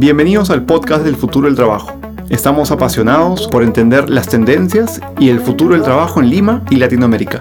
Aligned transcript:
Bienvenidos 0.00 0.50
al 0.50 0.64
podcast 0.64 1.02
del 1.02 1.16
futuro 1.16 1.48
del 1.48 1.56
trabajo. 1.56 1.90
Estamos 2.30 2.70
apasionados 2.70 3.48
por 3.48 3.64
entender 3.64 4.08
las 4.08 4.28
tendencias 4.28 5.00
y 5.18 5.28
el 5.28 5.40
futuro 5.40 5.74
del 5.74 5.82
trabajo 5.82 6.20
en 6.20 6.30
Lima 6.30 6.64
y 6.70 6.76
Latinoamérica. 6.76 7.40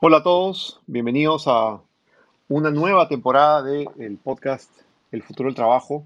Hola 0.00 0.18
a 0.18 0.22
todos, 0.22 0.82
bienvenidos 0.86 1.44
a 1.46 1.80
una 2.50 2.70
nueva 2.70 3.08
temporada 3.08 3.62
del 3.62 4.18
podcast 4.22 4.70
El 5.10 5.22
futuro 5.22 5.46
del 5.46 5.56
trabajo. 5.56 6.04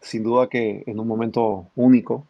Sin 0.00 0.22
duda 0.22 0.46
que 0.48 0.84
en 0.86 1.00
un 1.00 1.08
momento 1.08 1.66
único. 1.74 2.24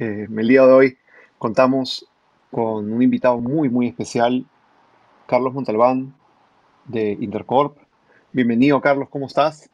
Eh, 0.00 0.26
el 0.28 0.48
día 0.48 0.66
de 0.66 0.72
hoy 0.72 0.98
contamos 1.38 2.09
con 2.50 2.92
un 2.92 3.02
invitado 3.02 3.40
muy, 3.40 3.68
muy 3.68 3.88
especial, 3.88 4.44
Carlos 5.26 5.54
Montalbán 5.54 6.14
de 6.86 7.12
Intercorp. 7.20 7.76
Bienvenido, 8.32 8.80
Carlos, 8.80 9.08
¿cómo 9.08 9.26
estás? 9.26 9.70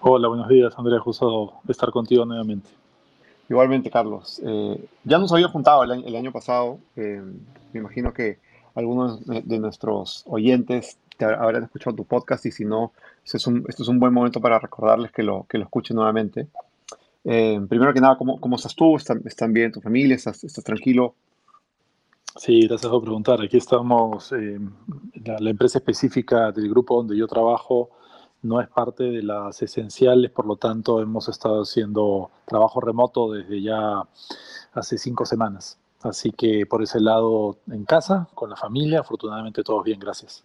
Hola, 0.00 0.28
buenos 0.28 0.48
días, 0.48 0.72
Andrea. 0.76 1.00
Justo 1.00 1.54
de 1.64 1.72
estar 1.72 1.90
contigo 1.90 2.24
nuevamente. 2.24 2.70
Igualmente, 3.48 3.90
Carlos. 3.90 4.40
Eh, 4.44 4.88
ya 5.04 5.18
nos 5.18 5.32
había 5.32 5.48
juntado 5.48 5.82
el 5.82 6.16
año, 6.16 6.32
pasado. 6.32 6.78
Eh, 6.96 7.20
me 7.72 7.80
imagino 7.80 8.12
que 8.12 8.38
algunos 8.74 9.26
de 9.26 9.58
nuestros 9.58 10.22
oyentes 10.26 10.98
te 11.18 11.24
habrán 11.24 11.64
escuchado 11.64 11.96
tu 11.96 12.04
podcast 12.04 12.46
y 12.46 12.52
si 12.52 12.64
no, 12.64 12.92
este 13.24 13.36
es 13.36 13.46
un, 13.46 13.64
es 13.68 13.88
un 13.88 13.98
buen 13.98 14.12
momento 14.12 14.40
para 14.40 14.58
recordarles 14.58 15.12
que 15.12 15.22
lo, 15.22 15.46
que 15.48 15.58
lo 15.58 15.64
escuchen 15.64 15.96
nuevamente. 15.96 16.46
Eh, 17.24 17.60
primero 17.68 17.92
que 17.92 18.00
nada, 18.00 18.16
¿cómo, 18.16 18.40
¿cómo, 18.40 18.56
estás 18.56 18.74
tú? 18.74 18.96
¿Están, 18.96 19.22
¿Están, 19.24 19.52
bien 19.52 19.72
tu 19.72 19.80
familia? 19.80 20.16
¿Estás, 20.16 20.42
¿Estás 20.44 20.64
tranquilo? 20.64 21.14
Sí, 22.36 22.66
gracias 22.66 22.90
por 22.90 23.02
preguntar. 23.02 23.42
Aquí 23.42 23.58
estamos, 23.58 24.32
eh, 24.32 24.58
la, 25.24 25.50
empresa 25.50 25.78
específica 25.78 26.50
del 26.50 26.70
grupo 26.70 26.96
donde 26.96 27.16
yo 27.16 27.26
trabajo 27.26 27.90
no 28.40 28.60
es 28.60 28.68
parte 28.68 29.04
de 29.04 29.22
las 29.22 29.60
esenciales, 29.60 30.30
por 30.30 30.46
lo 30.46 30.56
tanto 30.56 31.00
hemos 31.02 31.28
estado 31.28 31.62
haciendo 31.62 32.30
trabajo 32.46 32.80
remoto 32.80 33.30
desde 33.30 33.60
ya 33.60 34.02
hace 34.72 34.96
cinco 34.96 35.26
semanas. 35.26 35.78
Así 36.00 36.32
que 36.32 36.64
por 36.66 36.82
ese 36.82 37.00
lado 37.00 37.58
en 37.70 37.84
casa, 37.84 38.28
con 38.34 38.48
la 38.48 38.56
familia, 38.56 39.00
afortunadamente 39.00 39.62
todos 39.62 39.84
bien, 39.84 40.00
gracias. 40.00 40.42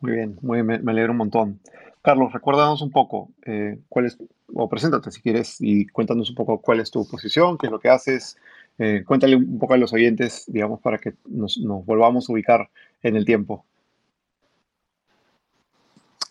Muy 0.00 0.12
bien, 0.12 0.38
muy 0.40 0.62
bien, 0.62 0.82
me, 0.82 0.92
alegro 0.92 1.12
un 1.12 1.18
montón. 1.18 1.60
Carlos, 2.00 2.32
recuérdanos 2.32 2.80
un 2.80 2.90
poco 2.90 3.28
eh, 3.44 3.78
cuál 3.88 4.06
es, 4.06 4.18
o 4.54 4.68
preséntate 4.68 5.10
si 5.10 5.20
quieres 5.20 5.58
y 5.60 5.86
cuéntanos 5.86 6.30
un 6.30 6.34
poco 6.34 6.60
cuál 6.60 6.80
es 6.80 6.90
tu 6.90 7.06
posición, 7.06 7.58
qué 7.58 7.66
es 7.66 7.72
lo 7.72 7.78
que 7.78 7.90
haces, 7.90 8.36
eh, 8.78 9.04
cuéntale 9.06 9.36
un 9.36 9.58
poco 9.58 9.74
a 9.74 9.76
los 9.76 9.92
oyentes, 9.92 10.44
digamos, 10.46 10.80
para 10.80 10.98
que 10.98 11.14
nos, 11.26 11.60
volvamos 11.62 12.28
a 12.28 12.32
ubicar 12.32 12.68
en 13.02 13.16
el 13.16 13.24
tiempo. 13.24 13.64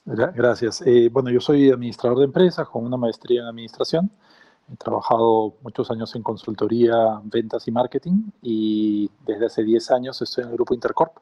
Gracias. 0.03 0.81
Eh, 0.85 1.09
bueno, 1.11 1.29
yo 1.29 1.39
soy 1.39 1.69
administrador 1.69 2.19
de 2.19 2.25
empresas 2.25 2.67
con 2.67 2.83
una 2.83 2.97
maestría 2.97 3.41
en 3.41 3.47
administración. 3.47 4.11
He 4.73 4.75
trabajado 4.75 5.55
muchos 5.61 5.91
años 5.91 6.15
en 6.15 6.23
consultoría, 6.23 7.21
ventas 7.23 7.67
y 7.67 7.71
marketing 7.71 8.31
y 8.41 9.09
desde 9.25 9.45
hace 9.45 9.63
10 9.63 9.91
años 9.91 10.21
estoy 10.21 10.43
en 10.43 10.49
el 10.49 10.55
grupo 10.55 10.73
Intercorp. 10.73 11.17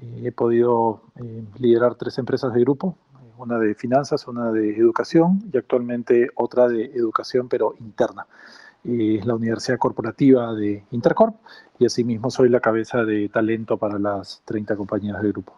Eh, 0.00 0.22
he 0.26 0.32
podido 0.32 1.02
liderar 1.58 1.94
tres 1.94 2.18
empresas 2.18 2.52
de 2.52 2.60
grupo, 2.60 2.98
una 3.38 3.58
de 3.58 3.74
finanzas, 3.74 4.28
una 4.28 4.52
de 4.52 4.76
educación 4.76 5.42
y 5.52 5.56
actualmente 5.56 6.28
otra 6.34 6.68
de 6.68 6.84
educación 6.94 7.48
pero 7.48 7.74
interna 7.80 8.26
es 8.84 9.24
la 9.26 9.34
Universidad 9.34 9.78
Corporativa 9.78 10.54
de 10.54 10.84
Intercorp 10.90 11.36
y 11.78 11.86
asimismo 11.86 12.30
soy 12.30 12.48
la 12.48 12.60
cabeza 12.60 13.04
de 13.04 13.28
talento 13.28 13.76
para 13.76 13.98
las 13.98 14.42
30 14.44 14.76
compañías 14.76 15.20
del 15.22 15.32
grupo. 15.32 15.54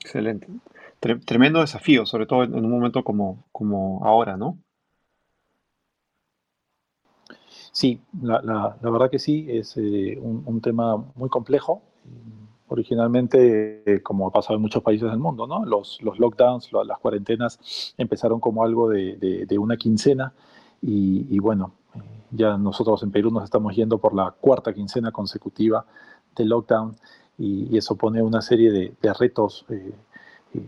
Excelente. 0.00 0.46
tremendo 1.24 1.60
desafío, 1.60 2.06
sobre 2.06 2.26
todo 2.26 2.44
en 2.44 2.54
un 2.54 2.70
momento 2.70 3.02
como, 3.04 3.44
como 3.52 4.04
ahora, 4.04 4.36
¿no? 4.36 4.58
Sí, 7.72 8.00
la, 8.20 8.76
verdad 8.82 9.10
que 9.10 9.18
sí, 9.18 9.46
es 9.48 9.76
eh, 9.76 10.18
un, 10.20 10.60
tema 10.60 10.96
muy 11.14 11.28
complejo. 11.28 11.82
Originalmente, 12.68 13.82
eh, 13.86 14.02
como 14.02 14.28
ha 14.28 14.32
pasado 14.32 14.56
en 14.56 14.62
muchos 14.62 14.82
países 14.82 15.08
del 15.10 15.18
mundo, 15.18 15.46
¿no? 15.46 15.64
los, 15.64 16.00
los 16.02 16.18
lockdowns, 16.18 16.70
las 16.72 16.98
cuarentenas 16.98 17.94
empezaron 17.98 18.40
como 18.40 18.64
algo 18.64 18.88
de, 18.88 19.56
una 19.58 19.76
quincena 19.76 20.32
y, 20.82 21.38
bueno, 21.38 21.72
ya 22.30 22.56
nosotros 22.56 23.02
en 23.02 23.10
Perú 23.10 23.30
nos 23.30 23.44
estamos 23.44 23.74
yendo 23.74 23.98
por 23.98 24.14
la 24.14 24.30
cuarta 24.30 24.72
quincena 24.72 25.10
consecutiva 25.10 25.84
de 26.36 26.44
lockdown 26.44 26.96
y, 27.38 27.76
eso 27.76 27.96
pone 27.96 28.22
una 28.22 28.42
serie 28.42 28.70
de, 28.70 29.12
retos 29.18 29.64
eh, 29.70 29.94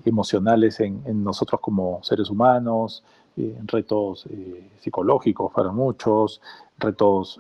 emocionales 0.05 0.81
en, 0.81 1.23
nosotros 1.23 1.61
como 1.61 2.03
seres 2.03 2.31
humanos, 2.31 3.05
eh, 3.37 3.59
retos 3.65 4.27
eh, 4.31 4.71
psicológicos 4.81 5.53
para 5.53 5.71
muchos, 5.71 6.41
retos 6.79 7.39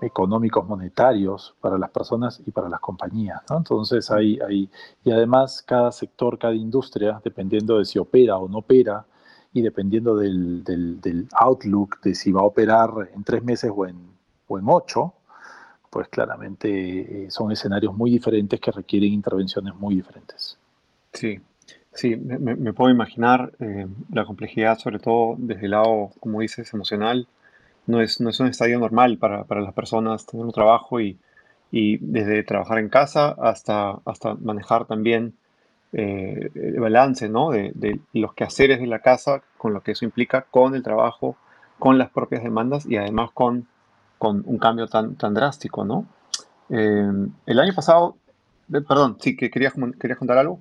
económicos, 0.00 0.66
monetarios 0.66 1.54
para 1.60 1.78
las 1.78 1.90
personas 1.90 2.40
y 2.46 2.50
para 2.50 2.68
las 2.68 2.80
compañías. 2.80 3.42
Entonces 3.50 4.10
hay, 4.10 4.38
hay, 4.46 4.70
y 5.04 5.10
además 5.10 5.62
cada 5.62 5.90
sector, 5.90 6.38
cada 6.38 6.54
industria, 6.54 7.20
dependiendo 7.24 7.78
de 7.78 7.84
si 7.84 7.98
opera 7.98 8.36
o 8.36 8.48
no 8.48 8.58
opera, 8.58 9.04
y 9.56 9.62
dependiendo 9.62 10.14
del, 10.16 10.62
del, 10.64 11.28
outlook 11.32 12.02
de 12.02 12.14
si 12.14 12.30
va 12.30 12.42
a 12.42 12.44
operar 12.44 12.90
en 13.14 13.24
tres 13.24 13.42
meses 13.42 13.72
o 13.74 13.86
en, 13.86 13.96
o 14.48 14.58
en 14.58 14.64
ocho, 14.68 15.14
pues 15.88 16.08
claramente 16.08 17.24
eh, 17.24 17.30
son 17.30 17.50
escenarios 17.52 17.96
muy 17.96 18.10
diferentes 18.10 18.60
que 18.60 18.70
requieren 18.70 19.14
intervenciones 19.14 19.74
muy 19.74 19.94
diferentes. 19.94 20.58
Sí, 21.14 21.40
sí, 21.94 22.16
me, 22.16 22.74
puedo 22.74 22.90
imaginar 22.90 23.50
eh, 23.60 23.86
la 24.12 24.26
complejidad, 24.26 24.78
sobre 24.78 24.98
todo 24.98 25.36
desde 25.38 25.64
el 25.64 25.70
lado, 25.70 26.10
como 26.20 26.40
dices, 26.40 26.74
emocional. 26.74 27.26
No 27.86 28.02
es, 28.02 28.20
no 28.20 28.28
es 28.28 28.38
un 28.38 28.48
estadio 28.48 28.78
normal 28.78 29.16
para, 29.16 29.44
para 29.44 29.62
las 29.62 29.72
personas 29.72 30.26
tener 30.26 30.44
un 30.44 30.52
trabajo 30.52 31.00
y, 31.00 31.18
y 31.70 31.96
desde 31.96 32.42
trabajar 32.42 32.78
en 32.78 32.90
casa 32.90 33.34
hasta, 33.40 34.00
hasta 34.04 34.34
manejar 34.34 34.84
también 34.84 35.32
eh, 35.98 36.50
el 36.54 36.78
balance 36.78 37.26
¿no? 37.26 37.52
de, 37.52 38.00
los 38.12 38.34
quehaceres 38.34 38.80
de 38.80 38.86
la 38.86 38.98
casa, 38.98 39.40
con 39.56 39.72
lo 39.72 39.80
que 39.80 39.92
eso 39.92 40.04
implica, 40.04 40.42
con 40.42 40.74
el 40.74 40.82
trabajo, 40.82 41.36
con 41.78 41.96
las 41.96 42.10
propias 42.10 42.42
demandas 42.42 42.84
y 42.84 42.98
además 42.98 43.30
con, 43.32 43.66
con 44.18 44.42
un 44.44 44.58
cambio 44.58 44.88
tan, 44.88 45.14
tan 45.16 45.32
drástico. 45.32 45.86
¿no? 45.86 46.04
Eh, 46.68 47.10
el 47.46 47.58
año 47.58 47.72
pasado, 47.74 48.14
eh, 48.74 48.82
perdón, 48.86 49.16
sí, 49.20 49.38
que 49.38 49.50
querías, 49.50 49.72
querías 49.98 50.18
contar 50.18 50.36
algo. 50.36 50.60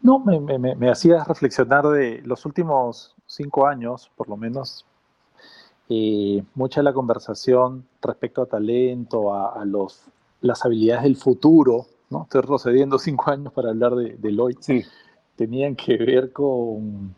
No, 0.00 0.20
me, 0.20 0.38
me, 0.38 0.76
me 0.76 0.88
hacías 0.88 1.26
reflexionar 1.26 1.88
de 1.88 2.22
los 2.24 2.46
últimos 2.46 3.16
cinco 3.26 3.66
años, 3.66 4.08
por 4.14 4.28
lo 4.28 4.36
menos, 4.36 4.86
mucha 5.88 6.80
de 6.80 6.84
la 6.84 6.92
conversación 6.92 7.88
respecto 8.00 8.42
a 8.42 8.46
talento, 8.46 9.34
a, 9.34 9.60
a 9.60 9.64
los, 9.64 10.04
las 10.42 10.64
habilidades 10.64 11.02
del 11.02 11.16
futuro, 11.16 11.86
Estoy 12.10 12.42
procediendo 12.42 12.98
cinco 12.98 13.30
años 13.30 13.52
para 13.52 13.70
hablar 13.70 13.94
de, 13.94 14.32
Lloyd. 14.32 14.56
Sí. 14.60 14.82
Tenían 15.36 15.74
que 15.74 15.96
ver 15.96 16.32
con, 16.32 17.14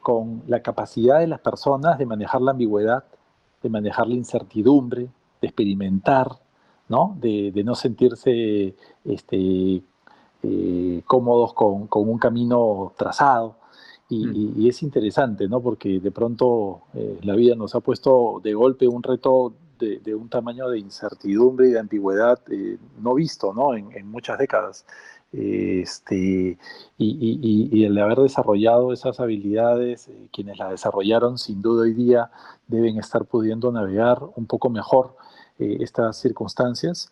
con 0.00 0.42
la 0.46 0.62
capacidad 0.62 1.20
de 1.20 1.26
las 1.26 1.40
personas 1.40 1.98
de 1.98 2.06
manejar 2.06 2.40
la 2.40 2.52
ambigüedad, 2.52 3.04
de 3.62 3.68
manejar 3.68 4.06
la 4.06 4.14
incertidumbre, 4.14 5.08
de 5.40 5.46
experimentar, 5.46 6.28
¿no? 6.88 7.16
De, 7.20 7.52
no 7.64 7.74
sentirse 7.74 8.74
este, 9.04 9.82
eh, 10.42 11.02
cómodos 11.06 11.52
con, 11.52 11.88
un 11.90 12.18
camino 12.18 12.92
trazado. 12.96 13.56
Mm. 14.08 14.60
Y, 14.62 14.68
es 14.68 14.82
interesante, 14.82 15.48
¿no? 15.48 15.60
Porque 15.60 16.00
de 16.00 16.10
pronto 16.10 16.82
eh, 16.94 17.18
la 17.22 17.34
vida 17.34 17.54
nos 17.54 17.74
ha 17.74 17.80
puesto 17.80 18.40
de 18.42 18.54
golpe 18.54 18.88
un 18.88 19.02
reto 19.02 19.52
de, 19.78 20.14
un 20.14 20.28
tamaño 20.28 20.68
de 20.68 20.78
incertidumbre 20.78 21.68
y 21.68 21.72
de 21.72 21.78
ambigüedad 21.78 22.40
eh, 22.50 22.78
no 23.00 23.14
visto 23.14 23.52
¿no? 23.54 23.74
En, 23.74 24.06
muchas 24.10 24.38
décadas. 24.38 24.86
Este, 25.30 26.58
y, 26.96 27.84
el 27.84 27.98
haber 27.98 28.18
desarrollado 28.18 28.92
esas 28.92 29.20
habilidades, 29.20 30.08
eh, 30.08 30.28
quienes 30.32 30.58
las 30.58 30.70
desarrollaron 30.70 31.38
sin 31.38 31.60
duda 31.60 31.82
hoy 31.82 31.92
día 31.92 32.30
deben 32.66 32.98
estar 32.98 33.26
pudiendo 33.26 33.70
navegar 33.70 34.20
un 34.36 34.46
poco 34.46 34.70
mejor 34.70 35.16
eh, 35.58 35.78
estas 35.80 36.18
circunstancias, 36.18 37.10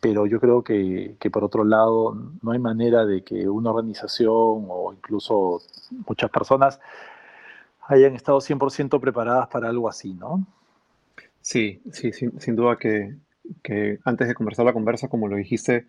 pero 0.00 0.26
yo 0.26 0.38
creo 0.38 0.62
que, 0.62 1.16
que, 1.18 1.28
por 1.28 1.42
otro 1.42 1.64
lado 1.64 2.16
no 2.40 2.52
hay 2.52 2.60
manera 2.60 3.04
de 3.04 3.24
que 3.24 3.48
una 3.48 3.70
organización 3.70 4.66
o 4.68 4.92
incluso 4.92 5.60
muchas 6.06 6.30
personas 6.30 6.78
hayan 7.88 8.14
estado 8.14 8.38
100% 8.38 9.00
preparadas 9.00 9.48
para 9.48 9.68
algo 9.68 9.88
así, 9.88 10.14
¿no? 10.14 10.46
Sí, 11.44 11.82
sí, 11.92 12.10
sin, 12.12 12.56
duda 12.56 12.78
que, 12.78 13.18
antes 14.04 14.28
de 14.28 14.34
conversar 14.34 14.64
la 14.64 14.72
conversa, 14.72 15.08
como 15.08 15.28
lo 15.28 15.36
dijiste, 15.36 15.86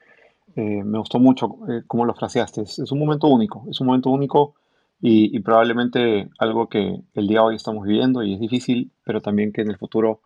eh, 0.57 0.84
me 0.84 1.00
gustó 1.00 1.18
mucho 1.18 1.57
eh, 1.69 1.84
cómo 1.88 2.06
lo 2.06 2.13
fraseaste. 2.13 2.63
Es, 2.63 2.92
un 2.92 3.00
momento 3.00 3.28
único, 3.28 3.66
es 3.72 3.80
un 3.80 3.88
momento 3.88 4.10
único 4.10 4.56
y, 5.02 5.40
probablemente 5.40 6.28
algo 6.40 6.68
que 6.68 7.00
el 7.13 7.28
día 7.28 7.40
de 7.40 7.46
hoy 7.46 7.56
estamos 7.56 7.88
viviendo 7.88 8.22
y 8.22 8.34
es 8.34 8.40
difícil, 8.42 8.92
pero 9.06 9.22
también 9.22 9.54
que 9.54 9.62
en 9.62 9.69
el 9.69 9.78
futuro 9.78 10.19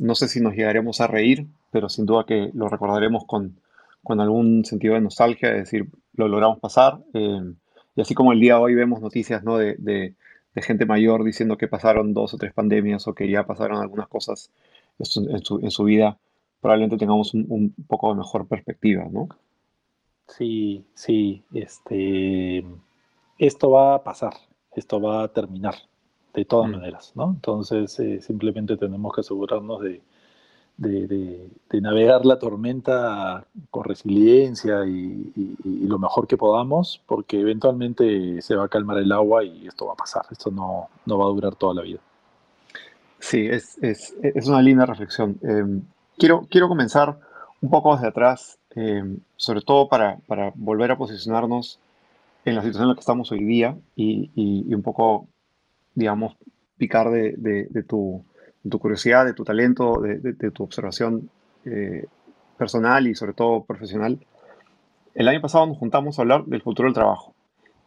no 0.00 0.14
sé 0.14 0.26
si 0.28 0.40
nos 0.40 0.54
llegaremos 0.54 1.02
a 1.02 1.06
reír 1.06 1.46
pero 1.72 1.88
sin 1.88 2.06
duda 2.06 2.24
que 2.24 2.50
lo 2.54 2.68
recordaremos 2.68 3.24
con, 3.26 3.58
algún 4.06 4.64
sentido 4.64 4.94
de 4.94 5.00
nostalgia, 5.00 5.50
es 5.50 5.64
decir, 5.64 5.86
lo 6.14 6.28
logramos 6.28 6.60
pasar. 6.60 6.98
Eh, 7.14 7.40
y 7.96 8.00
así 8.00 8.14
como 8.14 8.32
el 8.32 8.40
día 8.40 8.54
de 8.54 8.60
hoy 8.60 8.74
vemos 8.74 9.00
noticias 9.00 9.42
¿no? 9.42 9.56
de, 9.58 10.14
gente 10.60 10.84
mayor 10.84 11.24
diciendo 11.24 11.56
que 11.56 11.68
pasaron 11.68 12.12
dos 12.12 12.34
o 12.34 12.36
tres 12.36 12.52
pandemias 12.52 13.08
o 13.08 13.14
que 13.14 13.30
ya 13.30 13.46
pasaron 13.46 13.80
algunas 13.80 14.08
cosas 14.08 14.50
en 14.98 15.06
su, 15.42 15.60
en 15.60 15.70
su 15.70 15.84
vida, 15.84 16.18
probablemente 16.60 16.98
tengamos 16.98 17.32
un, 17.32 17.46
un, 17.48 17.74
poco 17.86 18.10
de 18.10 18.18
mejor 18.18 18.46
perspectiva, 18.46 19.06
¿no? 19.10 19.28
Sí, 20.28 20.84
sí, 20.94 21.42
este, 21.54 22.64
esto 23.38 23.70
va 23.70 23.94
a 23.94 24.04
pasar, 24.04 24.34
esto 24.76 25.00
va 25.00 25.24
a 25.24 25.28
terminar, 25.28 25.74
de 26.34 26.44
todas 26.44 26.68
mm. 26.68 26.72
maneras, 26.72 27.12
¿no? 27.14 27.30
Entonces, 27.30 27.98
eh, 28.00 28.20
simplemente 28.20 28.76
tenemos 28.76 29.12
que 29.14 29.22
asegurarnos 29.22 29.80
de, 29.80 30.02
de, 30.82 31.80
navegar 31.80 32.24
la 32.26 32.38
tormenta 32.38 33.44
con 33.70 33.84
resiliencia 33.84 34.84
y, 34.86 35.56
lo 35.64 35.98
mejor 35.98 36.26
que 36.26 36.36
podamos, 36.36 37.02
porque 37.06 37.40
eventualmente 37.40 38.40
se 38.40 38.54
va 38.54 38.64
a 38.64 38.68
calmar 38.68 38.98
el 38.98 39.12
agua 39.12 39.44
y 39.44 39.66
esto 39.66 39.86
va 39.86 39.92
a 39.92 39.96
pasar, 39.96 40.24
esto 40.30 40.50
no, 40.50 40.88
no 41.06 41.18
va 41.18 41.24
a 41.24 41.28
durar 41.28 41.54
toda 41.54 41.74
la 41.74 41.82
vida. 41.82 41.98
Sí, 43.18 43.46
es, 43.46 43.78
es, 43.82 44.14
es 44.22 44.46
una 44.48 44.62
linda 44.62 44.86
reflexión. 44.86 45.38
Em, 45.42 45.82
quiero, 46.18 46.46
quiero 46.50 46.68
comenzar 46.68 47.18
un 47.60 47.70
poco 47.70 47.94
desde 47.94 48.08
atrás, 48.08 48.58
em, 48.74 49.18
sobre 49.36 49.60
todo 49.60 49.88
para, 49.88 50.18
para, 50.26 50.52
volver 50.54 50.90
a 50.92 50.98
posicionarnos 50.98 51.78
en 52.44 52.56
la 52.56 52.62
situación 52.62 52.84
en 52.84 52.88
la 52.88 52.94
que 52.94 53.00
estamos 53.00 53.30
hoy 53.30 53.44
día 53.44 53.76
y, 53.94 54.30
y 54.34 54.74
un 54.74 54.82
poco, 54.82 55.28
digamos, 55.94 56.36
picar 56.76 57.10
de, 57.10 57.34
de 57.36 57.82
tu 57.82 58.24
tu 58.68 58.78
curiosidad, 58.78 59.24
de 59.24 59.34
tu 59.34 59.44
talento, 59.44 60.00
de, 60.00 60.50
tu 60.50 60.62
observación 60.62 61.30
eh, 61.64 62.06
personal 62.56 63.06
y 63.06 63.14
sobre 63.14 63.32
todo 63.32 63.64
profesional. 63.64 64.18
El 65.14 65.28
año 65.28 65.40
pasado 65.40 65.66
nos 65.66 65.78
juntamos 65.78 66.18
a 66.18 66.22
hablar 66.22 66.44
del 66.44 66.62
futuro 66.62 66.86
del 66.86 66.94
trabajo. 66.94 67.34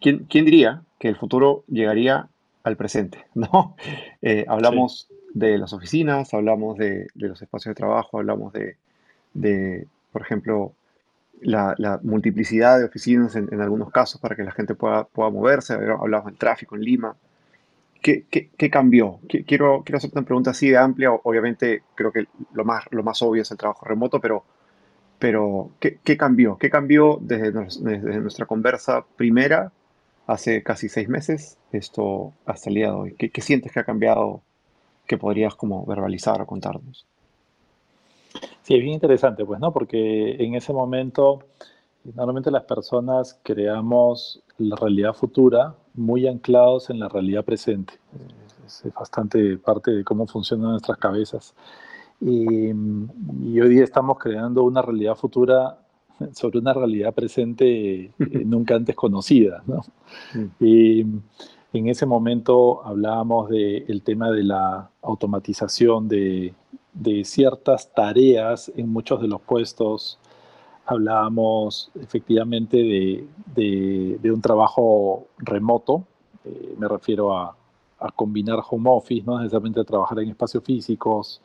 ¿Quién, 0.02 0.26
quién 0.30 0.46
diría 0.46 0.82
que 1.00 1.08
el 1.08 1.16
futuro 1.16 1.64
llegaría 1.68 2.28
al 2.64 2.76
presente? 2.76 3.26
¿no? 3.34 3.76
Eh, 4.22 4.46
hablamos 4.48 5.08
de 5.34 5.58
las 5.58 5.74
oficinas, 5.74 6.34
hablamos 6.34 6.78
de, 6.78 7.08
los 7.16 7.42
espacios 7.42 7.72
de 7.72 7.76
trabajo, 7.76 8.20
hablamos 8.20 8.54
de, 8.54 9.88
por 10.12 10.22
ejemplo, 10.22 10.74
la, 11.42 12.00
multiplicidad 12.04 12.80
de 12.80 12.86
oficinas 12.86 13.36
en, 13.36 13.62
algunos 13.62 13.92
casos 13.92 14.22
para 14.22 14.36
que 14.36 14.44
la 14.44 14.52
gente 14.52 14.76
pueda, 14.76 15.06
pueda 15.06 15.30
moverse. 15.30 15.74
Hablamos 15.74 16.28
del 16.28 16.38
tráfico 16.38 16.76
en 16.76 16.82
Lima, 16.84 17.16
¿Qué, 18.06 18.70
cambió? 18.70 19.20
Quiero, 19.28 19.82
quiero 19.84 19.98
hacerte 19.98 20.20
una 20.20 20.26
pregunta 20.28 20.52
así 20.52 20.70
de 20.70 20.78
amplia. 20.78 21.12
Obviamente, 21.12 21.82
creo 21.96 22.12
que 22.12 22.28
lo 22.54 22.64
más, 22.64 22.86
lo 22.92 23.02
más 23.02 23.20
obvio 23.24 23.42
es 23.42 23.50
el 23.50 23.58
trabajo 23.58 23.84
remoto, 23.84 24.22
pero, 24.22 24.44
pero 25.18 25.72
¿qué, 25.80 26.16
cambió? 26.16 26.56
¿Qué 26.56 26.70
cambió 26.70 27.18
desde, 27.20 27.52
nuestra 27.52 28.46
conversa 28.46 29.04
primera, 29.16 29.72
hace 30.28 30.62
casi 30.62 30.88
seis 30.88 31.10
meses, 31.10 31.58
esto 31.72 32.32
hasta 32.46 32.70
el 32.70 32.76
día 32.76 32.90
de 32.90 32.94
hoy? 32.94 33.16
¿Qué, 33.16 33.42
sientes 33.42 33.72
que 33.72 33.80
ha 33.80 33.86
cambiado 33.86 34.42
que 35.08 35.18
podrías 35.18 35.56
como 35.56 35.84
verbalizar 35.84 36.40
o 36.40 36.46
contarnos? 36.46 37.08
Sí, 38.62 38.76
es 38.76 38.82
bien 38.82 38.94
interesante, 38.94 39.44
pues, 39.46 39.60
¿no? 39.60 39.74
Porque 39.74 40.36
en 40.44 40.54
ese 40.54 40.74
momento, 40.74 41.40
normalmente 42.04 42.52
las 42.52 42.66
personas 42.66 43.40
creamos 43.42 44.44
la 44.60 44.76
realidad 44.76 45.14
futura 45.14 45.74
muy 45.96 46.28
anclados 46.28 46.90
en 46.90 47.00
la 47.00 47.10
realidad 47.10 47.44
presente. 47.44 47.94
Es, 48.66 48.84
bastante 48.94 49.58
parte 49.58 49.92
de 49.92 50.04
cómo 50.04 50.28
funcionan 50.28 50.72
nuestras 50.72 50.98
cabezas. 50.98 51.54
Y, 52.22 52.72
hoy 52.72 53.70
día 53.70 53.84
estamos 53.84 54.18
creando 54.18 54.64
una 54.64 54.82
realidad 54.82 55.16
futura 55.16 55.78
sobre 56.34 56.60
una 56.60 56.74
realidad 56.74 57.14
presente 57.14 58.06
eh, 58.06 58.12
nunca 58.46 58.76
antes 58.76 58.96
conocida. 58.96 59.64
¿no? 59.68 59.82
Mm. 60.34 60.64
Y 60.64 61.02
en 61.74 61.88
ese 61.88 62.06
momento 62.06 62.86
hablábamos 62.86 63.50
del 63.50 64.02
tema 64.04 64.32
de 64.32 64.44
la 64.44 64.90
automatización 65.02 66.08
de, 66.08 66.54
de, 66.94 67.26
ciertas 67.26 67.94
tareas 67.94 68.72
en 68.76 68.90
muchos 68.90 69.22
de 69.22 69.28
los 69.28 69.42
puestos 69.42 70.20
hablábamos 70.86 71.92
efectivamente 72.00 72.78
de, 73.56 74.32
un 74.32 74.42
trabajo 74.42 75.28
remoto, 75.38 76.06
eh, 76.44 76.76
me 76.78 76.88
refiero 76.88 77.38
a, 77.38 77.56
combinar 78.16 78.60
home 78.70 78.88
office, 78.92 79.24
no 79.26 79.40
necesariamente 79.40 79.80
a 79.80 79.84
trabajar 79.84 80.20
en 80.20 80.30
espacios 80.30 80.64
físicos, 80.64 81.42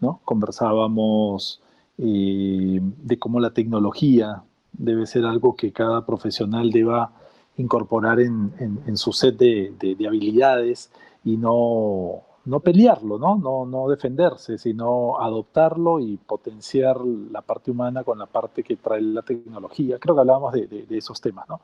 ¿no? 0.00 0.20
conversábamos 0.22 1.62
eh, 1.96 2.78
de 2.82 3.18
cómo 3.18 3.40
la 3.40 3.54
tecnología 3.54 4.42
debe 4.72 5.06
ser 5.06 5.24
algo 5.24 5.56
que 5.56 5.72
cada 5.72 6.04
profesional 6.04 6.70
deba 6.70 7.10
incorporar 7.56 8.20
en, 8.20 8.52
su 8.96 9.14
set 9.14 9.38
de 9.38 10.06
habilidades 10.06 10.90
y 11.24 11.38
no 11.38 12.24
no 12.46 12.60
pelearlo, 12.60 13.18
¿no? 13.18 13.36
¿no? 13.36 13.64
No 13.64 13.88
defenderse, 13.88 14.58
sino 14.58 15.20
adoptarlo 15.20 15.98
y 15.98 16.16
potenciar 16.16 17.00
la 17.00 17.40
parte 17.40 17.70
humana 17.70 18.04
con 18.04 18.18
la 18.18 18.26
parte 18.26 18.62
que 18.62 18.76
trae 18.76 19.00
la 19.00 19.22
tecnología. 19.22 19.98
Creo 19.98 20.14
que 20.14 20.20
hablábamos 20.20 20.52
de, 20.52 20.86
esos 20.90 21.20
temas, 21.20 21.48
¿no? 21.48 21.60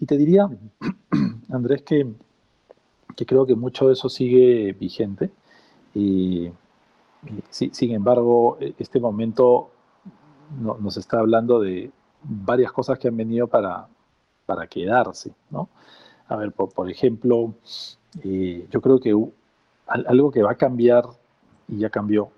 Y 0.00 0.06
te 0.06 0.16
diría, 0.16 0.48
Andrés, 1.50 1.82
que, 1.82 2.12
que, 3.16 3.26
creo 3.26 3.44
que 3.44 3.56
mucho 3.56 3.88
de 3.88 3.94
eso 3.94 4.08
sigue 4.08 4.72
vigente. 4.72 5.30
Y, 5.94 6.50
sin 7.50 7.92
embargo, 7.92 8.56
e, 8.60 8.74
este 8.78 9.00
momento 9.00 9.70
nos 10.60 10.96
está 10.96 11.18
hablando 11.18 11.58
de 11.58 11.90
varias 12.22 12.70
cosas 12.72 12.98
que 12.98 13.08
han 13.08 13.16
venido 13.16 13.48
para, 13.48 13.88
para 14.46 14.66
quedarse, 14.66 15.32
¿no? 15.50 15.68
A 16.28 16.36
ver, 16.36 16.52
por, 16.52 16.90
ejemplo, 16.90 17.54
eh, 18.22 18.66
yo 18.70 18.80
creo 18.80 19.00
que 19.00 19.12
algo 19.86 20.30
que 20.30 20.42
va 20.42 20.52
a 20.52 20.56
cambiar 20.56 21.04
y 21.68 21.78
ya 21.78 21.90
cambió, 21.90 22.30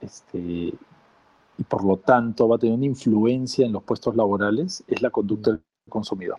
este, 0.00 0.38
y 0.38 1.62
por 1.68 1.84
lo 1.84 1.96
tanto 1.96 2.48
va 2.48 2.56
a 2.56 2.58
tener 2.58 2.74
una 2.74 2.86
influencia 2.86 3.66
en 3.66 3.72
los 3.72 3.82
puestos 3.82 4.16
laborales, 4.16 4.82
es 4.86 5.02
la 5.02 5.10
conducta 5.10 5.52
del 5.52 5.62
consumidor. 5.88 6.38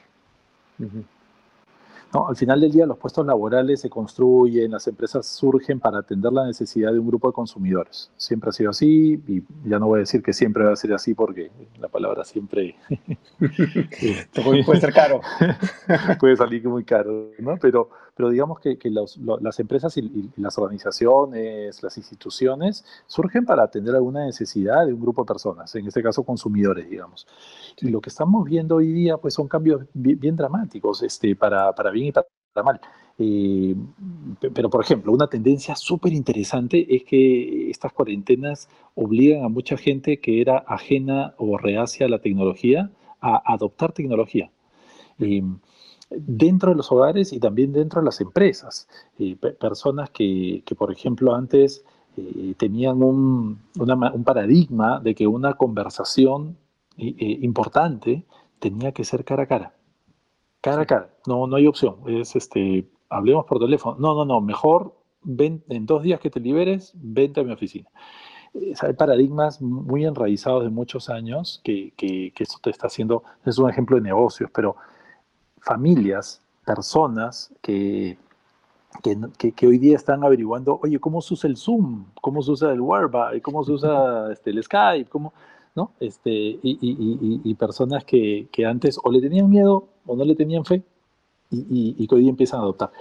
No, 2.16 2.30
al 2.30 2.38
final 2.38 2.62
del 2.62 2.72
día 2.72 2.86
los 2.86 2.98
puestos 2.98 3.26
laborales 3.26 3.82
se 3.82 3.90
construyen, 3.90 4.72
las 4.72 4.88
empresas 4.88 5.28
surgen 5.28 5.82
para 5.82 6.00
atender 6.00 6.32
la 6.32 6.46
necesidad 6.46 6.94
de 6.94 7.00
un 7.00 7.08
grupo 7.08 7.28
de 7.28 7.34
consumidores. 7.34 8.10
Siempre 8.16 8.52
ha 8.52 8.54
sido 8.54 8.70
así 8.70 9.22
y 9.28 9.44
ya 9.70 9.80
no 9.80 9.88
voy 9.88 9.98
a 9.98 10.00
decir 10.00 10.24
que 10.24 10.32
siempre 10.32 10.64
va 10.64 10.72
a 10.72 10.78
ser 10.78 10.94
así 10.94 11.14
porque 11.14 11.52
la 11.78 11.90
palabra 11.90 12.24
siempre 12.24 12.78
puede 14.66 14.80
ser 14.80 14.94
caro. 14.94 15.20
puede 16.22 16.38
salir 16.38 16.66
muy 16.70 16.86
caro, 16.86 17.32
¿no? 17.38 17.58
Pero, 17.58 17.90
pero 18.16 18.30
digamos 18.30 18.62
que, 18.62 18.78
las 18.86 19.60
empresas 19.60 19.98
y, 19.98 20.32
las 20.38 20.58
organizaciones, 20.58 21.84
las 21.84 21.98
instituciones 21.98 22.86
surgen 23.08 23.46
para 23.46 23.64
atender 23.64 23.94
alguna 23.94 24.26
necesidad 24.26 24.86
de 24.86 24.94
un 24.94 25.02
grupo 25.02 25.24
de 25.24 25.28
personas, 25.28 25.76
en 25.76 25.86
este 25.86 26.02
caso 26.02 26.24
consumidores, 26.24 26.90
digamos. 26.90 27.28
Y 27.82 27.90
lo 27.90 28.00
que 28.00 28.08
estamos 28.08 28.46
viendo 28.46 28.76
hoy 28.76 28.94
día 28.94 29.18
pues 29.18 29.34
son 29.34 29.50
cambios 29.50 29.84
bien, 29.94 30.38
dramáticos 30.38 31.04
este, 31.04 31.36
para, 31.36 31.74
para 31.76 31.92
bien 31.92 32.05
y 32.08 32.12
para 32.12 32.64
mal. 32.64 32.82
Eh, 33.18 33.76
pero, 34.54 34.70
por 34.70 34.84
ejemplo, 34.84 35.12
una 35.12 35.28
tendencia 35.28 35.76
súper 35.76 36.14
interesante 36.14 36.96
es 36.96 37.04
que 37.04 37.70
estas 37.70 37.94
cuarentenas 37.94 38.68
obligan 38.96 39.44
a 39.44 39.50
mucha 39.50 39.78
gente 39.78 40.20
que 40.20 40.42
era 40.42 40.58
ajena 40.68 41.34
o 41.38 41.58
reacia 41.58 42.08
a 42.08 42.10
la 42.10 42.20
tecnología 42.20 42.92
a 43.22 43.42
adoptar 43.54 43.94
tecnología. 43.94 44.52
Eh, 45.20 45.44
dentro 46.10 46.72
de 46.72 46.76
los 46.76 46.92
hogares 46.92 47.34
y 47.34 47.40
también 47.40 47.74
dentro 47.74 48.02
de 48.02 48.06
las 48.06 48.22
empresas. 48.22 48.88
Eh, 49.18 49.36
personas 49.36 50.10
que, 50.12 50.64
por 50.78 50.92
ejemplo, 50.92 51.36
antes 51.36 51.84
tenían 52.58 53.04
un, 53.04 53.60
un, 53.78 54.24
paradigma 54.24 55.02
de 55.02 55.14
que 55.14 55.28
una 55.28 55.56
conversación 55.56 56.58
importante 56.98 58.24
tenía 58.60 58.94
que 58.94 59.04
ser 59.04 59.26
cara 59.26 59.44
a 59.44 59.48
cara 59.48 59.74
cara 60.66 60.82
a 60.82 60.86
cara, 60.88 61.10
no, 61.28 61.46
no 61.46 61.58
hay 61.58 61.68
opción. 61.68 61.98
Es 62.08 62.36
este, 62.36 62.90
hablemos 63.10 63.46
por 63.46 63.60
teléfono. 63.60 63.98
No, 64.00 64.16
no, 64.16 64.26
no, 64.26 64.42
mejor 64.42 64.96
ven, 65.22 65.64
en 65.70 65.86
dos 65.86 66.02
días 66.02 66.20
que 66.20 66.32
te 66.32 66.40
liberes, 66.40 66.92
vente 66.96 67.40
a 67.40 67.44
mi 67.44 67.54
oficina. 67.54 67.88
hay 68.82 68.94
paradigmas 68.94 69.62
muy 69.62 70.06
enraizados 70.06 70.64
de 70.64 70.72
muchos 70.72 71.08
años 71.10 71.62
que, 71.64 71.94
que, 71.96 72.34
esto 72.40 72.58
te 72.64 72.72
está 72.72 72.88
haciendo, 72.88 73.24
es 73.46 73.60
un 73.60 73.70
ejemplo 73.70 73.96
de 73.96 74.02
negocios, 74.02 74.50
pero 74.52 74.76
familias, 75.60 76.42
personas 76.66 77.52
que, 77.62 78.18
que, 79.04 79.52
que, 79.52 79.68
hoy 79.68 79.78
día 79.78 79.96
están 79.96 80.24
averiguando, 80.24 80.80
oye, 80.82 81.00
¿cómo 81.00 81.22
se 81.22 81.36
usa 81.36 81.48
el 81.48 81.58
Zoom? 81.58 82.06
¿Cómo 82.22 82.42
se 82.42 82.52
usa 82.52 82.72
el 82.72 82.82
Whereby? 82.82 83.40
¿Cómo 83.42 83.64
se 83.64 83.72
usa 83.72 84.32
este, 84.32 84.50
el 84.50 84.64
Skype? 84.64 85.10
¿Cómo? 85.12 85.32
¿No? 85.76 85.92
Este, 86.00 86.32
y, 86.32 86.60
y, 87.44 87.54
personas 87.56 88.06
que, 88.06 88.48
que, 88.50 88.66
antes 88.66 88.98
o 89.04 89.12
le 89.12 89.20
tenían 89.20 89.50
miedo 89.50 89.90
o 90.06 90.16
no 90.16 90.24
le 90.24 90.34
tenían 90.34 90.64
fe 90.64 90.84
y, 91.52 92.08
que 92.08 92.16
hoy 92.16 92.30
empiezan 92.30 92.62
a 92.62 92.64
adoptar. 92.64 92.92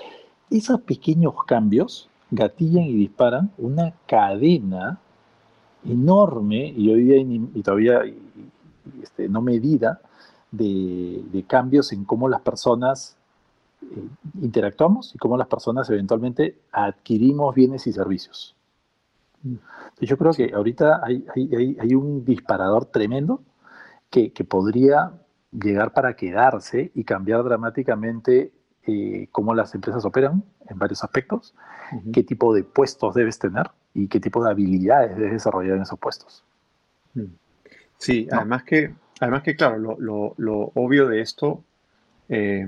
Esos 0.51 0.81
pequeños 0.81 1.35
cambios 1.47 2.09
gatillan 2.31 2.85
y 2.85 2.95
disparan 2.95 3.53
una 3.59 3.95
cadena 4.07 4.99
enorme 5.85 6.75
y 6.77 6.91
hoy 6.91 7.05
día 7.05 7.19
y 7.19 7.63
todavía 7.63 8.03
este, 9.03 9.29
no 9.29 9.41
medida 9.41 10.01
de, 10.51 11.45
cambios 11.47 11.93
en 11.93 12.05
cómo 12.05 12.29
las 12.29 12.41
personas 12.41 13.17
eh, 13.83 14.09
interactuamos 14.43 15.15
y 15.15 15.19
cómo 15.19 15.37
las 15.37 15.49
personas 15.49 15.89
eventualmente 15.91 16.57
adquirimos 16.73 17.55
bienes 17.55 17.87
y 17.87 17.93
servicios. 17.93 18.55
Yo 20.01 20.17
creo 20.17 20.33
que 20.33 20.53
ahorita 20.55 21.03
hay, 21.05 21.95
un 21.95 22.25
disparador 22.25 22.87
tremendo 22.87 23.43
que, 24.11 24.31
podría 24.49 25.13
llegar 25.53 25.93
para 25.93 26.17
quedarse 26.17 26.91
y 26.95 27.05
cambiar 27.05 27.45
dramáticamente 27.45 28.53
eh, 28.87 29.29
cómo 29.31 29.55
las 29.55 29.75
empresas 29.75 30.05
operan 30.05 30.43
en 30.69 30.79
varios 30.79 31.05
aspectos, 31.05 31.55
qué 32.13 32.23
tipo 32.23 32.55
de 32.55 32.65
puestos 32.65 33.15
debes 33.15 33.39
tener 33.39 33.71
y 33.93 34.09
qué 34.09 34.19
tipo 34.19 34.43
de 34.43 34.51
habilidades 34.51 35.17
debes 35.17 35.33
desarrollar 35.33 35.77
en 35.77 35.83
esos 35.83 35.99
puestos. 35.99 36.45
Sí, 37.99 38.27
además 38.31 38.65
que, 38.65 38.95
además 39.21 39.43
que 39.43 39.55
claro, 39.55 39.79
lo, 39.79 40.73
obvio 40.75 41.09
de 41.09 41.21
esto, 41.21 41.63
eh, 42.29 42.67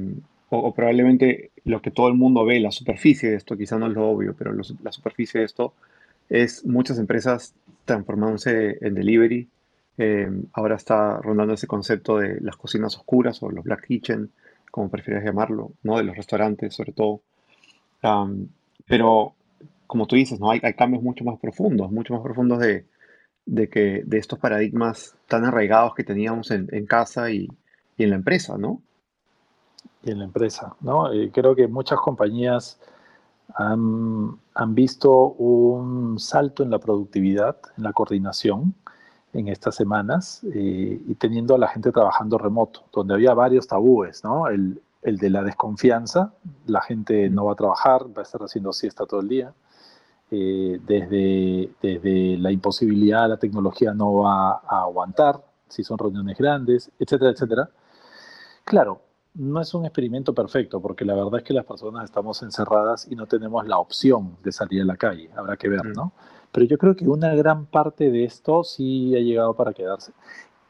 o, 0.51 0.75
probablemente 0.75 1.51
lo 1.65 1.83
que 1.83 1.91
todo 1.91 2.09
el 2.09 2.15
mundo 2.15 2.45
ve, 2.45 2.61
la 2.61 2.71
superficie 2.71 3.31
de 3.31 3.37
esto, 3.37 3.57
quizá 3.57 3.79
no 3.79 3.89
es 3.89 3.95
lo 3.95 4.09
obvio, 4.09 4.35
pero 4.39 4.53
la 4.53 4.93
superficie 4.93 5.41
de 5.41 5.47
esto 5.47 5.75
es 6.29 6.65
muchas 6.65 6.99
empresas 6.99 7.55
transformándose 7.85 8.79
en 8.81 8.95
delivery. 8.95 9.49
Eh, 9.99 10.31
ahora 10.53 10.77
está 10.77 11.21
rondando 11.21 11.55
ese 11.55 11.67
concepto 11.67 12.19
de 12.19 12.41
las 12.41 12.57
cocinas 12.57 12.97
oscuras 12.97 13.43
o 13.43 13.51
los 13.51 13.65
black 13.65 13.87
kitchen, 13.87 14.31
como 14.71 14.91
prefieras 14.91 15.25
llamarlo, 15.25 15.73
¿no? 15.83 15.97
de 15.97 16.05
los 16.05 16.17
restaurantes 16.17 16.75
sobre 16.75 16.93
todo. 16.93 17.23
pero 18.87 19.35
como 19.87 20.07
tú 20.07 20.17
dices, 20.17 20.41
¿no? 20.41 20.51
hay, 20.51 20.61
hay 20.63 20.75
cambios 20.75 21.03
mucho 21.03 21.25
más 21.25 21.39
profundos, 21.39 21.91
mucho 21.91 22.13
más 22.13 22.23
profundos 22.23 22.59
de, 22.59 22.87
de, 23.47 23.69
que, 23.69 24.03
de 24.05 24.19
estos 24.19 24.39
paradigmas 24.39 25.17
tan 25.29 25.45
arraigados 25.45 25.95
que 25.95 26.05
teníamos 26.05 26.51
en, 26.51 26.87
casa 26.87 27.31
y, 27.31 27.49
en 27.97 28.11
la 28.11 28.17
empresa, 28.17 28.59
¿no? 28.59 28.83
Y 30.03 30.11
en 30.11 30.19
la 30.19 30.25
empresa, 30.25 30.77
¿no? 30.81 31.13
Eh, 31.13 31.31
creo 31.33 31.55
que 31.55 31.69
muchas 31.69 31.99
compañías 32.01 32.79
han, 33.55 34.39
visto 34.75 35.13
un 35.13 36.19
salto 36.19 36.63
en 36.63 36.71
la 36.71 36.79
productividad, 36.79 37.57
en 37.77 37.85
la 37.85 37.93
coordinación 37.93 38.75
en 39.33 39.49
estas 39.49 39.75
semanas 39.75 40.43
eh, 40.55 41.01
y 41.07 41.15
teniendo 41.17 41.55
a 41.55 41.59
la 41.59 41.69
gente 41.69 41.93
trabajando 41.93 42.39
remoto, 42.39 42.85
donde 42.93 43.15
había 43.15 43.35
varios 43.35 43.67
tabúes, 43.67 44.25
¿no? 44.25 44.49
El, 44.49 44.81
el 45.03 45.19
de 45.19 45.31
la 45.31 45.43
desconfianza, 45.43 46.33
la 46.67 46.81
gente 46.81 47.29
no 47.31 47.45
va 47.47 47.53
a 47.53 47.57
trabajar, 47.57 48.07
va 48.07 48.21
a 48.21 48.23
estar 48.23 48.43
haciendo 48.43 48.73
siesta 48.73 49.07
todo 49.07 49.21
el 49.21 49.29
día 49.29 49.55
eh, 50.31 50.81
desde, 50.85 51.71
desde 51.81 52.37
la 52.39 52.51
imposibilidad, 52.51 53.29
la 53.29 53.37
tecnología 53.37 53.95
no 53.95 54.15
va 54.15 54.55
a 54.67 54.83
aguantar, 54.83 55.41
si 55.69 55.85
son 55.85 55.99
reuniones 55.99 56.37
grandes, 56.37 56.91
etcétera, 56.99 57.31
etcétera. 57.31 57.71
Claro, 58.65 59.03
no 59.39 59.61
es 59.61 59.75
un 59.75 59.85
experimento 59.85 60.35
perfecto, 60.35 60.81
porque 60.81 61.05
la 61.05 61.15
verdad 61.15 61.39
es 61.39 61.43
que 61.43 61.53
las 61.53 61.65
personas 61.65 62.05
estamos 62.05 62.43
encerradas 62.43 63.07
y 63.11 63.17
no 63.17 63.27
tenemos 63.27 63.67
la 63.67 63.79
opción 63.79 64.37
de 64.43 64.53
salir 64.53 64.83
a 64.83 64.85
la 64.85 64.97
calle, 64.97 65.31
habrá 65.37 65.57
que 65.57 65.69
ver, 65.69 65.85
mm. 65.85 65.93
¿no? 65.93 66.13
Pero 66.53 66.67
yo 66.67 66.79
creo 66.79 66.97
que 66.97 67.07
una 67.07 67.35
gran 67.35 67.67
parte 67.67 68.11
de 68.11 68.25
esto 68.25 68.65
sí 68.65 69.15
ha 69.15 69.21
llegado 69.21 69.55
para 69.55 69.73
quedarse. 69.73 70.13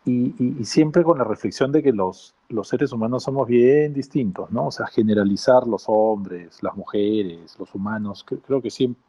Y, 0.05 0.61
y, 0.61 0.65
siempre 0.65 1.03
con 1.03 1.19
la 1.19 1.25
reflexión 1.25 1.73
de 1.73 1.83
que 1.83 1.93
los, 1.93 2.35
los 2.49 2.69
seres 2.69 2.93
humanos 2.93 3.25
somos 3.25 3.49
bien 3.49 3.93
distintos, 3.93 4.51
¿no? 4.53 4.69
O 4.69 4.71
sea, 4.71 4.87
generalizar 4.87 5.67
los 5.67 5.85
hombres, 5.89 6.63
las 6.63 6.77
mujeres, 6.77 7.57
los 7.59 7.75
humanos, 7.75 8.25
creo 8.25 8.63
que 8.63 8.71
siempre, 8.71 9.03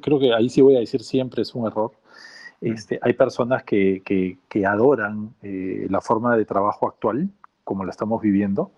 creo 0.00 0.18
que 0.18 0.32
ahí 0.32 0.48
sí 0.48 0.60
voy 0.60 0.76
a 0.76 0.80
decir 0.80 1.02
siempre 1.02 1.42
es 1.42 1.54
un 1.54 1.66
error. 1.66 1.92
Mm. 2.60 2.66
Este, 2.72 2.98
hay 3.02 3.14
personas 3.14 3.64
que, 3.64 4.02
que, 4.04 4.66
adoran 4.66 5.34
eh, 5.42 5.86
la 5.90 6.00
forma 6.00 6.36
de 6.36 6.44
trabajo 6.44 6.88
actual, 6.88 7.28
como 7.68 7.84
la 7.84 7.90
estamos 7.90 8.22
viviendo. 8.22 8.70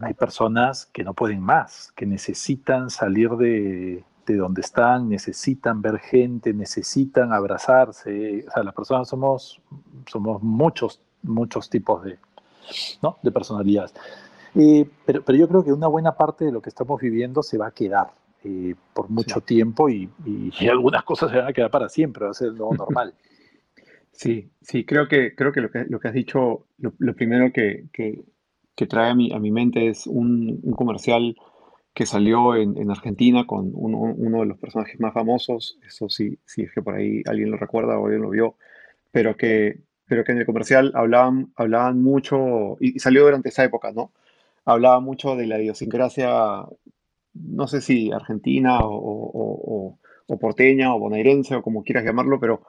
Hay 0.00 0.12
personas 0.12 0.84
que 0.92 1.02
no 1.02 1.14
pueden 1.14 1.40
más, 1.40 1.90
que 1.96 2.04
necesitan 2.04 2.90
salir 2.90 3.30
de, 3.30 4.04
de, 4.26 4.36
donde 4.36 4.60
están, 4.60 5.08
necesitan 5.08 5.80
ver 5.80 5.98
gente, 5.98 6.52
necesitan 6.52 7.32
abrazarse. 7.32 8.44
O 8.46 8.50
sea, 8.50 8.62
las 8.62 8.74
personas 8.74 9.08
somos, 9.08 9.58
somos 10.06 10.42
muchos, 10.42 11.00
muchos 11.22 11.70
tipos 11.70 12.04
de, 12.04 12.18
¿no? 13.02 13.16
de 13.22 13.32
personalidades. 13.32 13.94
Eh, 14.54 14.86
pero, 15.06 15.22
pero 15.24 15.38
yo 15.38 15.48
creo 15.48 15.64
que 15.64 15.72
una 15.72 15.86
buena 15.86 16.12
parte 16.12 16.44
de 16.44 16.52
lo 16.52 16.60
que 16.60 16.68
estamos 16.68 17.00
viviendo 17.00 17.42
se 17.42 17.56
va 17.56 17.68
a 17.68 17.70
quedar. 17.70 18.10
Eh, 18.44 18.74
por 18.92 19.08
mucho 19.08 19.40
tiempo 19.40 19.88
y, 19.88 20.08
algunas 20.70 21.02
cosas 21.02 21.30
se 21.30 21.38
van 21.38 21.48
a 21.48 21.52
quedar 21.52 21.70
para 21.70 21.88
siempre, 21.88 22.26
va 22.26 22.30
a 22.30 22.34
ser 22.34 22.52
lo 22.52 22.70
normal. 22.78 23.14
Sí, 24.16 24.50
sí, 24.62 24.84
creo 24.86 25.08
que, 25.08 25.34
creo 25.34 25.52
que, 25.52 25.60
lo, 25.60 25.70
que 25.70 25.84
lo 25.84 26.00
has 26.02 26.14
dicho, 26.14 26.66
lo, 26.78 27.14
primero 27.14 27.52
que, 27.52 27.84
que, 27.92 28.86
trae 28.86 29.10
a 29.10 29.14
mi, 29.14 29.30
a 29.32 29.38
mi 29.38 29.50
mente 29.50 29.88
es 29.88 30.06
un, 30.06 30.62
comercial 30.74 31.36
que 31.92 32.06
salió 32.06 32.56
en, 32.56 32.78
en 32.78 32.90
Argentina 32.90 33.46
con 33.46 33.70
uno, 33.74 34.40
de 34.40 34.46
los 34.46 34.58
personajes 34.58 34.98
más 35.00 35.12
famosos, 35.12 35.78
eso 35.86 36.08
sí, 36.08 36.38
sí 36.46 36.62
es 36.62 36.72
que 36.72 36.82
por 36.82 36.94
ahí 36.94 37.22
alguien 37.26 37.50
lo 37.50 37.58
recuerda 37.58 37.98
o 37.98 38.06
alguien 38.06 38.22
lo 38.22 38.30
vio, 38.30 38.56
pero 39.12 39.36
que, 39.36 39.80
pero 40.06 40.24
que 40.24 40.32
en 40.32 40.38
el 40.38 40.46
comercial 40.46 40.92
hablaban, 40.94 41.52
hablaban 41.54 42.02
mucho, 42.02 42.76
y, 42.80 42.98
salió 42.98 43.24
durante 43.24 43.50
esa 43.50 43.64
época, 43.64 43.92
¿no? 43.92 44.12
Hablaba 44.64 45.00
mucho 45.00 45.36
de 45.36 45.46
la 45.46 45.60
idiosincrasia 45.60 46.64
no 47.34 47.66
sé 47.66 47.80
si 47.80 48.10
argentina 48.12 48.78
o, 48.82 49.98
porteña 50.40 50.94
o 50.94 50.98
bonairense 50.98 51.56
o 51.56 51.62
como 51.62 51.82
quieras 51.82 52.04
llamarlo, 52.04 52.40
pero 52.40 52.62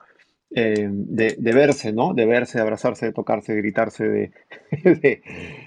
eh, 0.50 0.88
de, 0.90 1.52
verse, 1.52 1.92
¿no? 1.92 2.14
De 2.14 2.26
verse, 2.26 2.58
de 2.58 2.62
abrazarse, 2.62 3.06
de 3.06 3.12
tocarse, 3.12 3.52
de 3.54 3.58
gritarse, 3.58 4.04
de, 4.72 5.22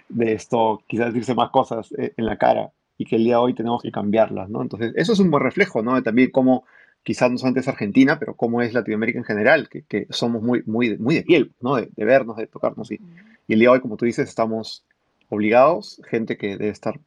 de, 0.09 0.33
esto, 0.33 0.83
quizás 0.88 1.07
decirse 1.07 1.35
más 1.35 1.51
cosas 1.51 1.93
eh, 1.97 2.13
en 2.17 2.25
la 2.25 2.38
cara 2.38 2.71
y 2.97 3.05
que 3.05 3.15
el 3.15 3.23
día 3.23 3.35
de 3.35 3.41
hoy 3.41 3.53
tenemos 3.53 3.81
que 3.81 3.91
cambiarlas, 3.91 4.50
¿no? 4.50 4.61
Entonces, 4.61 4.93
eso 4.95 5.13
es 5.13 5.19
un 5.19 5.31
buen 5.31 5.43
reflejo, 5.43 5.81
¿no? 5.81 5.95
De 5.95 6.01
también 6.01 6.29
cómo, 6.31 6.65
quizás 7.03 7.31
no 7.31 7.38
solamente 7.38 7.61
es 7.61 7.67
Argentina, 7.67 8.19
pero 8.19 8.35
cómo 8.35 8.61
es 8.61 8.73
Latinoamérica 8.73 9.19
en 9.19 9.25
general, 9.25 9.69
que, 9.69 10.07
somos 10.09 10.41
muy, 10.43 10.63
muy, 10.65 10.97
muy 10.97 11.15
de 11.15 11.23
piel, 11.23 11.53
¿no? 11.61 11.75
De, 11.75 11.89
vernos, 11.97 12.38
de 12.38 12.47
tocarnos. 12.47 12.91
Y, 12.91 13.00
y 13.47 13.53
el 13.53 13.59
día 13.59 13.69
de 13.69 13.73
hoy, 13.73 13.81
como 13.81 13.97
tú 13.97 14.05
dices, 14.05 14.29
estamos 14.29 14.85
obligados, 15.29 16.01
gente 16.09 16.38
que 16.38 16.57
debe 16.57 16.69
estar 16.69 17.00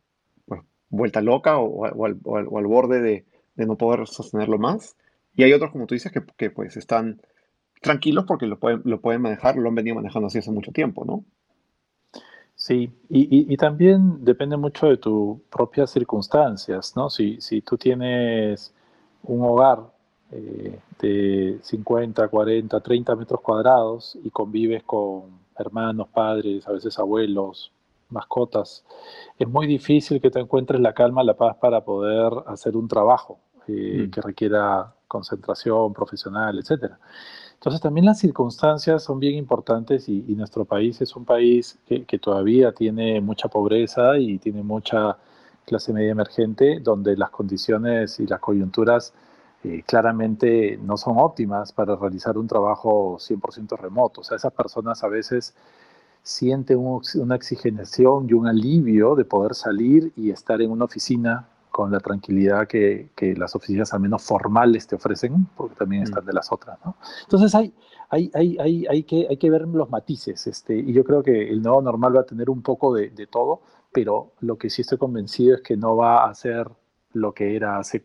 vuelta 0.94 1.20
loca 1.20 1.58
o, 1.58 1.84
al, 1.84 2.14
borde 2.66 3.00
de, 3.00 3.24
no 3.56 3.76
poder 3.76 4.06
sostenerlo 4.06 4.58
más. 4.58 4.96
Y 5.36 5.42
hay 5.42 5.52
otros, 5.52 5.72
como 5.72 5.86
tú 5.86 5.94
dices, 5.94 6.12
que, 6.12 6.50
pues 6.50 6.76
están 6.76 7.20
tranquilos 7.84 8.24
porque 8.26 8.46
lo 8.46 8.58
pueden, 8.58 8.82
lo 8.84 9.00
pueden 9.00 9.22
manejar, 9.22 9.56
lo 9.56 9.68
han 9.68 9.74
venido 9.74 9.94
manejando 9.94 10.26
así 10.26 10.38
hace 10.38 10.50
mucho 10.50 10.72
tiempo, 10.72 11.04
¿no? 11.04 11.24
Sí, 12.56 12.90
y, 13.10 13.56
también 13.56 14.24
depende 14.24 14.56
mucho 14.56 14.86
de 14.86 14.96
tus 14.96 15.40
propias 15.50 15.90
circunstancias, 15.90 16.94
¿no? 16.96 17.10
Si, 17.10 17.40
si 17.40 17.60
tú 17.60 17.76
tienes 17.76 18.72
un 19.24 19.42
hogar 19.44 19.80
eh, 20.30 20.78
de 21.00 21.58
50, 21.62 22.28
40, 22.28 22.80
30 22.80 23.16
metros 23.16 23.40
cuadrados 23.40 24.16
y 24.22 24.30
convives 24.30 24.82
con 24.84 25.24
hermanos, 25.58 26.08
padres, 26.08 26.66
a 26.66 26.72
veces 26.72 26.98
abuelos, 26.98 27.70
mascotas, 28.08 28.84
es 29.38 29.48
muy 29.48 29.66
difícil 29.66 30.20
que 30.20 30.30
te 30.30 30.40
encuentres 30.40 30.80
la 30.80 30.94
calma, 30.94 31.22
la 31.22 31.34
paz 31.34 31.56
para 31.60 31.82
poder 31.82 32.32
hacer 32.46 32.76
un 32.76 32.88
trabajo 32.88 33.40
eh, 33.66 34.06
mm. 34.06 34.10
que 34.10 34.20
requiera 34.22 34.94
concentración 35.06 35.92
profesional, 35.92 36.58
etcétera. 36.58 36.98
Entonces 37.54 37.80
también 37.80 38.04
las 38.06 38.18
circunstancias 38.18 39.02
son 39.02 39.18
bien 39.18 39.34
importantes 39.36 40.08
y, 40.08 40.20
nuestro 40.34 40.64
país 40.64 41.00
es 41.00 41.16
un 41.16 41.24
país 41.24 41.78
que, 41.86 42.18
todavía 42.18 42.72
tiene 42.72 43.20
mucha 43.20 43.48
pobreza 43.48 44.18
y 44.18 44.38
tiene 44.38 44.62
mucha 44.62 45.16
clase 45.64 45.92
media 45.92 46.12
emergente, 46.12 46.80
donde 46.80 47.16
las 47.16 47.30
condiciones 47.30 48.20
y 48.20 48.26
las 48.26 48.40
coyunturas 48.40 49.14
eh, 49.64 49.82
claramente 49.86 50.78
no 50.82 50.98
son 50.98 51.16
óptimas 51.18 51.72
para 51.72 51.96
realizar 51.96 52.36
un 52.36 52.46
trabajo 52.46 53.16
100% 53.18 53.78
remoto. 53.78 54.20
O 54.20 54.24
sea, 54.24 54.36
esas 54.36 54.52
personas 54.52 55.02
a 55.02 55.08
veces 55.08 55.54
siente 56.22 56.76
una 56.76 57.34
oxigenación 57.34 58.28
y 58.28 58.34
un 58.34 58.46
alivio 58.46 59.14
de 59.14 59.24
poder 59.24 59.54
salir 59.54 60.12
y 60.16 60.30
estar 60.30 60.60
en 60.60 60.70
una 60.70 60.84
oficina 60.84 61.48
con 61.74 61.90
la 61.90 61.98
tranquilidad 61.98 62.68
que, 62.68 63.10
las 63.36 63.56
oficinas 63.56 63.92
al 63.92 63.98
menos 63.98 64.22
formales 64.22 64.86
te 64.86 64.94
ofrecen, 64.94 65.48
porque 65.56 65.74
también 65.74 66.02
mm. 66.02 66.04
están 66.04 66.24
de 66.24 66.32
las 66.32 66.52
otras. 66.52 66.78
¿no? 66.84 66.94
Entonces 67.22 67.52
hay, 67.52 67.74
hay, 68.10 68.30
hay, 68.32 68.86
hay, 68.88 69.02
que, 69.02 69.26
hay 69.28 69.36
que 69.36 69.50
ver 69.50 69.62
los 69.62 69.90
matices, 69.90 70.46
este, 70.46 70.78
y 70.78 70.92
yo 70.92 71.02
creo 71.02 71.24
que 71.24 71.50
el 71.50 71.60
nuevo 71.60 71.82
normal 71.82 72.16
va 72.16 72.20
a 72.20 72.26
tener 72.26 72.48
un 72.48 72.62
poco 72.62 72.94
de, 72.94 73.10
todo, 73.28 73.62
pero 73.92 74.34
lo 74.38 74.56
que 74.56 74.70
sí 74.70 74.82
estoy 74.82 74.98
convencido 74.98 75.56
es 75.56 75.62
que 75.62 75.76
no 75.76 75.96
va 75.96 76.30
a 76.30 76.34
ser 76.36 76.70
lo 77.12 77.34
que 77.34 77.56
era 77.56 77.78
hace 77.78 78.04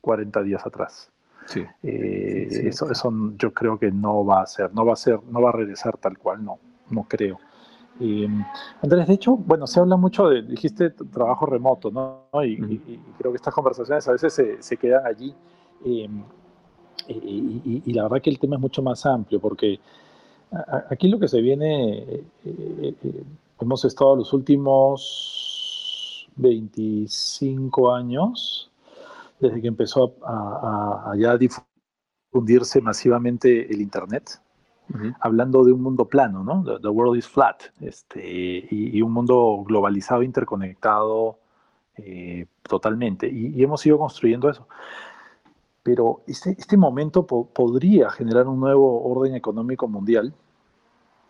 40 0.00 0.42
días 0.44 0.64
atrás. 0.64 1.10
Eh, 1.82 2.46
sí. 2.48 2.68
eso, 2.68 2.92
eso 2.92 3.12
yo 3.36 3.52
creo 3.52 3.76
que 3.76 3.90
no 3.90 4.24
va 4.24 4.42
a 4.42 4.46
ser, 4.46 4.72
no 4.72 4.86
va 4.86 4.92
a 4.92 4.96
ser, 4.96 5.18
no 5.24 5.42
va 5.42 5.48
a 5.48 5.52
regresar 5.52 5.96
tal 5.98 6.16
cual, 6.16 6.44
no 6.44 6.60
no 6.90 7.04
creo. 7.04 7.38
Andrés, 8.82 9.06
de 9.06 9.14
hecho, 9.14 9.36
bueno, 9.36 9.66
se 9.66 9.80
habla 9.80 9.96
mucho 9.96 10.28
de, 10.28 10.42
dijiste, 10.42 10.90
trabajo 10.90 11.46
remoto, 11.46 11.90
¿no? 11.90 12.26
Y, 12.44 12.56
creo 13.18 13.32
que 13.32 13.36
estas 13.36 13.54
conversaciones 13.54 14.06
a 14.08 14.12
veces 14.12 14.40
se, 14.60 14.76
quedan 14.76 15.06
allí. 15.06 15.34
y, 15.84 16.08
la 17.92 18.04
verdad 18.04 18.20
que 18.22 18.30
el 18.30 18.38
tema 18.38 18.56
es 18.56 18.62
mucho 18.62 18.82
más 18.82 19.06
amplio, 19.06 19.40
porque 19.40 19.78
aquí 20.90 21.08
lo 21.08 21.18
que 21.18 21.28
se 21.28 21.40
viene, 21.40 22.24
hemos 23.60 23.84
estado 23.84 24.16
los 24.16 24.32
últimos 24.32 26.28
25 26.36 27.92
años, 27.92 28.70
desde 29.40 29.60
que 29.60 29.68
empezó 29.68 30.14
a, 30.24 31.12
ya 31.16 31.36
difundirse 31.36 32.80
masivamente 32.80 33.72
el 33.72 33.80
Internet, 33.80 34.40
hablando 35.20 35.64
de 35.64 35.72
un 35.72 35.82
mundo 35.82 36.06
plano, 36.06 36.44
¿no? 36.44 36.78
The, 36.80 36.88
world 36.88 37.16
is 37.16 37.26
flat, 37.26 37.62
este, 37.80 38.66
y, 38.70 39.00
un 39.02 39.12
mundo 39.12 39.64
globalizado, 39.66 40.22
interconectado 40.22 41.38
eh, 41.96 42.46
totalmente. 42.62 43.28
Y, 43.28 43.62
hemos 43.62 43.84
ido 43.86 43.98
construyendo 43.98 44.48
eso. 44.48 44.66
Pero 45.82 46.22
este, 46.26 46.54
este 46.58 46.76
momento 46.76 47.26
podría 47.26 48.10
generar 48.10 48.46
un 48.48 48.60
nuevo 48.60 49.02
orden 49.04 49.34
económico 49.34 49.86
mundial, 49.88 50.32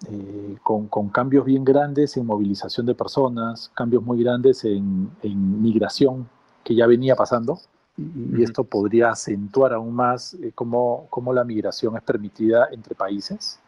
eh, 0.09 0.57
con, 0.63 0.89
con, 0.89 1.09
cambios 1.09 1.45
bien 1.45 1.65
grandes 1.65 2.17
en 2.17 2.27
movilización 2.27 2.87
de 2.87 2.95
personas, 2.95 3.71
cambios 3.75 4.03
muy 4.03 4.23
grandes 4.23 4.65
en, 4.65 5.11
en 5.23 5.63
migración, 5.63 6.29
que 6.63 6.75
ya 6.75 6.87
venía 6.87 7.17
pasando, 7.17 7.59
y, 7.97 8.43
esto 8.43 8.65
podría 8.65 9.11
acentuar 9.11 9.73
aún 9.73 9.95
más 9.95 10.35
eh, 10.35 10.53
cómo, 10.55 11.07
cómo, 11.11 11.33
la 11.33 11.45
migración 11.45 11.97
es 11.97 12.03
permitida 12.03 12.69
entre 12.73 12.95
países. 12.95 13.61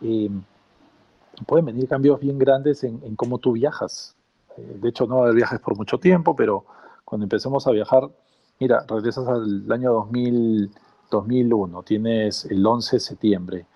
Eh, 0.00 0.30
pueden 1.46 1.66
venir 1.66 1.88
cambios 1.88 2.20
bien 2.20 2.38
grandes 2.38 2.84
en, 2.84 3.00
en 3.02 3.16
cómo 3.16 3.38
tú 3.38 3.52
viajas. 3.52 4.14
Eh, 4.56 4.78
de 4.80 4.88
hecho, 4.88 5.06
no 5.06 5.22
haber 5.22 5.34
viajes 5.34 5.60
por 5.60 5.76
mucho 5.76 5.98
tiempo, 5.98 6.36
pero 6.36 6.64
cuando 7.04 7.24
empecemos 7.24 7.66
a 7.66 7.72
viajar, 7.72 8.08
mira, 8.60 8.84
regresas 8.86 9.26
al 9.26 9.70
año 9.72 9.92
2000, 9.92 10.70
2001, 11.10 11.82
tienes 11.82 12.44
el 12.44 12.64
11 12.64 12.96
de 12.96 13.00
septiembre. 13.00 13.66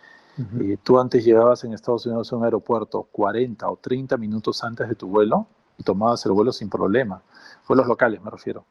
tú 0.83 0.99
antes 0.99 1.25
llegabas 1.25 1.65
en 1.65 1.75
Estados 1.75 2.07
Unidos 2.07 2.33
a 2.33 2.37
un 2.37 2.45
aeropuerto 2.45 3.07
40 3.12 3.69
o 3.69 3.77
30 3.77 4.17
minutos 4.17 4.62
antes 4.65 4.89
de 4.89 4.95
tu 4.95 5.09
vuelo 5.09 5.47
y 5.77 5.83
tomabas 5.83 6.25
el 6.27 6.33
vuelo 6.33 6.53
sin 6.53 6.71
problema. 6.71 7.23
Vuelos 7.67 7.87
locales, 7.87 8.23
me 8.23 8.31
refiero 8.31 8.65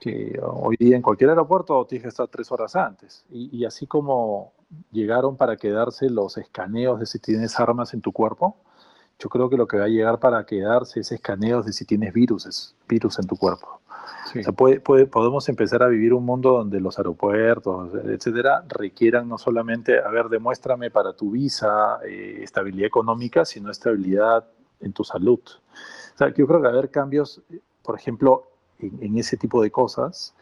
que 0.00 0.38
hoy 0.42 0.76
día 0.78 0.96
en 0.96 1.02
cualquier 1.02 1.30
aeropuerto 1.30 1.84
tienes 1.86 2.02
que 2.02 2.08
estar 2.08 2.28
tres 2.28 2.50
horas 2.52 2.76
antes. 2.76 3.24
Y, 3.30 3.64
así 3.64 3.86
como 3.86 4.52
llegaron 4.92 5.36
para 5.36 5.56
quedarse 5.56 6.10
los 6.10 6.36
escaneos 6.36 7.00
de 7.00 7.06
si 7.06 7.18
tienes 7.18 7.58
armas 7.58 7.94
en 7.94 8.00
tu 8.00 8.12
cuerpo, 8.12 8.56
yo 9.18 9.28
creo 9.28 9.48
que 9.48 9.56
lo 9.56 9.66
que 9.66 9.78
va 9.78 9.84
a 9.84 9.88
llegar 9.88 10.18
para 10.18 10.44
quedarse 10.44 11.00
es 11.00 11.12
escaneos 11.12 11.64
de 11.64 11.72
si 11.72 11.84
tienes 11.84 12.12
virus, 12.12 12.74
virus 12.88 13.18
en 13.18 13.26
tu 13.26 13.36
cuerpo. 13.36 13.80
puede, 14.56 15.06
podemos 15.06 15.48
empezar 15.48 15.82
a 15.82 15.88
vivir 15.88 16.12
un 16.12 16.24
mundo 16.24 16.50
donde 16.50 16.80
los 16.80 16.98
aeropuertos, 16.98 17.94
etcétera, 17.94 18.64
requieran 18.68 19.28
no 19.28 19.38
solamente, 19.38 20.00
a 20.00 20.08
ver, 20.08 20.28
demuéstrame 20.28 20.90
para 20.90 21.12
tu 21.14 21.30
visa 21.30 22.00
eh, 22.04 22.40
estabilidad 22.42 22.88
económica, 22.88 23.44
sino 23.44 23.70
estabilidad 23.70 24.44
en 24.80 24.92
tu 24.92 25.04
salud. 25.04 25.40
O 25.40 26.18
sea, 26.18 26.28
yo 26.28 26.46
creo 26.46 26.60
que 26.60 26.64
va 26.64 26.68
a 26.68 26.72
haber 26.72 26.90
cambios, 26.90 27.42
por 27.82 27.96
ejemplo, 27.96 28.48
en, 28.78 29.18
ese 29.18 29.36
tipo 29.36 29.62
de 29.62 29.70
cosas. 29.70 30.34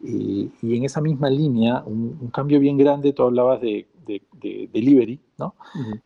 y 0.00 0.50
en 0.62 0.84
esa 0.84 1.00
misma 1.00 1.30
línea, 1.30 1.82
un, 1.86 2.30
cambio 2.32 2.60
bien 2.60 2.76
grande, 2.76 3.12
tú 3.12 3.22
hablabas 3.22 3.60
de, 3.60 3.86
delivery, 4.72 5.20
¿no? 5.38 5.54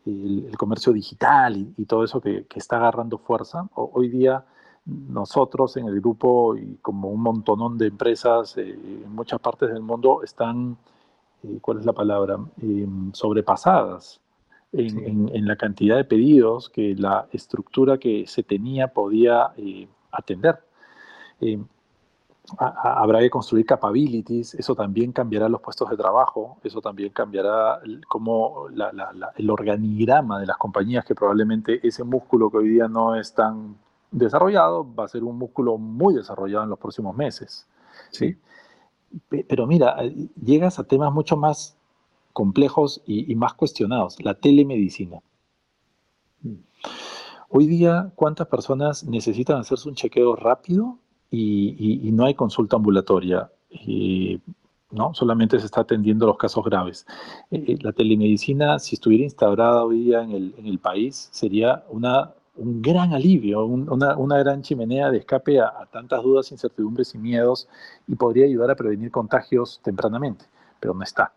el, 0.05 0.55
comercio 0.57 0.91
digital 0.93 1.73
y, 1.77 1.85
todo 1.85 2.03
eso 2.03 2.21
que, 2.21 2.45
está 2.55 2.77
agarrando 2.77 3.17
fuerza. 3.17 3.67
hoy 3.75 4.09
día 4.09 4.45
nosotros 4.85 5.77
en 5.77 5.87
el 5.87 6.01
grupo 6.01 6.57
y 6.57 6.77
como 6.81 7.09
un 7.09 7.21
montonón 7.21 7.77
de 7.77 7.87
empresas 7.87 8.57
eh, 8.57 8.71
en 8.71 9.13
muchas 9.13 9.39
partes 9.39 9.69
del 9.69 9.81
mundo 9.81 10.23
están, 10.23 10.75
eh, 11.43 11.59
¿cuál 11.61 11.79
es 11.79 11.85
la 11.85 11.93
palabra?, 11.93 12.39
em, 12.61 13.11
sobrepasadas 13.13 14.19
en, 14.73 15.29
en, 15.33 15.45
la 15.45 15.55
cantidad 15.55 15.97
de 15.97 16.05
pedidos 16.05 16.69
que 16.69 16.95
la 16.95 17.27
estructura 17.31 17.97
que 17.97 18.25
se 18.25 18.41
tenía 18.41 18.87
podía 18.87 19.51
eh, 21.41 21.59
habrá 22.57 23.19
que 23.19 23.29
construir 23.29 23.65
capabilities, 23.65 24.55
eso 24.55 24.75
también 24.75 25.11
cambiará 25.11 25.47
los 25.47 25.61
puestos 25.61 25.89
de 25.89 25.97
trabajo, 25.97 26.57
eso 26.63 26.81
también 26.81 27.11
cambiará 27.11 27.79
como 28.07 28.67
el 29.35 29.49
organigrama 29.49 30.39
de 30.39 30.47
las 30.47 30.57
compañías, 30.57 31.05
que 31.05 31.15
probablemente 31.15 31.85
ese 31.85 32.03
músculo 32.03 32.49
que 32.49 32.57
hoy 32.57 32.69
día 32.69 32.87
no 32.87 33.15
es 33.15 33.33
tan 33.33 33.75
desarrollado 34.11 34.85
va 34.93 35.05
a 35.05 35.07
ser 35.07 35.23
un 35.23 35.37
músculo 35.37 35.77
muy 35.77 36.13
desarrollado 36.13 36.63
en 36.63 36.69
los 36.69 36.79
próximos 36.79 37.15
meses. 37.15 37.67
¿sí? 38.11 38.37
Pero 39.29 39.67
mira, 39.67 39.97
llegas 40.43 40.79
a 40.79 40.83
temas 40.83 41.13
mucho 41.13 41.37
más 41.37 41.77
complejos 42.33 43.01
y, 43.05 43.31
y 43.31 43.35
más 43.35 43.53
cuestionados, 43.53 44.23
la 44.23 44.33
telemedicina. 44.33 45.19
Mm. 46.41 46.55
Hoy 47.49 47.67
día, 47.67 48.11
¿cuántas 48.15 48.47
personas 48.47 49.03
necesitan 49.03 49.57
hacerse 49.57 49.89
un 49.89 49.95
chequeo 49.95 50.37
rápido 50.37 50.97
y, 51.31 52.11
no 52.11 52.25
hay 52.25 52.35
consulta 52.35 52.75
ambulatoria. 52.75 53.49
¿no? 54.91 55.13
Solamente 55.13 55.59
se 55.59 55.65
está 55.65 55.81
atendiendo 55.81 56.27
los 56.27 56.37
casos 56.37 56.63
graves. 56.63 57.05
Eh, 57.49 57.63
eh, 57.67 57.77
la 57.81 57.93
telemedicina, 57.93 58.79
si 58.79 58.95
estuviera 58.95 59.23
instaurada 59.23 59.83
hoy 59.83 60.03
día 60.03 60.21
en 60.21 60.31
el, 60.31 60.55
en 60.57 60.67
el 60.67 60.79
país, 60.79 61.29
sería 61.31 61.83
una, 61.89 62.33
un 62.55 62.81
gran 62.81 63.13
alivio, 63.13 63.65
una, 63.65 64.17
una, 64.17 64.37
gran 64.37 64.61
chimenea 64.61 65.09
de 65.09 65.19
escape 65.19 65.59
a, 65.59 65.87
tantas 65.91 66.21
dudas, 66.21 66.51
incertidumbres 66.51 67.15
y 67.15 67.17
miedos 67.17 67.67
y 68.07 68.15
podría 68.15 68.45
ayudar 68.45 68.71
a 68.71 68.75
prevenir 68.75 69.11
contagios 69.11 69.79
tempranamente, 69.83 70.45
pero 70.79 70.93
no 70.93 71.03
está. 71.03 71.33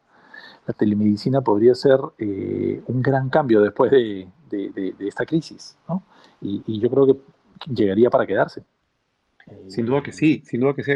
La 0.67 0.75
telemedicina 0.75 1.41
podría 1.43 1.75
ser 1.75 2.01
eh, 2.19 2.83
un 2.87 3.03
gran 3.03 3.29
cambio 3.29 3.61
después 3.61 3.91
de, 3.91 4.29
de, 4.51 4.95
esta 5.01 5.27
crisis, 5.27 5.77
¿no? 5.89 6.03
y, 6.41 6.63
y 6.67 6.81
yo 6.81 6.89
creo 6.91 7.07
que 7.07 7.17
llegaría 7.73 8.09
para 8.09 8.27
quedarse. 8.27 8.65
Sin 9.69 9.87
duda 9.87 10.03
que 10.03 10.13
sí, 10.13 10.43
sin 10.47 10.61
duda 10.61 10.75
que 10.75 10.83
sí. 10.83 10.93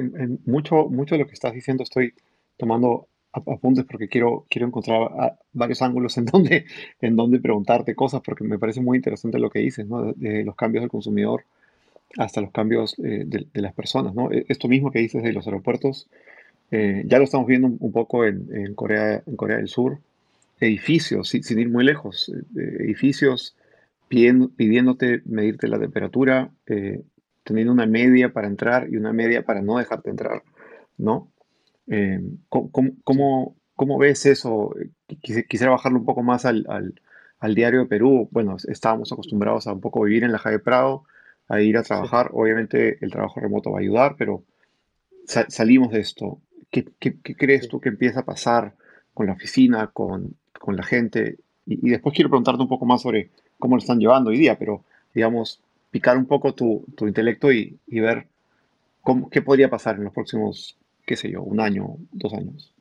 mucho, 0.47 0.89
mucho 0.89 1.15
de 1.15 1.21
lo 1.21 1.27
que 1.27 1.35
estás 1.35 1.53
diciendo 1.53 1.83
estoy 1.83 2.15
tomando 2.57 3.09
apuntes 3.33 3.85
porque 3.85 4.09
quiero, 4.09 4.47
quiero 4.49 4.67
encontrar 4.67 5.37
varios 5.53 5.83
ángulos 5.83 6.17
en 6.19 6.25
donde, 6.33 6.65
en 7.01 7.17
donde 7.17 7.41
preguntarte 7.41 7.95
cosas 7.95 8.23
porque 8.25 8.45
me 8.45 8.59
parece 8.59 8.81
muy 8.81 8.97
interesante 8.97 9.39
lo 9.39 9.51
que 9.51 9.61
dices, 9.61 9.87
¿no? 9.87 10.15
Los 10.19 10.57
cambios 10.57 10.83
del 10.83 10.91
consumidor 10.91 11.45
hasta 12.17 12.41
los 12.41 12.51
cambios 12.53 12.99
eh, 12.99 13.25
de, 13.27 13.47
las 13.61 13.75
personas, 13.75 14.15
¿no? 14.15 14.33
E, 14.33 14.47
esto 14.49 14.69
mismo 14.69 14.91
que 14.91 15.01
dices 15.01 15.23
de 15.23 15.33
los 15.33 15.47
aeropuertos, 15.47 16.09
eh, 16.71 17.03
ya 17.07 17.19
lo 17.19 17.25
estamos 17.25 17.47
viendo 17.47 17.69
un, 17.69 17.93
poco 17.93 18.25
en, 18.25 18.75
Corea, 18.75 19.23
en 19.27 19.37
Corea 19.37 19.59
del 19.59 19.69
Sur. 19.69 19.99
Edificios, 20.61 21.29
sin, 21.29 21.59
ir 21.59 21.69
muy 21.69 21.85
lejos, 21.85 22.33
eh, 22.57 22.77
edificios 22.81 23.55
pidiéndote 24.09 25.23
medirte 25.27 25.69
la 25.69 25.79
temperatura, 25.79 26.51
teniendo 27.49 27.73
una 27.73 27.87
media 27.87 28.31
para 28.31 28.47
entrar 28.47 28.89
y 28.91 28.99
una 28.99 29.15
media 29.15 29.43
para 29.43 29.63
no 29.63 29.79
dejarte 29.79 30.11
entrar, 30.11 30.43
¿no? 30.99 31.33
Eh, 31.87 32.21
¿cómo, 32.51 33.57
cómo, 33.75 33.99
ves 33.99 34.27
eso? 34.27 34.75
Quisiera 35.23 35.71
bajarlo 35.71 35.99
un 35.99 36.05
poco 36.05 36.23
más 36.23 36.45
al, 36.45 36.67
al, 37.41 37.55
diario 37.55 37.81
de 37.81 37.87
Perú. 37.87 38.29
Bueno, 38.31 38.59
estábamos 38.69 39.11
acostumbrados 39.13 39.67
a 39.67 39.73
un 39.73 39.81
poco 39.81 40.03
vivir 40.03 40.25
en 40.25 40.33
la 40.33 40.39
Jaime 40.39 40.59
Prado, 40.59 41.05
a 41.49 41.63
ir 41.63 41.79
a 41.79 41.83
trabajar. 41.83 42.29
Obviamente 42.35 43.03
el 43.03 43.11
trabajo 43.11 43.41
remoto 43.41 43.71
va 43.71 43.79
a 43.79 43.81
ayudar, 43.81 44.17
pero 44.19 44.45
salimos 45.25 45.91
de 45.91 46.01
esto. 46.01 46.43
¿Qué, 46.71 46.85
qué, 46.99 47.17
crees 47.35 47.67
tú 47.67 47.81
que 47.81 47.89
empieza 47.89 48.21
a 48.21 48.25
pasar 48.27 48.75
con 49.15 49.27
la 49.27 49.33
oficina, 49.33 49.87
con, 49.87 50.37
con 50.59 50.77
la 50.77 50.83
gente? 50.83 51.39
Y, 51.65 51.87
y, 51.87 51.91
después 51.91 52.15
quiero 52.15 52.29
preguntarte 52.29 52.61
un 52.61 52.69
poco 52.69 52.85
más 52.85 53.01
sobre 53.01 53.31
cómo 53.59 53.77
lo 53.77 53.81
están 53.81 54.01
llevando 54.01 54.29
hoy 54.29 54.37
día, 54.37 54.59
pero 54.59 54.85
digamos, 55.15 55.63
picar 55.91 56.17
un 56.17 56.27
poco 56.27 56.55
tu, 56.55 56.85
tu 56.97 57.07
intelecto 57.07 57.53
y, 57.53 57.79
y 57.87 58.01
ver 58.01 58.29
cómo, 59.03 59.31
qué 59.31 59.43
podría 59.43 59.71
pasar 59.71 59.97
en 59.97 60.05
los 60.05 60.13
próximos, 60.13 60.77
qué 61.07 61.17
sé 61.17 61.31
yo, 61.31 61.43
un 61.43 61.61
año, 61.61 61.97
dos 62.13 62.33
años. 62.35 62.73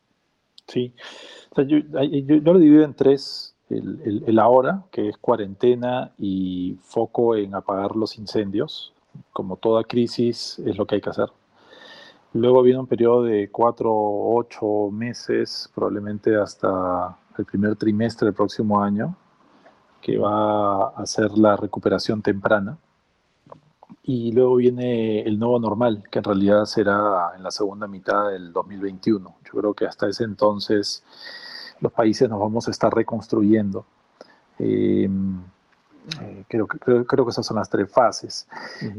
Sí, 0.68 0.94
yo, 1.56 1.64
yo, 1.64 2.54
lo 2.54 2.60
divido 2.60 2.84
en 2.84 2.94
tres. 2.94 3.54
El, 3.70 4.02
el, 4.06 4.24
el, 4.28 4.40
ahora, 4.40 4.86
que 4.92 5.10
es 5.10 5.18
cuarentena 5.18 6.14
y 6.18 6.78
foco 6.84 7.36
en 7.36 7.54
apagar 7.54 7.96
los 7.98 8.18
incendios. 8.18 8.94
Como 9.34 9.58
toda 9.58 9.84
crisis 9.84 10.60
es 10.66 10.78
lo 10.78 10.86
que 10.86 10.96
hay 10.96 11.02
que 11.02 11.10
hacer. 11.10 11.30
Luego 12.34 12.62
viene 12.62 12.80
un 12.80 12.88
periodo 12.88 13.24
de 13.24 13.50
cuatro, 13.50 13.92
ocho 13.94 14.90
meses, 14.92 15.70
probablemente 15.74 16.36
hasta 16.36 17.18
el 17.38 17.46
primer 17.46 17.76
trimestre 17.76 18.28
del 18.28 18.36
próximo 18.36 18.82
año, 18.82 19.18
que 20.02 20.18
va 20.18 20.90
a 20.90 21.06
ser 21.06 21.32
la 21.38 21.56
recuperación 21.58 22.22
temprana 22.22 22.78
y 24.10 24.32
luego 24.32 24.56
viene 24.56 25.20
el 25.24 25.38
nuevo 25.38 25.60
normal, 25.60 26.02
que 26.10 26.20
en 26.20 26.24
realidad 26.24 26.64
será 26.64 27.34
en 27.36 27.44
la 27.44 27.52
segunda 27.52 27.88
mitad 27.88 28.30
del 28.30 28.54
2021. 28.54 29.36
Yo 29.44 29.52
creo 29.52 29.74
que 29.74 29.86
hasta 29.86 30.08
ese 30.08 30.24
entonces 30.24 31.04
los 31.82 31.92
países 31.92 32.30
nos 32.30 32.40
vamos 32.40 32.70
a 32.70 32.72
estar 32.72 32.94
reconstruyendo. 32.94 33.86
Em, 34.60 35.42
eh, 36.22 36.46
creo, 36.48 36.68
creo, 36.68 37.06
creo, 37.06 37.26
que 37.26 37.32
esas 37.32 37.46
son 37.46 37.58
las 37.58 37.70
tres 37.70 37.92
fases. 37.92 38.48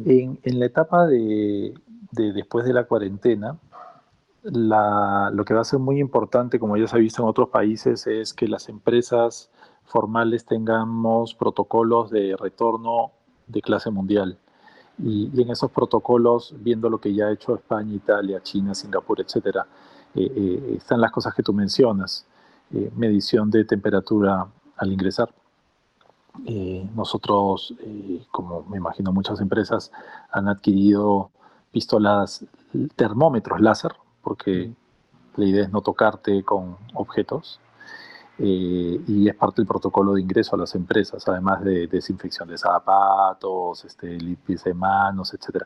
en, 0.05 0.38
en, 0.42 0.61
la 0.61 0.66
etapa 0.66 1.07
de, 1.07 1.73
de, 2.12 2.33
después 2.35 2.66
de 2.66 2.75
la 2.75 2.85
cuarentena, 2.85 3.59
lo 4.42 5.44
que 5.47 5.55
va 5.55 5.62
a 5.62 5.64
ser 5.64 5.79
muy 5.79 6.01
importante, 6.01 6.59
como 6.59 6.77
ya 6.77 6.87
se 6.87 6.97
ha 6.97 6.99
visto 6.99 7.23
en 7.23 7.29
otros 7.31 7.49
países, 7.49 8.07
es 8.07 8.35
que 8.35 8.47
las 8.47 8.68
empresas 8.68 9.51
formales 9.85 10.44
tengamos 10.44 11.35
protocolos 11.35 12.11
de 12.11 12.37
retorno 12.38 13.12
de 13.47 13.62
clase 13.62 13.90
mundial. 13.90 14.38
Y, 15.02 15.30
en 15.40 15.50
esos 15.50 15.70
protocolos, 15.70 16.54
viendo 16.58 16.90
lo 16.90 16.98
que 16.98 17.14
ya 17.14 17.26
ha 17.26 17.32
hecho 17.32 17.54
España, 17.54 17.94
Italia, 17.94 18.40
China, 18.42 18.74
Singapur, 18.74 19.20
etcétera, 19.20 19.66
eh, 20.14 20.32
eh, 20.34 20.74
están 20.76 21.00
las 21.00 21.12
cosas 21.12 21.34
que 21.34 21.42
tú 21.42 21.52
mencionas. 21.52 22.26
Eh, 22.72 22.90
medición 22.96 23.50
de 23.50 23.64
temperatura 23.64 24.46
al 24.76 24.92
ingresar. 24.92 25.32
nosotros, 26.94 27.74
como 28.30 28.62
me 28.70 28.76
imagino 28.76 29.12
muchas 29.12 29.40
empresas, 29.40 29.90
han 30.30 30.46
adquirido 30.46 31.30
pistolas, 31.72 32.44
termómetros 32.94 33.61
láser, 33.61 33.92
porque 34.22 34.72
la 35.37 35.44
idea 35.44 35.64
es 35.64 35.72
no 35.72 35.80
tocarte 35.80 36.44
con 36.44 36.76
objetos. 36.94 37.61
Eh, 38.40 39.01
y 39.09 39.29
es 39.29 39.35
parte 39.35 39.62
del 39.62 39.66
protocolo 39.66 40.14
de 40.14 40.20
ingreso 40.20 40.55
a 40.55 40.59
las 40.61 40.74
empresas, 40.77 41.27
además 41.27 41.64
de 41.64 41.88
desinfección 41.88 42.48
de 42.48 42.57
zapatos, 42.57 43.85
este, 43.85 44.16
limpieza 44.16 44.70
de 44.70 44.74
manos, 44.74 45.35
etc. 45.35 45.64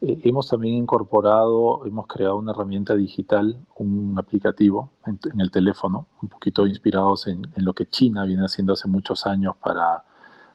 Eh, 0.00 0.20
hemos 0.24 0.48
también 0.48 0.76
incorporado, 0.76 1.84
hemos 1.84 2.06
creado 2.06 2.36
una 2.36 2.52
herramienta 2.52 2.94
digital, 2.94 3.58
un 3.76 4.14
aplicativo 4.18 4.90
en, 5.04 5.40
el 5.40 5.50
teléfono, 5.50 6.06
un 6.22 6.30
poquito 6.30 6.66
inspirados 6.66 7.26
en, 7.26 7.46
en, 7.54 7.64
lo 7.64 7.74
que 7.74 7.86
China 7.86 8.24
viene 8.24 8.44
haciendo 8.44 8.72
hace 8.72 8.88
muchos 8.88 9.26
años 9.26 9.54
para, 9.62 10.02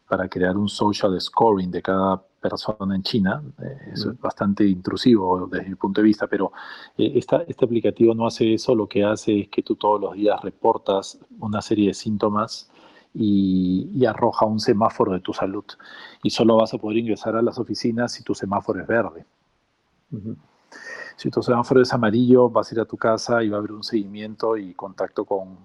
para 0.10 0.28
crear 0.28 0.58
un 0.58 0.68
social 0.68 1.20
scoring 1.22 1.70
de 1.70 1.84
cada 1.84 2.24
persona 2.42 2.96
en 2.96 3.04
China. 3.04 3.42
Eh, 3.62 3.92
es 3.94 4.20
bastante 4.20 4.66
intrusivo 4.66 5.48
desde 5.48 5.70
mi 5.70 5.76
punto 5.76 6.02
de 6.02 6.08
vista, 6.08 6.28
pero 6.28 6.52
eh, 6.98 7.14
este 7.16 7.66
aplicativo 7.66 8.14
no 8.14 8.28
hace 8.28 8.54
eso. 8.54 8.76
Lo 8.76 8.88
que 8.88 9.06
hace 9.06 9.42
es 9.42 9.50
que 9.50 9.62
tú 9.62 9.76
todos 9.76 10.02
los 10.02 10.14
días 10.14 10.42
reportas 10.42 11.20
una 11.40 11.62
serie 11.62 11.90
de 11.90 11.94
síntomas 11.94 12.70
y, 13.14 14.06
arroja 14.06 14.46
un 14.46 14.60
semáforo 14.60 15.14
de 15.14 15.20
tu 15.20 15.34
salud. 15.34 15.66
Y 16.24 16.32
solo 16.32 16.58
vas 16.58 16.74
a 16.74 16.78
poder 16.78 16.98
ingresar 16.98 17.36
a 17.36 17.42
las 17.42 17.60
oficinas 17.60 18.12
si 18.12 18.24
tu 18.24 18.34
semáforo 18.34 18.82
es 18.82 18.88
verde. 18.88 19.26
Si 21.16 21.30
tu 21.30 21.42
semáforo 21.42 21.82
es 21.82 21.94
amarillo, 21.94 22.50
vas 22.50 22.72
a 22.72 22.76
ir 22.76 22.82
a 22.82 22.86
tu 22.86 22.98
casa 22.98 23.44
y 23.44 23.50
va 23.50 23.58
a 23.58 23.60
haber 23.60 23.72
un 23.74 23.84
seguimiento 23.84 24.58
y 24.58 24.74
contacto 24.74 25.24
con, 25.24 25.58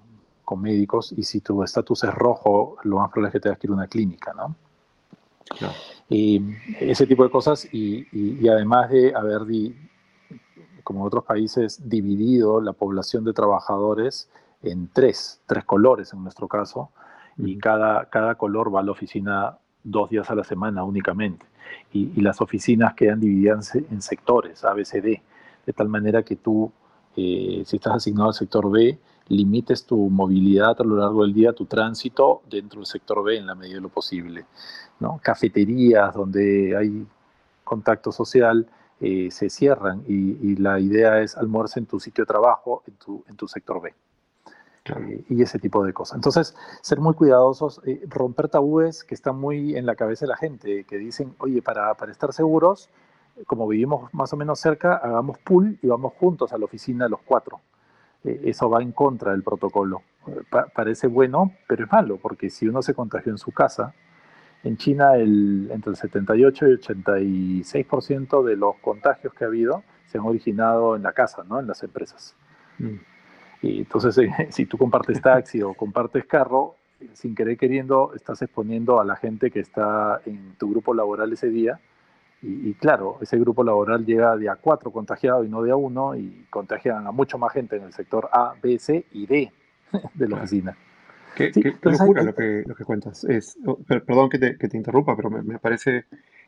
con 0.45 0.61
médicos. 0.61 1.13
Y 1.17 1.23
si 1.23 1.41
tu 1.41 1.63
estatus 1.63 2.05
es 2.05 2.15
rojo, 2.15 2.77
lo 2.85 2.99
más 2.99 3.11
probable 3.11 3.29
es 3.29 3.33
que 3.33 3.41
tengas 3.41 3.59
que 3.59 3.67
ir 3.67 3.71
a 3.71 3.75
una 3.75 3.87
clínica, 3.87 4.35
¿no? 4.35 4.55
Y 6.09 6.41
ese 6.81 7.07
tipo 7.07 7.25
de 7.25 7.31
cosas 7.31 7.67
y, 7.73 8.49
además 8.49 8.91
de 8.91 9.15
haber, 9.15 9.43
como 10.85 11.01
en 11.01 11.07
otros 11.07 11.25
países, 11.25 11.89
dividido 11.89 12.61
la 12.61 12.73
población 12.73 13.25
de 13.25 13.33
trabajadores 13.33 14.29
en 14.63 14.89
tres, 14.93 15.41
tres 15.47 15.65
colores 15.65 16.13
en 16.13 16.23
nuestro 16.23 16.49
caso, 16.49 16.91
y 17.39 17.59
cada, 17.59 18.07
cada 18.07 18.37
color 18.37 18.75
va 18.75 18.81
a 18.81 18.83
la 18.83 18.93
oficina 18.93 19.59
dos 19.83 20.11
días 20.11 20.31
a 20.31 20.35
la 20.35 20.45
semana 20.45 20.85
únicamente. 20.85 21.47
Y, 21.93 22.21
las 22.21 22.41
oficinas 22.41 22.95
quedan 22.95 23.21
divididas 23.21 23.75
en 23.75 24.03
sectores, 24.03 24.65
A, 24.65 24.75
B, 24.75 24.85
C, 24.85 25.01
D, 25.01 25.23
de 25.65 25.73
tal 25.73 25.89
manera 25.89 26.23
que 26.23 26.37
tú, 26.37 26.71
eh, 27.17 27.63
si 27.65 27.77
estás 27.77 27.97
asignado 27.97 28.29
al 28.29 28.35
sector 28.35 28.71
B, 28.71 28.99
limites 29.29 29.85
tu 29.85 30.09
movilidad 30.09 30.81
a 30.81 30.85
lo 30.85 30.97
largo 30.97 31.23
del 31.23 31.35
día, 31.35 31.53
tu 31.53 31.67
tránsito 31.67 32.43
dentro 32.49 32.81
del 32.81 32.87
sector 32.87 33.23
B 33.25 33.37
en 33.37 33.47
la 33.47 33.55
medida 33.55 33.77
de 33.77 33.81
lo 33.81 33.89
posible. 33.89 34.47
¿no? 35.01 35.21
Cafeterías 35.23 36.15
donde 36.15 36.77
hay 36.77 37.07
contacto 37.65 38.13
social 38.13 38.67
eh, 39.01 39.29
se 39.31 39.51
cierran 39.51 40.05
y, 40.07 40.57
la 40.57 40.81
idea 40.81 41.21
es 41.21 41.37
almuerzo 41.37 41.79
en 41.79 41.87
tu 41.87 42.01
sitio 42.01 42.23
de 42.23 42.27
trabajo, 42.27 42.83
en 42.87 42.95
tu, 42.95 43.25
en 43.29 43.37
tu 43.37 43.47
sector 43.47 43.83
B. 43.83 43.95
Eh, 44.87 45.25
y 45.29 45.43
ese 45.43 45.59
tipo 45.59 45.85
de 45.85 45.93
cosas. 45.93 46.17
Entonces, 46.17 46.57
ser 46.81 47.01
muy 47.01 47.15
cuidadosos, 47.15 47.81
eh, 47.85 48.07
romper 48.09 48.49
tabúes 48.49 49.05
que 49.05 49.15
están 49.15 49.39
muy 49.39 49.77
en 49.77 49.85
la 49.85 49.97
cabeza 49.97 50.25
de 50.25 50.31
la 50.31 50.37
gente, 50.37 50.85
que 50.85 50.97
dicen, 50.97 51.35
oye, 51.39 51.61
para, 51.61 51.93
para 51.95 52.13
estar 52.13 52.33
seguros, 52.33 52.89
como 53.47 53.67
vivimos 53.69 54.13
más 54.15 54.33
o 54.33 54.37
menos 54.37 54.61
cerca, 54.61 54.97
hagamos 54.97 55.39
pool 55.39 55.79
y 55.83 55.89
vamos 55.89 56.15
juntos 56.15 56.53
a 56.53 56.59
la 56.59 56.65
oficina 56.65 57.09
los 57.09 57.21
cuatro. 57.21 57.61
Eso 58.27 58.69
va 58.71 58.83
en 58.83 58.93
contra 58.93 59.33
del 59.33 59.43
protocolo. 59.43 60.03
parece 60.75 61.07
bueno, 61.07 61.53
pero 61.67 61.85
es 61.85 61.93
malo, 61.93 62.17
porque 62.17 62.51
si 62.51 62.69
uno 62.69 62.83
se 62.83 62.95
contagió 62.95 63.33
en 63.33 63.39
su 63.39 63.53
casa, 63.53 63.95
en 64.65 64.77
China, 64.77 65.15
el, 65.15 65.71
entre 65.73 65.91
el 65.91 65.97
78 65.97 66.67
y 66.67 67.63
86% 67.63 68.45
de 68.45 68.57
los 68.57 68.77
contagios 68.77 69.33
que 69.35 69.45
ha 69.45 69.47
habido 69.47 69.85
se 70.07 70.19
han 70.19 70.25
originado 70.25 70.97
en 70.97 71.03
la 71.03 71.13
casa, 71.13 71.45
¿no? 71.49 71.61
en 71.61 71.67
las 71.67 71.83
empresas. 71.83 72.35
Mm. 72.79 72.95
Y 73.63 73.79
entonces, 73.79 74.17
si 74.51 74.67
tú 74.67 74.79
compartes 74.79 75.21
taxi 75.21 75.63
o 75.63 75.75
compartes 75.75 76.25
carro, 76.27 76.77
sin 77.13 77.35
querer 77.35 77.59
queriendo, 77.59 78.13
estás 78.15 78.41
exponiendo 78.43 79.01
a 79.01 79.05
la 79.05 79.17
gente 79.17 79.51
que 79.51 79.61
está 79.61 80.21
en 80.25 80.55
tu 80.59 80.71
grupo 80.71 80.95
laboral 80.95 81.33
ese 81.33 81.49
día. 81.49 81.79
Y, 82.43 82.75
claro, 82.75 83.19
ese 83.21 83.39
grupo 83.39 83.65
laboral 83.65 84.05
llega 84.05 84.37
de 84.37 84.49
a 84.49 84.57
cuatro 84.57 84.93
contagiados 84.93 85.47
y 85.47 85.49
no 85.49 85.63
de 85.63 85.71
a 85.71 85.77
uno, 85.77 86.15
y 86.15 86.47
contagian 86.51 87.07
a 87.07 87.11
mucho 87.11 87.39
más 87.39 87.53
gente 87.53 87.77
en 87.77 87.85
el 87.85 87.93
sector 87.93 88.29
A, 88.31 88.55
B, 88.63 88.79
C 88.79 89.07
y 89.13 89.27
D 89.27 89.53
de 90.15 90.29
la 90.29 90.37
oficina. 90.37 90.77
Qué, 91.35 91.51
locura 91.83 92.23
lo 92.23 92.35
que, 92.35 92.63
lo 92.67 92.75
que 92.75 92.85
cuentas. 92.85 93.25
Es, 93.25 93.59
oh, 93.67 93.79
perdón 93.79 94.29
que 94.29 94.39
te, 94.39 94.57
que 94.57 94.69
te, 94.69 94.77
interrumpa, 94.77 95.17
pero 95.17 95.31
me, 95.31 95.59
parece, 95.59 96.05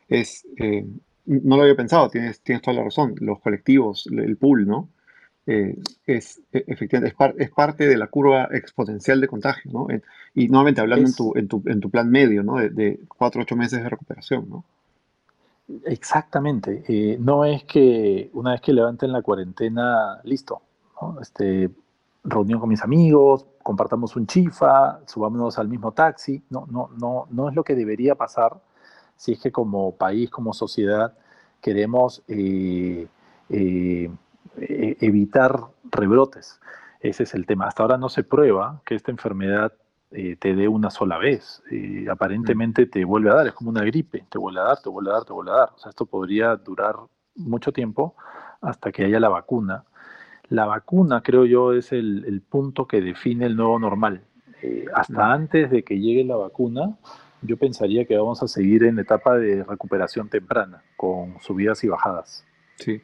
es, 0.07 0.47
eh, 0.57 0.85
no 1.25 1.57
lo 1.57 1.63
había 1.63 1.75
pensado, 1.75 2.09
tienes, 2.09 2.41
tienes 2.41 2.61
toda 2.61 2.77
la 2.77 2.83
razón. 2.83 3.15
Los 3.19 3.39
colectivos, 3.39 4.07
el 4.11 4.37
pool, 4.37 4.67
¿no? 4.67 4.89
Eh, 5.45 5.75
es 6.05 6.41
e, 6.53 6.63
efectivamente 6.67 7.15
es, 7.17 7.33
es, 7.37 7.51
parte 7.51 7.87
de 7.87 7.97
la 7.97 8.07
curva 8.07 8.49
exponencial 8.51 9.19
de 9.19 9.27
contagio, 9.27 9.71
¿no? 9.71 9.87
y 10.35 10.47
nuevamente 10.47 10.81
hablando 10.81 11.07
en, 11.07 11.15
tu, 11.15 11.33
en, 11.35 11.47
tu, 11.47 11.63
en, 11.65 11.79
tu, 11.79 11.89
plan 11.89 12.09
medio, 12.09 12.43
¿no? 12.43 12.57
De, 12.57 12.69
de 12.69 12.99
cuatro 13.07 13.41
o 13.41 13.43
ocho 13.43 13.55
meses 13.55 13.81
de 13.81 13.89
recuperación, 13.89 14.47
¿no? 14.49 14.63
Exactamente. 15.85 16.83
Eh, 16.87 17.17
no 17.19 17.45
es 17.45 17.63
que 17.63 18.29
una 18.33 18.51
vez 18.51 18.61
que 18.61 18.73
levanten 18.73 19.11
la 19.11 19.21
cuarentena, 19.21 20.19
listo. 20.23 20.61
Este, 21.21 21.69
reunión 22.23 22.59
con 22.59 22.69
mis 22.69 22.81
amigos, 22.81 23.45
compartamos 23.63 24.15
un 24.15 24.27
chifa, 24.27 24.99
subámonos 25.05 25.59
al 25.59 25.67
mismo 25.67 25.91
taxi. 25.91 26.43
No, 26.49 26.65
no, 26.71 26.89
no, 26.97 27.27
no 27.29 27.49
es 27.49 27.55
lo 27.55 27.63
que 27.63 27.75
debería 27.75 28.15
pasar 28.15 28.59
si 29.15 29.33
es 29.33 29.39
que 29.41 29.51
como 29.51 29.95
país, 29.95 30.29
como 30.29 30.53
sociedad, 30.53 31.13
queremos 31.61 32.23
eh, 32.27 33.07
eh, 33.49 34.09
e-, 34.57 34.97
evitar 35.01 35.59
rebrotes. 35.91 36.59
Ese 37.01 37.23
es 37.23 37.33
el 37.33 37.45
tema. 37.45 37.67
Hasta 37.67 37.83
ahora 37.83 37.97
no 37.97 38.09
se 38.09 38.23
prueba 38.23 38.81
que 38.85 38.95
esta 38.95 39.11
enfermedad 39.11 39.73
eh, 40.11 40.35
te 40.37 40.55
dé 40.55 40.67
una 40.67 40.89
sola 40.89 41.17
vez. 41.17 41.61
aparentemente 42.09 42.85
te 42.85 43.03
vuelve 43.05 43.29
a 43.29 43.35
dar, 43.35 43.47
es 43.47 43.53
como 43.53 43.69
una 43.69 43.83
gripe, 43.83 44.25
te 44.29 44.37
vuelve 44.37 44.59
a 44.61 44.63
dar, 44.63 44.81
te 44.81 44.89
vuelve 44.89 45.11
a 45.11 45.13
dar, 45.13 45.25
te 45.25 45.33
vuelve 45.33 45.51
a 45.51 45.55
dar. 45.55 45.69
O 45.75 45.79
sea, 45.79 45.89
esto 45.89 46.05
podría 46.05 46.55
durar 46.55 46.95
mucho 47.35 47.71
tiempo 47.71 48.15
hasta 48.61 48.91
que 48.91 49.05
haya 49.05 49.19
la 49.19 49.29
vacuna 49.29 49.85
la 50.49 50.65
vacuna, 50.65 51.21
creo 51.21 51.45
yo, 51.45 51.73
es 51.73 51.91
el, 51.91 52.41
punto 52.49 52.87
que 52.87 53.01
define 53.01 53.45
el 53.45 53.55
nuevo 53.55 53.79
normal. 53.79 54.21
Eh, 54.61 54.85
hasta 54.93 55.31
antes 55.31 55.71
de 55.71 55.83
que 55.83 55.99
llegue 55.99 56.23
la 56.23 56.35
vacuna, 56.35 56.97
yo 57.41 57.55
pensaría 57.57 58.05
que 58.05 58.17
vamos 58.17 58.43
a 58.43 58.47
seguir 58.47 58.83
en 58.83 58.99
etapa 58.99 59.37
de 59.37 59.63
recuperación 59.63 60.27
temprana, 60.27 60.83
con 60.97 61.39
subidas 61.41 61.83
y 61.83 61.87
bajadas. 61.87 62.45
Sí. 62.75 63.01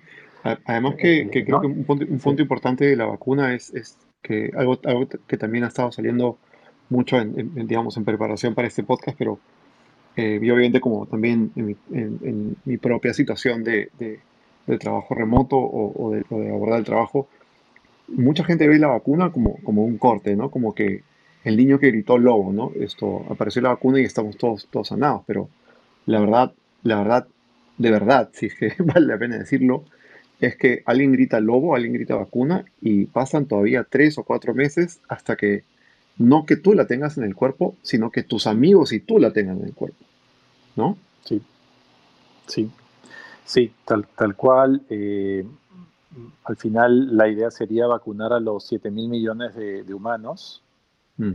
Además 0.65 0.95
que, 0.95 1.21
eh, 1.21 1.29
creo 1.29 1.61
que 1.61 1.67
un 1.67 1.85
punto, 1.85 2.41
importante 2.41 2.85
de 2.85 2.95
la 2.95 3.05
vacuna 3.05 3.53
es, 3.53 3.97
que 4.21 4.51
algo, 4.57 4.79
algo, 4.83 5.07
que 5.27 5.37
también 5.37 5.63
ha 5.63 5.67
estado 5.67 5.91
saliendo 5.91 6.39
mucho 6.89 7.19
en, 7.19 7.67
digamos, 7.67 7.97
en 7.97 8.05
preparación 8.05 8.55
para 8.55 8.67
este 8.67 8.83
podcast, 8.83 9.17
pero 9.17 9.39
eh, 10.15 10.39
yo 10.41 10.53
obviamente 10.53 10.79
como 10.79 11.05
también 11.07 11.51
en 11.55 12.55
mi, 12.63 12.77
propia 12.77 13.13
situación 13.13 13.63
de, 13.63 13.89
de 14.67 14.77
trabajo 14.77 15.13
remoto 15.15 15.57
o, 15.57 16.11
de, 16.11 16.49
abordar 16.49 16.79
el 16.79 16.85
trabajo, 16.85 17.27
mucha 18.07 18.43
gente 18.43 18.67
ve 18.67 18.79
la 18.79 18.87
vacuna 18.87 19.31
como, 19.31 19.57
como 19.63 19.83
un 19.83 19.97
corte, 19.97 20.35
¿no? 20.35 20.49
Como 20.49 20.73
que 20.73 21.03
el 21.43 21.57
niño 21.57 21.79
que 21.79 21.91
gritó 21.91 22.17
lobo, 22.17 22.51
¿no? 22.51 22.71
Esto, 22.79 23.25
apareció 23.29 23.61
la 23.61 23.69
vacuna 23.69 23.99
y 23.99 24.03
estamos 24.03 24.37
todos, 24.37 24.67
todos 24.71 24.87
sanados, 24.87 25.23
pero 25.27 25.49
la 26.05 26.19
verdad, 26.19 26.53
la 26.83 26.97
verdad, 26.97 27.27
de 27.77 27.91
verdad, 27.91 28.29
si 28.33 28.47
es 28.47 28.55
que 28.55 28.73
vale 28.83 29.07
la 29.07 29.17
pena 29.17 29.37
decirlo, 29.37 29.85
es 30.39 30.55
que 30.55 30.81
alguien 30.85 31.11
grita 31.13 31.39
lobo, 31.39 31.75
alguien 31.75 31.93
grita 31.93 32.15
vacuna 32.15 32.65
y 32.81 33.05
pasan 33.05 33.45
todavía 33.45 33.85
tres 33.89 34.17
o 34.17 34.23
cuatro 34.23 34.53
meses 34.53 34.99
hasta 35.07 35.35
que 35.35 35.63
no 36.17 36.45
que 36.45 36.55
tú 36.55 36.73
la 36.73 36.87
tengas 36.87 37.17
en 37.17 37.23
el 37.23 37.35
cuerpo, 37.35 37.75
sino 37.81 38.11
que 38.11 38.23
tus 38.23 38.47
amigos 38.47 38.93
y 38.93 38.99
tú 38.99 39.19
la 39.19 39.31
tengan 39.31 39.59
en 39.59 39.65
el 39.65 39.73
cuerpo, 39.73 40.03
¿no? 40.75 40.97
Sí, 41.23 41.41
sí, 42.47 42.71
Sí, 43.43 43.71
tal, 43.85 44.07
tal 44.07 44.35
cual. 44.35 44.81
Eh, 44.89 45.45
al 46.45 46.55
final 46.55 47.15
la 47.15 47.27
idea 47.27 47.51
sería 47.51 47.85
vacunar 47.85 48.33
a 48.33 48.39
los 48.39 48.65
7 48.65 48.89
mil 48.89 49.07
millones 49.07 49.53
de, 49.55 49.93
humanos. 49.93 50.63
Mm. 51.17 51.33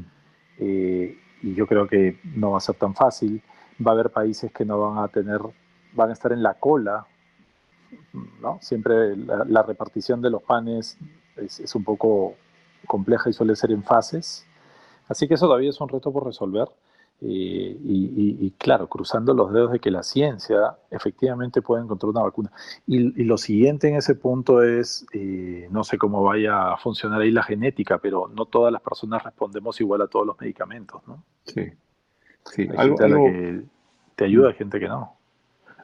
Eh, 0.58 1.16
y 1.42 1.54
yo 1.54 1.68
creo 1.68 1.86
que 1.86 2.18
no 2.34 2.50
va 2.50 2.58
a 2.58 2.60
ser 2.60 2.74
tan 2.74 2.96
fácil. 2.96 3.40
Va 3.86 3.92
a 3.92 3.94
haber 3.94 4.10
países 4.10 4.50
que 4.52 4.64
no 4.64 4.80
van 4.80 5.04
a 5.04 5.06
tener, 5.06 5.40
van 5.92 6.10
a 6.10 6.12
estar 6.12 6.32
en 6.32 6.42
la 6.42 6.54
cola 6.54 7.06
¿no? 8.40 8.58
Siempre 8.60 9.16
la, 9.16 9.62
repartición 9.62 10.20
de 10.22 10.30
los 10.30 10.42
panes 10.42 10.96
es, 11.36 11.74
un 11.74 11.84
poco 11.84 12.34
compleja 12.86 13.30
y 13.30 13.32
suele 13.32 13.56
ser 13.56 13.72
en 13.72 13.82
fases. 13.82 14.46
Así 15.10 15.26
que 15.26 15.34
eso 15.34 15.46
todavía 15.46 15.70
es 15.70 15.80
un 15.80 15.88
reto 15.88 16.12
por 16.12 16.24
resolver. 16.24 16.68
Eh, 17.22 17.76
y, 17.84 18.50
claro, 18.56 18.88
cruzando 18.88 19.34
los 19.34 19.52
dedos 19.52 19.72
de 19.72 19.78
que 19.78 19.90
la 19.90 20.02
ciencia 20.02 20.78
efectivamente 20.90 21.60
pueda 21.60 21.82
encontrar 21.82 22.10
una 22.10 22.22
vacuna. 22.22 22.52
Y, 22.86 23.24
lo 23.24 23.36
siguiente 23.36 23.88
en 23.88 23.96
ese 23.96 24.14
punto 24.14 24.62
es, 24.62 25.04
eh, 25.12 25.68
no 25.70 25.82
sé 25.82 25.98
cómo 25.98 26.22
vaya 26.22 26.72
a 26.72 26.76
funcionar 26.78 27.20
ahí 27.20 27.32
la 27.32 27.42
genética, 27.42 27.98
pero 27.98 28.28
no 28.28 28.46
todas 28.46 28.72
las 28.72 28.80
personas 28.80 29.22
respondemos 29.24 29.80
igual 29.80 30.00
a 30.02 30.06
todos 30.06 30.24
los 30.24 30.40
medicamentos, 30.40 31.02
¿no? 31.08 31.24
Sí. 31.44 31.72
sí. 32.44 32.68
Hay 32.70 32.78
algo, 32.78 32.96
gente 32.96 33.32
que 33.32 33.64
te 34.14 34.24
ayuda, 34.24 34.48
hay 34.50 34.54
gente 34.54 34.78
que 34.78 34.88
no. 34.88 35.16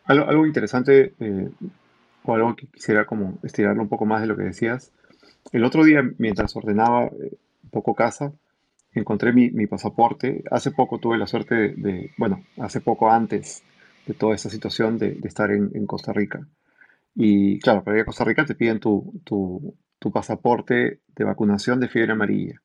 Algo, 0.05 0.47
interesante, 0.47 1.15
eh, 1.19 1.51
o 2.23 2.35
algo 2.35 2.55
que 2.55 2.69
quisiera 2.69 3.05
como 3.07 3.39
estirarlo 3.43 3.83
un 3.83 3.89
poco 3.89 4.07
más 4.07 4.21
de 4.21 4.29
lo 4.29 4.37
que 4.37 4.45
decías. 4.45 4.93
El 5.51 5.65
otro 5.65 5.83
día, 5.83 6.03
mientras 6.17 6.55
ordenaba 6.55 7.11
un 7.11 7.71
poco 7.71 7.95
casa, 7.95 8.33
encontré 9.01 9.33
mi, 9.33 9.67
pasaporte. 9.67 10.43
Hace 10.51 10.71
poco 10.71 10.99
tuve 10.99 11.19
la 11.19 11.27
suerte 11.27 11.75
de, 11.77 12.13
bueno, 12.17 12.45
hace 12.59 12.81
poco 12.81 13.11
antes 13.11 13.63
de 14.07 14.15
toda 14.15 14.35
esta 14.35 14.51
situación 14.51 14.99
de, 14.99 15.19
estar 15.25 15.51
en, 15.51 15.87
Costa 15.87 16.13
Rica. 16.13 16.47
Y 17.15 17.59
claro, 17.61 17.83
para 17.83 17.97
ir 17.97 18.03
a 18.03 18.07
Costa 18.07 18.25
Rica 18.25 18.45
te 18.45 18.55
piden 18.55 18.81
tu, 18.81 19.75
pasaporte 20.13 21.01
de 21.17 21.25
vacunación 21.25 21.81
de 21.81 21.89
fiebre 21.89 22.13
amarilla. 22.13 22.63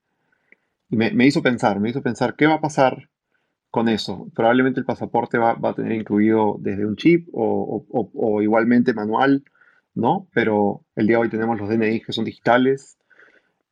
Y 0.90 0.98
me, 0.98 1.26
hizo 1.26 1.42
pensar, 1.42 1.80
me 1.80 1.90
hizo 1.90 2.02
pensar, 2.02 2.36
¿qué 2.36 2.46
va 2.46 2.56
a 2.56 2.62
pasar 2.62 3.10
con 3.70 3.90
eso? 3.90 4.30
Probablemente 4.36 4.80
el 4.80 4.86
pasaporte 4.86 5.38
va, 5.38 5.58
a 5.62 5.74
tener 5.74 5.94
incluido 5.94 6.58
desde 6.60 6.86
un 6.86 6.96
chip 6.96 7.30
o, 7.34 7.86
o, 7.90 8.42
igualmente 8.42 8.94
manual, 8.94 9.44
¿no? 9.96 10.28
Pero 10.34 10.86
el 10.96 11.08
día 11.08 11.18
de 11.18 11.24
hoy 11.24 11.30
tenemos 11.30 11.60
los 11.60 11.70
DNI 11.70 12.02
que 12.02 12.14
son 12.14 12.26
digitales 12.26 12.98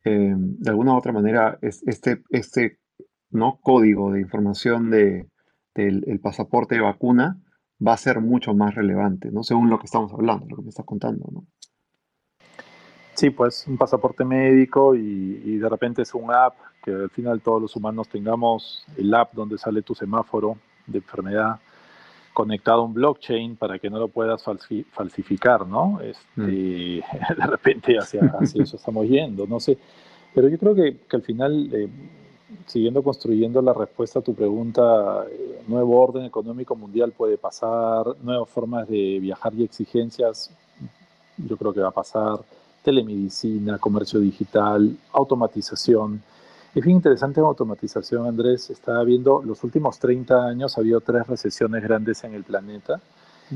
eh, 0.04 0.34
de 0.36 0.70
alguna 0.70 0.94
u 0.94 0.96
otra 0.96 1.12
manera 1.12 1.58
este, 1.62 2.22
este 2.30 2.78
¿no? 3.30 3.60
código 3.62 4.12
de 4.12 4.20
información 4.20 4.90
de, 4.90 5.28
del 5.74 6.20
pasaporte 6.20 6.76
de 6.76 6.80
vacuna 6.82 7.38
va 7.86 7.94
a 7.94 7.96
ser 7.96 8.20
mucho 8.20 8.54
más 8.54 8.74
relevante, 8.74 9.30
¿no? 9.30 9.42
Según 9.42 9.70
lo 9.70 9.78
que 9.78 9.86
estamos 9.86 10.12
hablando, 10.12 10.46
lo 10.48 10.56
que 10.56 10.62
me 10.62 10.68
estás 10.68 10.84
contando, 10.84 11.26
¿no? 11.32 11.46
Sí, 13.14 13.30
pues 13.30 13.66
un 13.66 13.76
pasaporte 13.76 14.24
médico 14.24 14.94
y, 14.94 15.58
de 15.58 15.68
repente 15.68 16.02
es 16.02 16.14
un 16.14 16.32
app 16.32 16.54
que 16.82 16.90
al 16.90 17.10
final 17.10 17.40
todos 17.42 17.60
los 17.60 17.76
humanos 17.76 18.08
tengamos 18.08 18.86
el 18.96 19.12
app 19.14 19.34
donde 19.34 19.58
sale 19.58 19.82
tu 19.82 19.94
semáforo 19.94 20.56
de 20.86 20.98
enfermedad 20.98 21.60
conectado 22.32 22.82
a 22.82 22.84
un 22.84 22.94
blockchain 22.94 23.56
para 23.56 23.78
que 23.78 23.90
no 23.90 23.98
lo 23.98 24.08
puedas 24.08 24.42
falsificar, 24.92 25.66
¿no? 25.66 26.00
Este, 26.00 26.22
mm. 26.36 27.36
De 27.40 27.46
repente 27.46 27.98
hacia, 27.98 28.20
eso 28.42 28.76
estamos 28.76 29.08
yendo, 29.08 29.46
no 29.46 29.60
sé. 29.60 29.76
Pero 30.34 30.48
yo 30.48 30.58
creo 30.58 30.74
que, 30.74 30.98
que 31.08 31.16
al 31.16 31.22
final, 31.22 31.70
eh, 31.72 31.88
siguiendo 32.66 33.02
construyendo 33.02 33.60
la 33.60 33.72
respuesta 33.72 34.20
a 34.20 34.22
tu 34.22 34.34
pregunta, 34.34 35.24
eh, 35.30 35.62
nuevo 35.66 36.00
orden 36.00 36.24
económico 36.24 36.76
mundial 36.76 37.12
puede 37.12 37.36
pasar, 37.36 38.06
nuevas 38.22 38.48
formas 38.48 38.88
de 38.88 39.18
viajar 39.20 39.52
y 39.54 39.64
exigencias, 39.64 40.50
yo 41.36 41.56
creo 41.56 41.72
que 41.72 41.80
va 41.80 41.88
a 41.88 41.92
pasar, 41.92 42.38
telemedicina, 42.82 43.78
comercio 43.78 44.20
digital, 44.20 44.96
automatización. 45.12 46.22
Es 46.72 46.84
bien 46.84 46.96
interesante 46.98 47.40
la 47.40 47.48
automatización, 47.48 48.28
Andrés. 48.28 48.70
Estaba 48.70 49.02
viendo, 49.02 49.42
los 49.42 49.64
últimos 49.64 49.98
30 49.98 50.46
años 50.46 50.76
ha 50.76 50.80
habido 50.80 51.00
tres 51.00 51.26
recesiones 51.26 51.82
grandes 51.82 52.22
en 52.22 52.34
el 52.34 52.44
planeta 52.44 53.00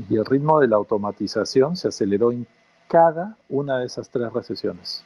y 0.09 0.17
el 0.17 0.25
ritmo 0.25 0.59
de 0.59 0.67
la 0.67 0.75
automatización 0.75 1.77
se 1.77 1.87
aceleró 1.87 2.33
en 2.33 2.45
cada 2.89 3.37
una 3.47 3.79
de 3.79 3.85
esas 3.85 4.09
tres 4.09 4.33
recesiones. 4.33 5.05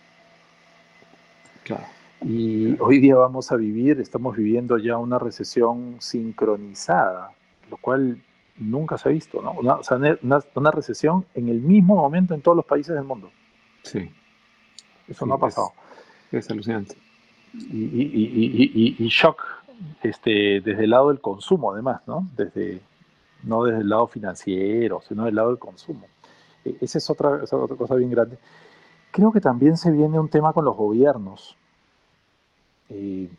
Claro. 1.63 1.83
Y 2.21 2.75
hoy 2.81 2.99
día 2.99 3.15
vamos 3.15 3.51
a 3.51 3.55
vivir, 3.55 3.99
estamos 3.99 4.35
viviendo 4.35 4.79
ya 4.79 4.97
una 4.97 5.19
recesión 5.19 5.97
sincronizada, 5.99 7.31
lo 7.69 7.77
cual 7.77 8.19
nunca 8.57 8.97
se 8.97 9.07
ha 9.07 9.11
visto, 9.11 9.39
¿no? 9.39 9.51
Una, 9.51 9.75
o 9.75 9.83
sea, 9.83 9.97
una, 9.97 10.71
recesión 10.71 11.25
en 11.35 11.47
el 11.47 11.61
mismo 11.61 11.95
momento 11.95 12.33
en 12.33 12.41
todos 12.41 12.57
los 12.57 12.65
países 12.65 12.95
del 12.95 13.03
mundo. 13.03 13.29
Sí. 13.83 14.11
Eso 15.07 15.27
no 15.27 15.35
ha 15.35 15.39
pasado. 15.39 15.71
es 16.31 16.49
alucinante 16.49 17.08
y, 17.53 18.95
y, 18.99 19.07
shock 19.07 19.41
este, 20.03 20.61
desde 20.61 20.83
el 20.83 20.89
lado 20.89 21.09
del 21.09 21.19
consumo, 21.19 21.73
además, 21.73 22.01
¿no? 22.07 22.27
Desde, 22.35 22.81
no 23.43 23.63
desde 23.63 23.81
el 23.81 23.89
lado 23.89 24.07
financiero, 24.07 25.01
sino 25.07 25.25
del 25.25 25.35
lado 25.35 25.49
del 25.49 25.59
consumo. 25.59 26.05
E, 26.65 26.77
esa 26.81 26.97
es 26.97 27.09
otra, 27.09 27.41
otra 27.43 27.75
cosa 27.75 27.95
bien 27.95 28.11
grande. 28.11 28.37
Creo 29.11 29.31
que 29.31 29.41
también 29.41 29.77
se 29.77 29.91
viene 29.91 30.19
un 30.19 30.29
tema 30.29 30.53
con 30.53 30.65
los 30.65 30.75
gobiernos. 30.75 31.55
Eh, 32.89 33.29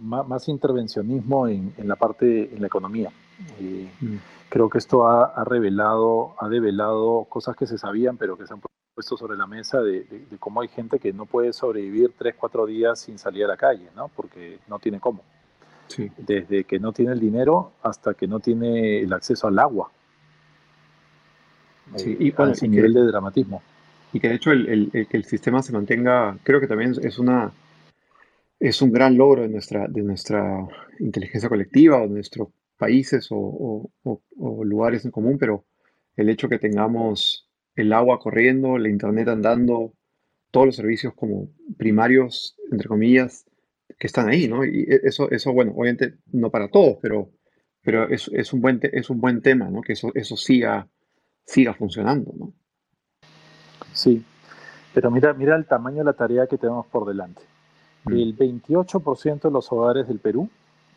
más, 0.00 0.48
intervencionismo 0.48 1.48
en, 1.48 1.74
en, 1.76 1.88
la 1.88 1.96
parte, 1.96 2.54
en 2.54 2.60
la 2.60 2.66
economía. 2.66 3.10
Eh, 3.58 3.90
mm. 4.00 4.16
Creo 4.48 4.68
que 4.68 4.78
esto 4.78 5.06
ha, 5.06 5.24
ha, 5.24 5.44
revelado, 5.44 6.34
ha 6.38 6.48
develado 6.48 7.24
cosas 7.28 7.56
que 7.56 7.66
se 7.66 7.78
sabían, 7.78 8.16
pero 8.16 8.36
que 8.36 8.46
se 8.46 8.54
han 8.54 8.60
puesto 8.94 9.16
sobre 9.16 9.36
la 9.36 9.46
mesa 9.46 9.82
de, 9.82 10.06
cómo 10.38 10.60
hay 10.60 10.68
gente 10.68 10.98
que 10.98 11.12
no 11.12 11.26
puede 11.26 11.52
sobrevivir 11.52 12.12
tres, 12.16 12.34
cuatro 12.38 12.64
días 12.64 13.00
sin 13.00 13.18
salir 13.18 13.44
a 13.44 13.48
la 13.48 13.56
calle, 13.56 13.88
¿no? 13.96 14.08
Porque 14.08 14.58
no 14.68 14.78
tiene 14.78 15.00
cómo. 15.00 15.22
Desde 16.16 16.64
que 16.64 16.78
no 16.78 16.92
tiene 16.92 17.12
el 17.12 17.20
dinero 17.20 17.72
hasta 17.82 18.14
que 18.14 18.26
no 18.26 18.40
tiene 18.40 19.00
el 19.00 19.12
acceso 19.12 19.48
al 19.48 19.58
agua. 19.58 19.90
Sí, 21.96 22.16
y 22.18 22.30
bueno, 22.30 22.52
ese 22.52 22.68
nivel 22.68 22.94
de 22.94 23.04
dramatismo. 23.04 23.62
Y 24.12 24.20
que 24.20 24.28
de 24.28 24.34
hecho 24.36 24.52
el, 24.52 24.90
que 24.92 25.16
el 25.16 25.24
sistema 25.24 25.62
se 25.62 25.72
mantenga, 25.72 26.38
creo 26.42 26.60
que 26.60 26.68
también 26.68 26.94
es 27.02 27.18
una 27.18 27.52
es 28.60 28.80
un 28.80 28.92
gran 28.92 29.16
logro 29.16 29.42
de 29.42 29.48
nuestra, 29.48 29.88
de 29.88 30.02
nuestra 30.02 30.66
inteligencia 31.00 31.48
colectiva 31.48 31.98
o 31.98 32.02
de 32.02 32.14
nuestros 32.14 32.48
países 32.78 33.28
o, 33.30 33.90
o 34.04 34.64
lugares 34.64 35.04
en 35.04 35.10
común, 35.10 35.36
pero 35.38 35.64
el 36.16 36.30
hecho 36.30 36.48
que 36.48 36.58
tengamos 36.58 37.43
el 37.76 37.92
agua 37.92 38.18
corriendo, 38.18 38.78
la 38.78 38.88
internet 38.88 39.28
andando, 39.28 39.94
todos 40.50 40.66
los 40.66 40.76
servicios 40.76 41.14
como 41.14 41.48
primarios, 41.76 42.56
entre 42.70 42.88
comillas, 42.88 43.44
que 43.98 44.06
están 44.06 44.28
ahí, 44.28 44.48
¿no? 44.48 44.64
Y 44.64 44.82
e, 44.82 45.00
eso, 45.04 45.30
eso 45.30 45.52
bueno, 45.52 45.72
obviamente 45.72 46.18
no 46.32 46.50
para 46.50 46.68
todos, 46.68 46.98
pero, 47.02 47.30
pero 47.82 48.08
es, 48.08 48.28
es 48.28 48.52
un, 48.52 48.60
buen 48.60 48.80
es 48.82 49.10
un 49.10 49.20
buen 49.20 49.42
tema, 49.42 49.68
¿no? 49.70 49.80
Que 49.80 49.94
eso, 49.94 50.12
eso 50.14 50.36
siga, 50.36 50.88
siga 51.44 51.74
funcionando, 51.74 52.32
¿no? 52.38 52.52
Sí, 53.92 54.24
pero 54.92 55.10
mira, 55.10 55.32
mira 55.34 55.56
el 55.56 55.66
tamaño 55.66 55.98
de 55.98 56.04
la 56.04 56.12
tarea 56.12 56.46
que 56.46 56.58
tenemos 56.58 56.86
por 56.86 57.06
delante. 57.06 57.42
Mm. 58.04 58.12
El 58.12 58.36
28% 58.36 59.42
de 59.42 59.50
los 59.50 59.70
hogares 59.72 60.06
del 60.06 60.20
Perú, 60.20 60.48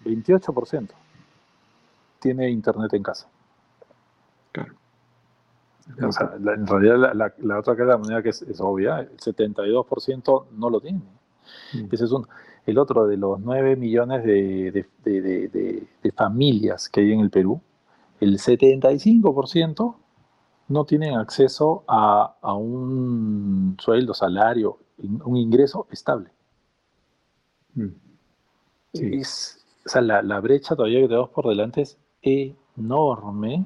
28%, 0.05 0.89
tiene 2.19 2.49
internet 2.49 2.93
en 2.93 3.03
casa. 3.03 3.27
Claro 4.51 4.73
en 5.97 6.67
realidad 6.67 7.13
la, 7.13 7.59
otra 7.59 7.75
cara 7.75 7.85
de 7.85 7.91
la 7.91 7.97
moneda 7.97 8.23
que 8.23 8.29
es, 8.29 8.43
obvia, 8.59 8.99
el 8.99 9.17
72% 9.17 10.45
no 10.51 10.69
lo 10.69 10.81
tiene. 10.81 11.01
Mm. 11.73 11.87
Ese 11.91 12.05
es 12.05 12.11
un, 12.11 12.27
el 12.65 12.77
otro 12.77 13.07
de 13.07 13.17
los 13.17 13.39
9 13.39 13.75
millones 13.75 14.23
de, 14.23 14.85
familias 16.15 16.89
que 16.89 17.01
hay 17.01 17.13
en 17.13 17.21
el 17.21 17.29
Perú, 17.29 17.61
el 18.19 18.37
75% 18.37 19.95
no 20.69 20.85
tienen 20.85 21.15
acceso 21.15 21.83
a, 21.87 22.35
un 22.55 23.77
sueldo, 23.79 24.13
salario, 24.13 24.79
un 24.97 25.37
ingreso 25.37 25.87
estable. 25.91 26.29
Mm. 27.75 27.87
Es, 28.93 29.65
o 29.85 29.89
sea, 29.89 30.01
la, 30.01 30.21
la, 30.21 30.39
brecha 30.41 30.75
todavía 30.75 31.01
que 31.01 31.07
tenemos 31.07 31.29
por 31.29 31.47
delante 31.47 31.81
es 31.81 31.97
enorme 32.21 32.55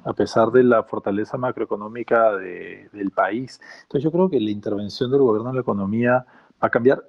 a 0.06 0.14
pesar 0.14 0.52
de 0.52 0.64
la 0.64 0.84
fortaleza 0.84 1.38
macroeconómica 1.38 2.32
del 2.38 3.12
país. 3.12 3.60
Entonces 3.84 4.04
yo 4.04 4.12
creo 4.12 4.30
que 4.30 4.40
la 4.40 4.52
intervención 4.52 5.12
del 5.12 5.22
gobierno 5.22 5.50
en 5.50 5.56
la 5.56 5.62
economía 5.62 6.26
va 6.62 6.68
a 6.68 6.70
cambiar. 6.70 7.04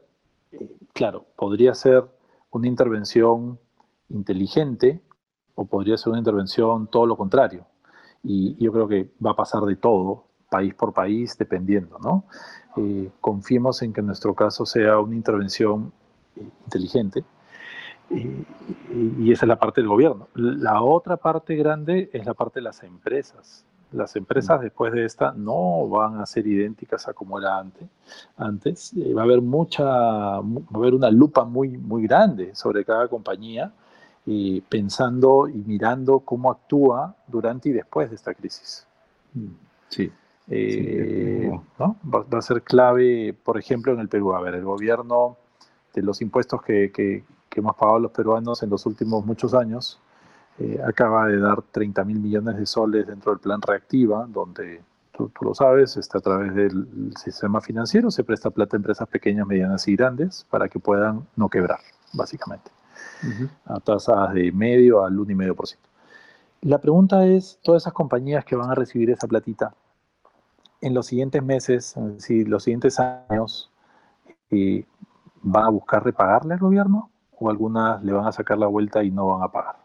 Eh, 0.51 0.77
claro, 0.93 1.27
podría 1.37 1.75
ser 1.75 2.05
una 2.51 2.67
intervención 2.67 3.59
inteligente 4.09 5.01
o 5.55 5.65
podría 5.65 5.97
ser 5.97 6.11
una 6.11 6.19
intervención 6.19 6.89
todo 6.89 7.07
lo 7.07 7.17
contrario. 7.17 7.67
Y, 8.23 8.57
yo 8.63 8.73
creo 8.73 8.89
que 8.89 9.11
va 9.25 9.33
a 9.33 9.37
pasar 9.37 9.63
de 9.63 9.77
todo, 9.77 10.25
país 10.51 10.75
por 10.75 10.93
país, 10.93 11.37
dependiendo, 11.39 11.99
¿no? 11.99 12.25
Eh, 12.77 13.11
confiemos 13.21 13.83
en 13.83 13.93
que 13.93 14.01
en 14.01 14.07
nuestro 14.07 14.35
caso 14.35 14.67
sea 14.67 14.99
una 14.99 15.15
intervención 15.15 15.93
eh, 16.37 16.49
inteligente, 16.65 17.25
y, 18.13 19.33
esa 19.33 19.47
es 19.47 19.49
la 19.49 19.59
parte 19.59 19.81
del 19.81 19.89
gobierno. 19.89 20.29
La 20.35 20.83
otra 20.83 21.17
parte 21.17 21.57
grande 21.57 22.11
es 22.13 22.27
la 22.27 22.35
parte 22.35 22.61
de 22.61 22.65
las 22.65 22.83
empresas. 22.83 23.65
Las 23.91 24.17
empresas 24.17 24.61
mm. 24.61 24.63
después 24.63 24.93
de 24.93 25.05
esta 25.05 25.33
no 25.33 25.89
van 25.89 26.21
a 26.21 26.27
ser 26.27 26.47
idénticas 26.47 27.09
a 27.09 27.15
como 27.15 27.39
era 27.39 27.59
antes. 27.59 27.89
Antes 28.37 28.93
eh, 28.95 29.13
va 29.15 29.23
a 29.23 29.25
haber 29.25 29.41
mucha, 29.41 29.85
va 29.85 30.41
a 30.41 30.77
haber 30.77 30.95
una 30.95 31.11
lupa 31.11 31.45
muy, 31.45 31.69
muy 31.77 32.03
grande 32.03 32.55
sobre 32.55 32.85
cada 32.85 33.09
compañía, 33.09 33.73
y 34.25 34.61
pensando 34.63 35.49
y 35.49 35.63
mirando 35.67 36.21
cómo 36.21 36.51
actúa 36.51 37.17
durante 37.27 37.71
y 37.71 37.73
después 37.73 38.11
de 38.11 38.17
esta 38.17 38.35
crisis. 38.35 38.87
Mm. 39.35 39.47
Sí. 39.89 40.13
Eh, 40.49 41.51
¿no? 41.79 41.97
va, 42.05 42.39
a 42.39 42.43
ser 42.43 42.63
clave, 42.63 43.35
por 43.45 43.59
ejemplo, 43.59 43.93
en 43.93 44.01
el 44.01 44.09
Perú. 44.09 44.35
A 44.35 44.41
ver, 44.41 44.55
el 44.55 44.65
gobierno 44.65 45.37
de 45.95 46.03
los 46.03 46.21
impuestos 46.21 46.63
que, 46.63 46.91
que, 46.93 47.25
hemos 47.61 47.77
pagado 47.77 47.99
los 47.99 48.13
peruanos 48.13 48.63
en 48.63 48.71
los 48.71 48.87
últimos 48.87 49.25
muchos 49.25 49.55
años 49.55 50.01
eh, 50.59 50.79
acaba 50.87 51.27
de 51.29 51.39
dar 51.39 51.63
30 51.63 52.05
mil 52.05 52.21
millones 52.21 52.57
de 52.57 52.67
soles 52.67 53.07
dentro 53.07 53.33
del 53.33 53.41
plan 53.41 53.61
Reactiva, 53.63 54.27
donde 54.29 54.83
tú, 55.11 55.31
lo 55.41 55.55
sabes, 55.55 55.97
está 55.97 56.19
a 56.19 56.21
través 56.21 56.55
del 56.55 57.13
sistema 57.17 57.61
financiero, 57.61 58.11
se 58.11 58.23
presta 58.23 58.51
plata 58.51 58.77
a 58.77 58.79
empresas 58.79 59.09
pequeñas, 59.09 59.47
medianas 59.47 59.89
y 59.89 59.97
grandes 59.97 60.47
para 60.51 60.69
que 60.69 60.79
puedan 60.79 61.27
no 61.37 61.49
quebrar, 61.49 61.81
básicamente, 62.13 62.71
a 63.65 63.81
tasas 63.81 64.35
de 64.35 64.53
medio 64.53 65.05
al 65.05 65.17
1,5%. 65.17 65.77
La 66.63 66.79
pregunta 66.79 67.25
es, 67.27 67.59
todas 67.63 67.83
esas 67.83 67.93
compañías 67.93 68.45
que 68.45 68.55
van 68.55 68.71
a 68.71 68.75
recibir 68.75 69.11
esa 69.11 69.27
platita, 69.27 69.75
en 70.81 70.95
los 70.95 71.07
siguientes 71.07 71.43
meses, 71.43 71.95
si 72.19 72.45
los 72.45 72.65
siguientes 72.65 73.01
años, 73.01 73.71
eh, 74.51 74.85
¿van 75.43 75.65
a 75.65 75.71
buscar 75.71 76.05
repagarle 76.05 76.55
al 76.55 76.61
gobierno 76.61 77.12
o 77.39 77.51
algunas 77.51 78.03
le 78.03 78.13
van 78.13 78.27
a 78.27 78.33
sacar 78.33 78.59
la 78.59 78.67
vuelta 78.67 79.03
y 79.03 79.11
no 79.11 79.29
van 79.29 79.43
a 79.43 79.53
pagar? 79.53 79.77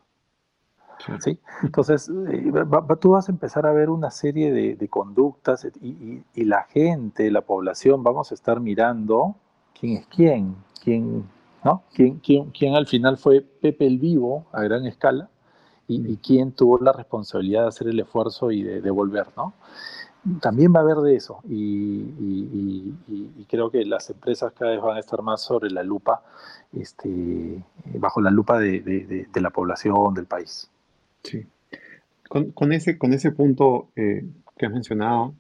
Sí. 1.20 1.40
Entonces, 1.64 2.10
eh, 2.10 2.52
tú 3.00 3.12
vas 3.12 3.30
a 3.30 3.32
empezar 3.32 3.66
a 3.66 3.72
ver 3.72 3.90
una 3.90 4.12
serie 4.12 4.52
de, 4.52 4.88
conductas 4.90 5.68
y, 5.82 6.24
la 6.44 6.64
gente, 6.64 7.30
la 7.32 7.42
población, 7.42 8.04
vamos 8.04 8.32
a 8.32 8.36
estar 8.36 8.60
mirando 8.60 9.36
quién 9.80 9.98
es 9.98 10.08
quién, 10.08 10.56
quién, 10.84 11.24
¿no? 11.64 11.84
¿Quién, 11.94 12.20
quién, 12.20 12.52
quién 12.52 12.76
al 12.76 12.88
final 12.88 13.18
fue 13.18 13.42
Pepe 13.42 13.86
el 13.86 14.00
Vivo 14.00 14.46
a 14.52 14.64
gran 14.64 14.86
escala 14.86 15.30
y, 15.88 16.18
quién 16.18 16.52
tuvo 16.52 16.80
la 16.80 16.92
responsabilidad 16.92 17.64
de 17.64 17.68
hacer 17.70 17.88
el 17.88 18.00
esfuerzo 18.00 18.52
y 18.52 18.64
de 18.64 18.82
devolver, 18.82 19.28
¿no? 19.38 19.54
También 20.42 20.74
va 20.76 20.80
a 20.80 20.84
haber 20.84 20.98
de 20.98 21.16
eso 21.16 21.40
y, 21.48 22.77
creo 23.48 23.70
que 23.72 23.86
las 23.86 24.10
empresas 24.10 24.54
cada 24.54 24.72
vez 24.72 24.82
van 24.82 24.98
a 24.98 25.00
estar 25.00 25.22
más 25.22 25.42
sobre 25.42 25.70
la 25.70 25.84
lupa, 25.84 26.24
este, 26.74 27.64
bajo 27.96 28.22
la 28.22 28.32
lupa 28.32 28.60
de 28.60 29.28
la 29.36 29.50
población, 29.50 30.14
del 30.14 30.26
país. 30.26 30.70
Sí. 31.24 31.46
Con, 32.28 32.74
ese, 32.74 32.98
con 32.98 33.14
ese 33.14 33.32
punto 33.32 33.88
eh, 33.96 34.26
que 34.58 34.66
has 34.66 34.72
mencionado, 34.72 35.34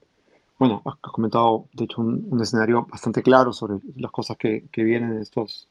bueno, 0.57 0.81
has 0.85 1.11
comentado, 1.11 1.65
de 1.73 1.83
hecho, 1.83 2.01
un, 2.01 2.39
escenario 2.41 2.87
bastante 2.89 3.21
claro 3.21 3.51
sobre 3.51 3.79
las 3.97 4.11
cosas 4.11 4.37
que, 4.37 4.63
vienen 4.73 5.13
en 5.13 5.21
estos 5.21 5.67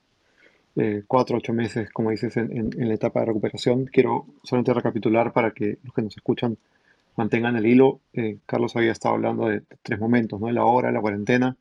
eh, 0.77 1.05
cuatro, 1.07 1.39
ocho 1.39 1.55
meses, 1.55 1.91
como 1.91 2.11
dices, 2.11 2.37
en, 2.37 2.71
la 2.77 2.95
etapa 2.95 3.21
de 3.21 3.27
recuperación. 3.27 3.87
Quiero 3.87 4.27
solamente 4.43 4.75
recapitular 4.75 5.33
para 5.33 5.53
que 5.53 5.79
los 5.83 5.95
que 5.95 6.03
nos 6.03 6.17
escuchan 6.17 6.59
mantengan 7.17 7.57
el 7.57 7.67
hilo. 7.67 8.01
Eh, 8.13 8.39
Carlos 8.45 8.77
había 8.77 8.93
estado 8.93 9.15
hablando 9.15 9.49
de 9.49 9.63
tres 9.83 9.99
momentos, 9.99 10.39
¿no? 10.39 10.51
La 10.51 10.67
hora, 10.67 10.93
la 10.93 11.01
cuarentena, 11.01 11.57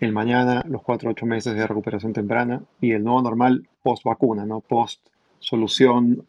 el 0.00 0.12
mañana, 0.12 0.64
los 0.68 0.82
cuatro, 0.82 1.10
ocho 1.10 1.26
meses 1.26 1.54
de 1.54 1.66
recuperación 1.66 2.12
temprana 2.12 2.62
y 2.80 2.92
el 2.92 3.02
nuevo 3.02 3.22
normal 3.22 3.68
post 3.82 4.04
vacuna, 4.04 4.44
¿no? 4.44 4.60
Post 4.60 5.06
solución 5.38 6.24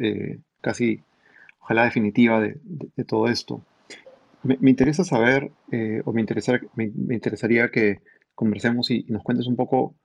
casi 0.61 1.01
ojalá 1.67 1.83
definitiva 1.83 2.39
de, 2.39 3.03
todo 3.05 3.27
esto. 3.27 3.61
Me, 4.43 4.69
interesa 4.69 5.03
saber, 5.03 5.51
eh, 5.71 6.01
o 6.05 6.13
me, 6.13 6.23
me, 6.75 7.13
interesaría 7.13 7.69
que 7.69 7.99
conversemos 8.33 8.89
y, 8.89 9.03
nos 9.09 9.21
cuentes 9.21 9.47
un 9.47 9.57
poco 9.57 9.95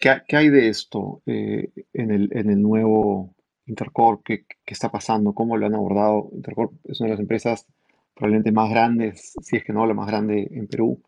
qué, 0.00 0.36
hay 0.36 0.48
de 0.48 0.68
esto 0.68 1.20
eh, 1.26 1.70
en, 1.92 2.10
el, 2.10 2.62
nuevo 2.62 3.34
Intercorp, 3.66 4.22
qué, 4.24 4.46
está 4.66 4.90
pasando, 4.90 5.34
cómo 5.34 5.58
lo 5.58 5.66
han 5.66 5.74
abordado. 5.74 6.30
Intercorp 6.32 6.72
es 6.84 7.00
una 7.00 7.08
de 7.08 7.14
las 7.14 7.20
empresas 7.20 7.66
probablemente 8.14 8.50
más 8.50 8.70
grandes, 8.70 9.34
si 9.42 9.56
es 9.56 9.64
que 9.64 9.74
no 9.74 9.84
la 9.84 9.92
más 9.92 10.06
grande 10.06 10.48
en 10.52 10.68
Perú, 10.68 11.02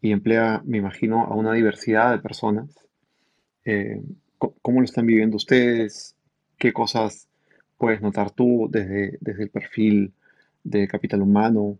y 0.00 0.12
emplea, 0.12 0.62
me 0.64 0.78
imagino, 0.78 1.24
a 1.24 1.34
una 1.34 1.52
diversidad 1.52 2.12
de 2.12 2.18
personas. 2.18 2.68
Eh, 3.64 4.02
¿Cómo 4.38 4.80
lo 4.80 4.84
están 4.84 5.06
viviendo 5.06 5.36
ustedes? 5.36 6.14
¿Qué 6.58 6.72
cosas 6.72 7.28
puedes 7.78 8.00
notar 8.00 8.30
tú 8.30 8.68
desde, 8.70 9.18
desde 9.20 9.44
el 9.44 9.50
perfil 9.50 10.12
de 10.64 10.86
capital 10.88 11.22
humano? 11.22 11.78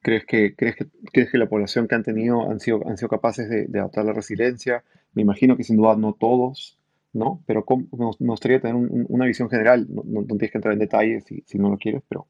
¿Crees 0.00 0.24
que, 0.24 0.54
crees, 0.54 0.76
que, 0.76 0.86
¿Crees 1.12 1.30
que 1.30 1.38
la 1.38 1.48
población 1.48 1.88
que 1.88 1.94
han 1.94 2.04
tenido 2.04 2.50
han 2.50 2.60
sido, 2.60 2.86
han 2.86 2.96
sido 2.96 3.08
capaces 3.08 3.48
de, 3.48 3.78
adaptar 3.78 4.04
la 4.04 4.12
resiliencia? 4.12 4.84
Me 5.14 5.22
imagino 5.22 5.56
que 5.56 5.64
sin 5.64 5.76
duda 5.76 5.96
no 5.96 6.12
todos, 6.14 6.78
¿no? 7.12 7.42
Pero 7.46 7.64
me 7.68 8.12
gustaría 8.28 8.60
tener 8.60 8.76
una 8.76 9.26
visión 9.26 9.50
general, 9.50 9.86
no, 9.88 10.24
tienes 10.24 10.50
que 10.50 10.58
entrar 10.58 10.72
en 10.74 10.78
detalles 10.78 11.24
si, 11.24 11.58
no 11.58 11.70
lo 11.70 11.76
quieres, 11.76 12.02
pero 12.08 12.26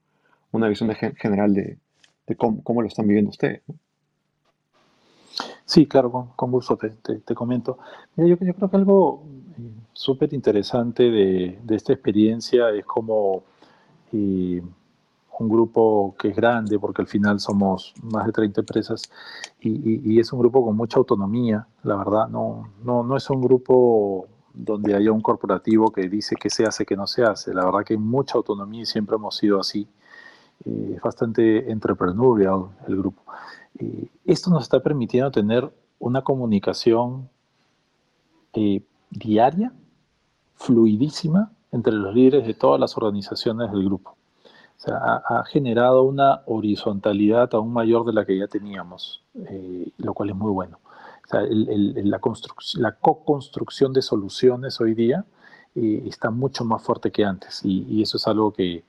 una 0.53 0.69
visión 0.69 0.89
de, 0.89 0.95
general 0.95 1.53
de, 1.55 1.79
de 2.27 2.37
cómo, 2.37 2.63
cómo, 2.63 2.83
lo 2.83 2.89
están 2.89 3.07
viviendo 3.07 3.31
ustedes. 3.31 3.63
Sí, 5.67 5.87
claro, 5.87 6.31
con, 6.37 6.51
gusto 6.53 6.77
te, 6.79 7.35
comento. 7.35 7.79
Mira, 8.15 8.31
yo, 8.31 8.47
yo, 8.47 8.55
creo 8.55 8.71
que 8.71 8.77
algo 8.77 9.25
súper 9.93 10.33
interesante 10.33 11.11
de, 11.11 11.59
esta 11.71 11.93
experiencia 11.93 12.71
es 12.71 12.85
como 12.87 13.43
eh, 14.13 14.63
un 15.41 15.49
grupo 15.49 16.15
que 16.19 16.29
es 16.29 16.37
grande, 16.37 16.79
porque 16.79 17.03
al 17.03 17.09
final 17.09 17.41
somos 17.41 17.95
más 18.03 18.27
de 18.27 18.33
30 18.33 18.61
empresas, 18.61 19.11
y, 19.61 20.21
es 20.21 20.33
un 20.33 20.39
grupo 20.39 20.65
con 20.65 20.77
mucha 20.77 20.99
autonomía, 20.99 21.67
la 21.83 21.97
verdad, 21.97 22.29
no, 22.29 22.71
no, 22.85 23.03
no 23.03 23.17
es 23.17 23.29
un 23.29 23.43
grupo 23.43 24.29
donde 24.55 24.95
haya 24.95 25.11
un 25.13 25.21
corporativo 25.21 25.91
que 25.91 26.09
dice 26.09 26.37
que 26.37 26.49
se 26.49 26.65
hace, 26.65 26.87
que 26.87 26.97
no 26.97 27.09
se 27.09 27.25
hace, 27.25 27.53
la 27.53 27.65
verdad 27.65 27.85
que 27.85 27.95
hay 27.95 27.99
mucha 27.99 28.39
autonomía 28.39 28.83
y 28.83 28.87
siempre 28.87 29.17
hemos 29.17 29.37
sido 29.37 29.61
así, 29.61 29.89
eh, 30.65 30.93
es 30.97 31.03
bastante 31.03 31.71
entrepreneurial 31.71 32.69
el 32.87 32.97
grupo. 32.97 33.23
Eh, 33.79 34.09
esto 34.25 34.51
nos 34.51 34.63
está 34.63 34.81
permitiendo 34.81 35.31
tener 35.31 35.71
una 35.99 36.23
comunicación 36.23 37.29
diaria 39.11 39.73
fluidísima 40.55 41.53
entre 41.73 41.93
los 41.93 42.15
líderes 42.15 42.47
de 42.47 42.55
todas 42.55 42.81
las 42.81 42.97
organizaciones 42.97 43.71
del 43.71 43.85
grupo. 43.85 44.17
O 44.87 44.93
ha, 44.93 45.45
generado 45.47 46.03
una 46.03 46.43
horizontalidad 46.47 47.55
aún 47.55 47.73
mayor 47.73 48.05
de 48.05 48.13
la 48.13 48.25
que 48.25 48.39
ya 48.39 48.47
teníamos, 48.47 49.23
eh, 49.35 49.89
lo 49.99 50.15
cual 50.15 50.31
es 50.31 50.37
muy 50.37 50.53
bueno. 50.53 50.79
La, 51.33 52.93
co-construcción 52.93 53.93
de 53.93 54.03
soluciones 54.03 54.81
hoy 54.81 54.95
día 54.95 55.25
eh, 55.75 56.05
está 56.07 56.31
mucho 56.31 56.65
más 56.65 56.83
fuerte 56.83 57.11
que 57.11 57.25
antes 57.25 57.63
y, 57.65 58.01
eso 58.01 58.17
es 58.17 58.27
algo 58.29 58.53
que, 58.53 58.85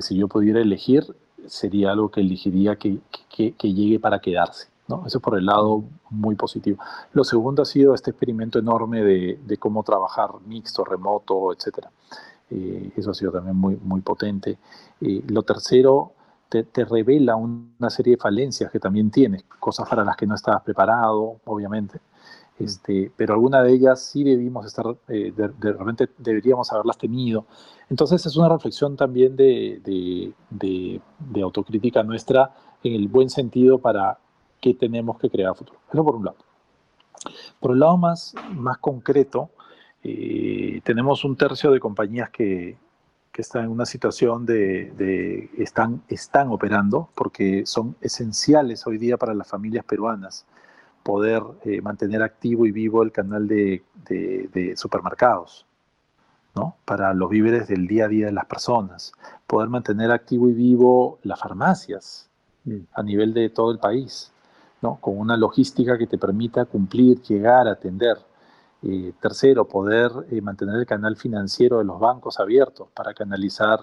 si 0.00 0.16
yo 0.16 0.28
pudiera 0.28 0.60
elegir, 0.60 1.04
sería 1.48 1.92
algo 1.92 2.10
que 2.10 2.20
elegiría 2.20 2.76
que, 2.76 3.00
llegue 3.36 4.00
para 4.00 4.20
quedarse. 4.20 4.68
¿no? 4.88 5.04
Eso 5.06 5.20
por 5.20 5.36
el 5.36 5.46
lado 5.46 5.84
muy 6.10 6.36
positivo. 6.36 6.78
Lo 7.12 7.24
segundo 7.24 7.62
ha 7.62 7.64
sido 7.64 7.94
este 7.94 8.10
experimento 8.10 8.58
enorme 8.58 9.02
de, 9.02 9.56
cómo 9.58 9.82
trabajar 9.82 10.30
mixto, 10.46 10.84
remoto, 10.84 11.52
etc. 11.52 11.86
Eh, 12.50 12.92
eso 12.96 13.10
ha 13.10 13.14
sido 13.14 13.32
también 13.32 13.56
muy, 13.56 13.76
muy 13.76 14.00
potente. 14.00 14.58
Eh, 15.00 15.24
lo 15.28 15.42
tercero, 15.42 16.12
te, 16.48 16.84
revela 16.84 17.36
una 17.36 17.90
serie 17.90 18.16
de 18.16 18.20
falencias 18.20 18.70
que 18.70 18.78
también 18.78 19.10
tienes, 19.10 19.44
cosas 19.58 19.88
para 19.88 20.04
las 20.04 20.16
que 20.16 20.26
no 20.26 20.34
estabas 20.34 20.62
preparado, 20.62 21.40
obviamente. 21.44 22.00
Este, 22.58 23.10
pero 23.14 23.34
alguna 23.34 23.62
de 23.62 23.72
ellas 23.74 24.00
sí 24.00 24.24
debimos 24.24 24.64
estar, 24.64 24.86
eh, 25.08 25.32
de, 25.36 25.72
repente 25.72 26.08
deberíamos 26.18 26.72
haberlas 26.72 26.96
tenido. 26.96 27.44
Entonces 27.90 28.24
es 28.24 28.36
una 28.36 28.48
reflexión 28.48 28.96
también 28.96 29.36
de, 29.36 29.80
de, 29.84 31.00
de, 31.20 31.42
autocrítica 31.42 32.02
nuestra 32.02 32.54
en 32.82 32.94
el 32.94 33.08
buen 33.08 33.28
sentido 33.28 33.78
para 33.78 34.18
que 34.60 34.72
tenemos 34.74 35.18
que 35.18 35.28
crear 35.28 35.50
a 35.50 35.54
futuro. 35.54 35.78
Eso 35.92 36.02
por 36.02 36.16
un 36.16 36.24
lado. 36.24 36.38
Por 37.60 37.72
el 37.72 37.80
lado 37.80 37.98
más, 37.98 38.34
más 38.52 38.78
concreto, 38.78 39.50
eh, 40.02 40.80
tenemos 40.82 41.24
un 41.24 41.36
tercio 41.36 41.70
de 41.70 41.80
compañías 41.80 42.30
que, 42.30 42.78
que 43.32 43.42
están 43.42 43.64
en 43.64 43.70
una 43.70 43.84
situación 43.84 44.46
de, 44.46 44.92
de, 44.92 45.50
están, 45.58 46.02
están 46.08 46.48
operando 46.50 47.10
porque 47.14 47.66
son 47.66 47.96
esenciales 48.00 48.86
hoy 48.86 48.96
día 48.96 49.18
para 49.18 49.34
las 49.34 49.46
familias 49.46 49.84
peruanas 49.84 50.46
poder 51.06 51.40
eh, 51.64 51.80
mantener 51.80 52.20
activo 52.20 52.66
y 52.66 52.72
vivo 52.72 53.04
el 53.04 53.12
canal 53.12 53.46
de, 53.46 53.84
de, 54.08 54.76
supermercados, 54.76 55.64
¿no? 56.56 56.74
para 56.84 57.14
los 57.14 57.30
víveres 57.30 57.68
del 57.68 57.86
día 57.86 58.06
a 58.06 58.08
día 58.08 58.26
de 58.26 58.32
las 58.32 58.46
personas, 58.46 59.12
poder 59.46 59.68
mantener 59.68 60.10
activo 60.10 60.48
y 60.48 60.52
vivo 60.52 61.20
las 61.22 61.38
farmacias 61.38 62.28
mm. 62.64 62.78
a 62.92 63.02
nivel 63.04 63.32
de 63.34 63.50
todo 63.50 63.70
el 63.70 63.78
país, 63.78 64.32
con 65.00 65.18
una 65.18 65.36
logística 65.36 65.96
que 65.96 66.08
te 66.08 66.18
permita 66.18 66.64
cumplir, 66.64 67.22
llegar, 67.22 67.68
atender. 67.68 68.18
Eh, 68.82 69.14
tercero, 69.20 69.66
poder 69.66 70.12
eh, 70.30 70.40
mantener 70.40 70.76
el 70.76 70.86
canal 70.86 71.16
financiero 71.16 71.78
de 71.78 71.84
los 71.84 71.98
bancos 71.98 72.38
abiertos 72.38 72.88
para 72.94 73.14
canalizar 73.14 73.80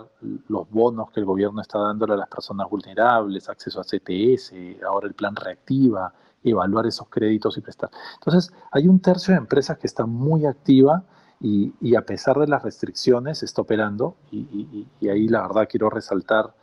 los 0.48 0.70
bonos 0.70 1.10
que 1.12 1.20
el 1.20 1.26
gobierno 1.26 1.62
está 1.62 1.80
dándole 1.80 2.14
a 2.14 2.18
las 2.18 2.30
personas 2.30 2.70
vulnerables, 2.70 3.50
acceso 3.50 3.82
a 3.82 3.84
CTS, 3.84 4.54
ahora 4.86 5.08
el 5.08 5.14
plan 5.14 5.36
reactiva, 5.36 6.14
evaluar 6.44 6.86
esos 6.86 7.08
créditos 7.10 7.58
y 7.58 7.62
prestar. 7.62 7.90
Entonces, 8.16 8.54
hay 8.72 8.88
un 8.88 9.00
tercio 9.00 9.34
de 9.34 9.40
empresas 9.40 9.78
que 9.78 9.88
está 9.88 10.06
muy 10.06 10.46
activa 10.46 11.04
y, 11.40 11.96
a 11.96 12.02
pesar 12.02 12.38
de 12.38 12.48
las 12.48 12.64
restricciones 12.64 13.44
está 13.44 13.62
operando 13.62 14.16
y, 14.32 14.88
y 15.02 15.10
ahí 15.10 15.28
la 15.28 15.42
verdad 15.42 15.68
quiero 15.70 15.90
resaltar 15.90 16.54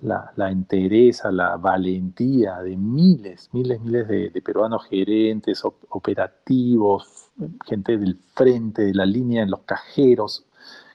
la, 0.00 0.32
la, 0.36 0.50
entereza, 0.50 1.30
la 1.30 1.56
valentía 1.56 2.58
de 2.58 2.76
miles, 2.76 3.48
miles, 3.52 3.80
miles 3.80 4.06
de, 4.08 4.42
peruanos 4.44 4.84
gerentes, 4.86 5.62
operativos, 5.64 7.30
gente 7.64 7.96
del 7.96 8.18
frente, 8.34 8.82
de 8.82 8.94
la 8.94 9.06
línea, 9.06 9.42
en 9.42 9.50
los 9.50 9.60
cajeros, 9.60 10.44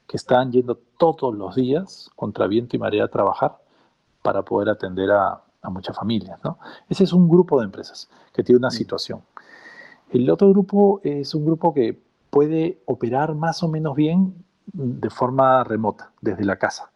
que 0.07 0.17
están 0.17 0.51
yendo 0.51 0.79
todos 0.97 1.35
los 1.35 1.55
días 1.55 2.09
contra 2.15 2.47
viento 2.47 2.75
y 2.75 2.79
marea 2.79 3.05
a 3.05 3.07
trabajar 3.07 3.57
para 4.21 4.43
poder 4.43 4.69
atender 4.69 5.11
a, 5.11 5.41
muchas 5.63 5.97
familias. 5.97 6.39
¿no? 6.43 6.57
Ese 6.87 7.03
es 7.03 7.13
un 7.13 7.27
grupo 7.27 7.59
de 7.59 7.65
empresas 7.65 8.09
que 8.33 8.43
tiene 8.43 8.59
una 8.59 8.69
mm. 8.69 8.71
situación. 8.71 9.21
El 10.11 10.29
otro 10.29 10.49
grupo 10.49 11.01
es 11.03 11.35
un 11.35 11.45
grupo 11.45 11.73
que 11.73 11.99
puede 12.29 12.81
operar 12.85 13.35
más 13.35 13.61
o 13.63 13.67
menos 13.67 13.95
bien 13.95 14.33
de 14.71 15.09
forma 15.09 15.63
remota, 15.63 16.11
desde 16.21 16.45
la 16.45 16.57
casa 16.57 16.91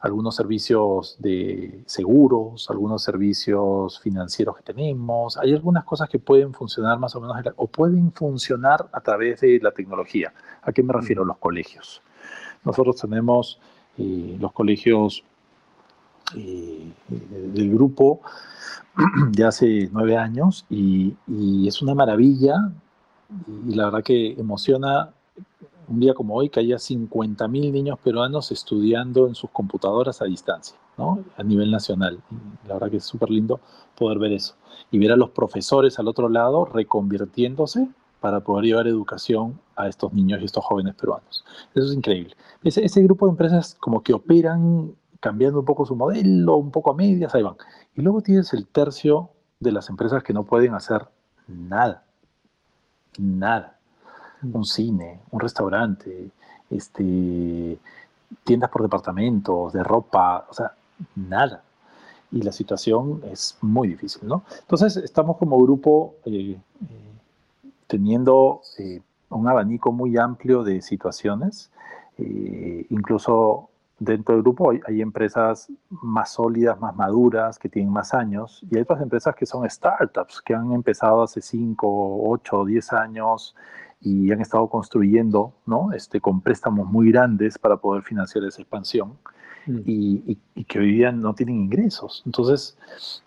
algunos 0.00 0.34
servicios 0.34 1.16
de 1.18 1.82
seguros, 1.84 2.70
algunos 2.70 3.02
servicios 3.02 4.00
financieros 4.00 4.56
que 4.56 4.62
tenemos. 4.62 5.36
Hay 5.36 5.52
algunas 5.52 5.84
cosas 5.84 6.08
que 6.08 6.18
pueden 6.18 6.54
funcionar 6.54 6.98
más 6.98 7.14
o 7.16 7.20
menos 7.20 7.36
o 7.56 7.66
pueden 7.66 8.10
funcionar 8.12 8.88
a 8.92 9.00
través 9.02 9.42
de 9.42 9.60
la 9.62 9.72
tecnología. 9.72 10.32
¿A 10.62 10.72
qué 10.72 10.82
me 10.82 10.94
refiero? 10.94 11.24
Los 11.24 11.36
colegios. 11.36 12.00
Nosotros 12.64 12.96
tenemos 12.96 13.60
eh, 13.98 14.38
los 14.40 14.52
colegios 14.52 15.22
eh, 16.36 16.92
del 17.08 17.70
grupo 17.70 18.20
de 19.30 19.44
hace 19.44 19.88
nueve 19.92 20.16
años 20.16 20.66
y, 20.70 21.14
es 21.66 21.80
una 21.82 21.94
maravilla 21.94 22.72
y 23.66 23.74
la 23.74 23.86
verdad 23.86 24.02
que 24.02 24.32
emociona 24.32 25.10
un 25.88 26.00
día 26.00 26.14
como 26.14 26.34
hoy 26.34 26.48
que 26.48 26.60
haya 26.60 26.76
50.000 26.76 27.72
niños 27.72 27.98
peruanos 27.98 28.50
estudiando 28.52 29.26
en 29.26 29.34
sus 29.34 29.50
computadoras 29.50 30.20
a 30.22 30.24
distancia, 30.24 30.76
¿no? 30.98 31.24
a 31.36 31.42
nivel 31.42 31.70
nacional. 31.70 32.20
la 32.66 32.74
verdad 32.74 32.90
que 32.90 32.96
es 32.98 33.04
súper 33.04 33.30
lindo 33.30 33.60
poder 33.96 34.18
ver 34.18 34.32
eso. 34.32 34.54
Y 34.90 34.98
ver 34.98 35.12
a 35.12 35.16
los 35.16 35.30
profesores 35.30 35.98
al 35.98 36.08
otro 36.08 36.28
lado 36.28 36.64
reconvirtiéndose 36.64 37.88
para 38.20 38.40
poder 38.40 38.66
llevar 38.66 38.86
educación 38.86 39.58
a 39.76 39.88
estos 39.88 40.12
niños 40.12 40.40
y 40.42 40.44
estos 40.44 40.64
jóvenes 40.64 40.94
peruanos. 40.94 41.44
Eso 41.74 41.86
es 41.86 41.94
increíble. 41.94 42.36
Ese 42.62 43.02
grupo 43.02 43.26
de 43.26 43.30
empresas 43.30 43.76
como 43.80 44.02
que 44.02 44.12
operan 44.12 44.94
cambiando 45.20 45.60
un 45.60 45.64
poco 45.64 45.86
su 45.86 45.94
modelo, 45.94 46.56
un 46.56 46.70
poco 46.70 46.90
a 46.90 46.94
medias, 46.94 47.34
ahí 47.34 47.42
van. 47.42 47.56
Y 47.94 48.02
luego 48.02 48.22
tienes 48.22 48.52
el 48.54 48.66
tercio 48.66 49.30
de 49.60 49.72
las 49.72 49.88
empresas 49.90 50.22
que 50.22 50.32
no 50.32 50.44
pueden 50.44 50.74
hacer 50.74 51.06
nada. 51.46 52.04
Nada 53.18 53.80
un 54.42 54.64
cine, 54.64 55.20
un 55.30 55.40
restaurante, 55.40 56.30
este, 56.70 57.78
tiendas 58.44 58.70
por 58.70 58.82
departamentos, 58.82 59.72
de 59.72 59.82
ropa, 59.82 60.46
o 60.48 60.54
sea, 60.54 60.72
nada. 61.14 61.62
Y 62.32 62.42
la 62.42 62.52
situación 62.52 63.22
es 63.30 63.58
muy 63.60 63.88
difícil, 63.88 64.26
¿no? 64.28 64.44
Entonces 64.60 64.96
estamos 64.96 65.36
como 65.36 65.58
grupo 65.58 66.14
eh, 66.24 66.52
eh, 66.52 66.58
teniendo 67.86 68.60
eh, 68.78 69.02
un 69.30 69.48
abanico 69.48 69.90
muy 69.92 70.16
amplio 70.16 70.62
de 70.62 70.80
situaciones, 70.82 71.70
incluso 72.90 73.70
dentro 74.00 74.34
del 74.34 74.42
grupo 74.42 74.72
hay, 74.86 75.02
empresas 75.02 75.70
más 75.90 76.32
sólidas, 76.32 76.80
más 76.80 76.96
maduras, 76.96 77.58
que 77.58 77.68
tienen 77.68 77.92
más 77.92 78.14
años, 78.14 78.64
y 78.68 78.76
hay 78.76 78.82
otras 78.82 79.02
empresas 79.02 79.36
que 79.36 79.46
son 79.46 79.68
startups, 79.68 80.40
que 80.40 80.54
han 80.54 80.72
empezado 80.72 81.22
hace 81.22 81.40
5, 81.40 82.28
8, 82.28 82.64
10 82.64 82.92
años 82.94 83.54
y 84.00 84.32
han 84.32 84.40
estado 84.40 84.68
construyendo, 84.68 85.52
¿no? 85.66 85.92
Este, 85.92 86.20
con 86.20 86.40
préstamos 86.40 86.88
muy 86.88 87.12
grandes 87.12 87.58
para 87.58 87.76
poder 87.76 88.02
financiar 88.02 88.44
esa 88.44 88.62
expansión 88.62 89.18
mm. 89.66 89.80
y, 89.84 90.38
que 90.64 90.78
hoy 90.78 90.92
día 90.92 91.12
no 91.12 91.34
tienen 91.34 91.56
ingresos. 91.56 92.22
Entonces, 92.24 92.78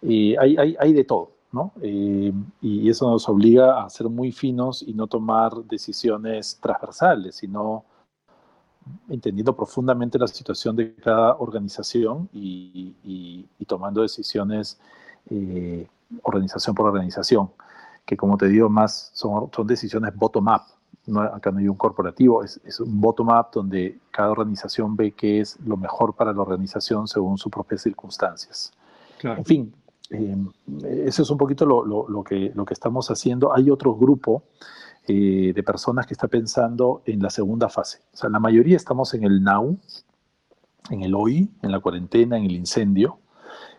eh, 0.01 0.35
hay, 0.39 0.57
hay, 0.57 0.75
hay, 0.79 0.93
de 0.93 1.03
todo, 1.03 1.33
¿no? 1.51 1.71
Eh, 1.83 2.33
y 2.61 2.89
eso 2.89 3.11
nos 3.11 3.29
obliga 3.29 3.83
a 3.83 3.89
ser 3.91 4.09
muy 4.09 4.31
finos 4.31 4.81
y 4.81 4.95
no 4.95 5.05
tomar 5.05 5.53
decisiones 5.65 6.57
transversales, 6.59 7.35
sino 7.35 7.85
entendiendo 9.09 9.55
profundamente 9.55 10.17
la 10.17 10.27
situación 10.27 10.75
de 10.75 10.95
cada 10.95 11.35
organización 11.37 12.29
y, 12.33 13.45
tomando 13.67 14.01
decisiones 14.01 14.77
eh, 15.29 15.87
organización 16.21 16.75
por 16.75 16.87
organización 16.87 17.49
que 18.05 18.17
como 18.17 18.37
te 18.37 18.47
digo, 18.47 18.69
más 18.69 19.11
son, 19.13 19.49
son 19.53 19.67
decisiones 19.67 20.15
bottom-up. 20.15 20.61
No, 21.05 21.21
acá 21.21 21.51
no 21.51 21.59
hay 21.59 21.67
un 21.67 21.75
corporativo, 21.75 22.43
es, 22.43 22.61
es 22.63 22.79
un 22.79 23.01
bottom-up 23.01 23.47
donde 23.53 23.99
cada 24.11 24.31
organización 24.31 24.95
ve 24.95 25.11
qué 25.11 25.41
es 25.41 25.59
lo 25.65 25.75
mejor 25.75 26.15
para 26.15 26.31
la 26.31 26.41
organización 26.41 27.07
según 27.07 27.37
sus 27.37 27.51
propias 27.51 27.81
circunstancias. 27.81 28.71
En 29.21 29.45
fin, 29.45 29.73
eh, 30.09 30.37
eso 31.05 31.23
es 31.23 31.29
un 31.29 31.37
poquito 31.37 31.65
lo, 31.65 31.85
lo, 31.85 32.07
lo, 32.07 32.23
que, 32.23 32.51
lo 32.55 32.65
que 32.65 32.73
estamos 32.73 33.09
haciendo. 33.09 33.53
Hay 33.53 33.69
otro 33.69 33.95
grupo 33.95 34.43
eh, 35.07 35.51
de 35.53 35.63
personas 35.63 36.07
que 36.07 36.13
está 36.13 36.27
pensando 36.27 37.01
en 37.05 37.21
la 37.21 37.29
segunda 37.29 37.67
fase. 37.69 37.99
O 38.13 38.17
sea, 38.17 38.29
la 38.29 38.39
mayoría 38.39 38.77
estamos 38.77 39.13
en 39.13 39.23
el 39.23 39.43
now, 39.43 39.77
en 40.89 41.03
el 41.03 41.13
hoy, 41.13 41.49
en 41.61 41.71
la 41.71 41.79
cuarentena, 41.79 42.37
en 42.37 42.45
el 42.45 42.53
incendio, 42.53 43.19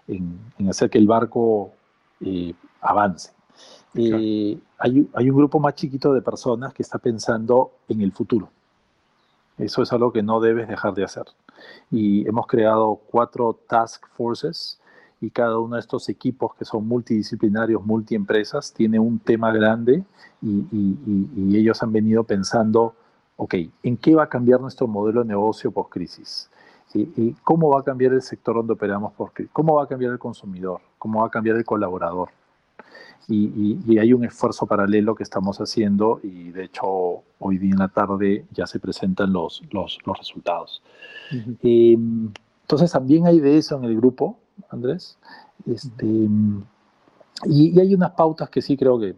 en, 0.07 0.39
en 0.59 0.69
hacer 0.69 0.91
que 0.91 0.99
el 0.99 1.07
barco 1.07 1.73
eh, 2.21 2.55
avance. 2.81 3.33
Eh, 3.95 4.59
hay, 4.79 5.09
hay, 5.15 5.31
un 5.31 5.37
grupo 5.37 5.61
más 5.61 5.75
chiquito 5.77 6.13
de 6.13 6.21
personas 6.21 6.75
que 6.75 6.83
está 6.83 6.99
pensando 6.99 7.73
en 7.89 8.01
el 8.03 8.13
futuro. 8.13 8.51
Eso 9.57 9.83
es 9.83 9.93
algo 9.93 10.13
que 10.13 10.23
no 10.23 10.41
debes 10.41 10.69
dejar 10.69 10.95
de 10.95 11.05
hacer. 11.05 11.25
Y 11.91 12.29
hemos 12.29 12.47
creado 12.47 13.01
cuatro 13.11 13.59
task 13.69 14.05
forces 14.17 14.81
y 15.25 15.31
cada 15.31 15.59
uno 15.59 15.77
de 15.77 15.81
estos 15.81 16.09
equipos 16.09 16.55
que 16.55 16.65
son 16.65 16.87
multidisciplinarios, 16.87 17.85
multiempresas, 17.85 18.73
tiene 18.73 18.99
un 18.99 19.19
tema 19.19 19.53
grande 19.53 20.05
y, 20.43 20.67
y, 20.71 21.57
ellos 21.57 21.83
han 21.83 21.93
venido 21.93 22.25
pensando, 22.25 22.95
ok, 23.37 23.55
¿en 23.83 23.97
qué 23.97 24.15
va 24.15 24.25
a 24.25 24.29
cambiar 24.29 24.61
nuestro 24.61 24.87
modelo 24.87 25.23
de 25.23 25.29
negocio 25.29 25.71
post-crisis? 25.71 26.51
¿Y, 26.93 27.33
cómo 27.43 27.71
va 27.71 27.81
a 27.81 27.83
cambiar 27.83 28.13
el 28.13 28.23
sector 28.23 28.57
donde 28.57 28.75
operamos 28.75 29.13
post-crisis? 29.15 29.51
¿Cómo 29.53 29.77
va 29.77 29.85
a 29.85 29.87
cambiar 29.87 30.13
el 30.13 30.19
consumidor? 30.19 30.81
¿Cómo 30.99 31.21
va 31.21 31.29
a 31.29 31.31
cambiar 31.31 31.57
el 31.57 31.65
colaborador? 31.65 32.29
Y, 33.27 33.99
hay 33.99 34.13
un 34.13 34.25
esfuerzo 34.25 34.67
paralelo 34.67 35.15
que 35.15 35.23
estamos 35.23 35.59
haciendo 35.59 36.21
y 36.23 36.51
de 36.51 36.65
hecho 36.65 37.23
hoy 37.39 37.57
día 37.57 37.73
en 37.73 37.79
la 37.79 37.89
tarde 37.89 38.45
ya 38.53 38.67
se 38.67 38.79
presentan 38.79 39.33
los, 39.33 39.63
los, 39.71 39.99
los 40.05 40.19
resultados. 40.19 40.83
Em, 41.63 42.31
entonces 42.63 42.93
también 42.93 43.27
hay 43.27 43.41
de 43.41 43.57
eso 43.57 43.77
en 43.77 43.85
el 43.85 43.97
grupo, 43.97 44.39
Andrés. 44.71 45.19
Este, 45.67 46.07
y, 47.45 47.79
hay 47.79 47.95
unas 47.95 48.13
pautas 48.13 48.51
que 48.51 48.63
sí 48.63 48.77
creo 48.77 48.99
que 48.99 49.17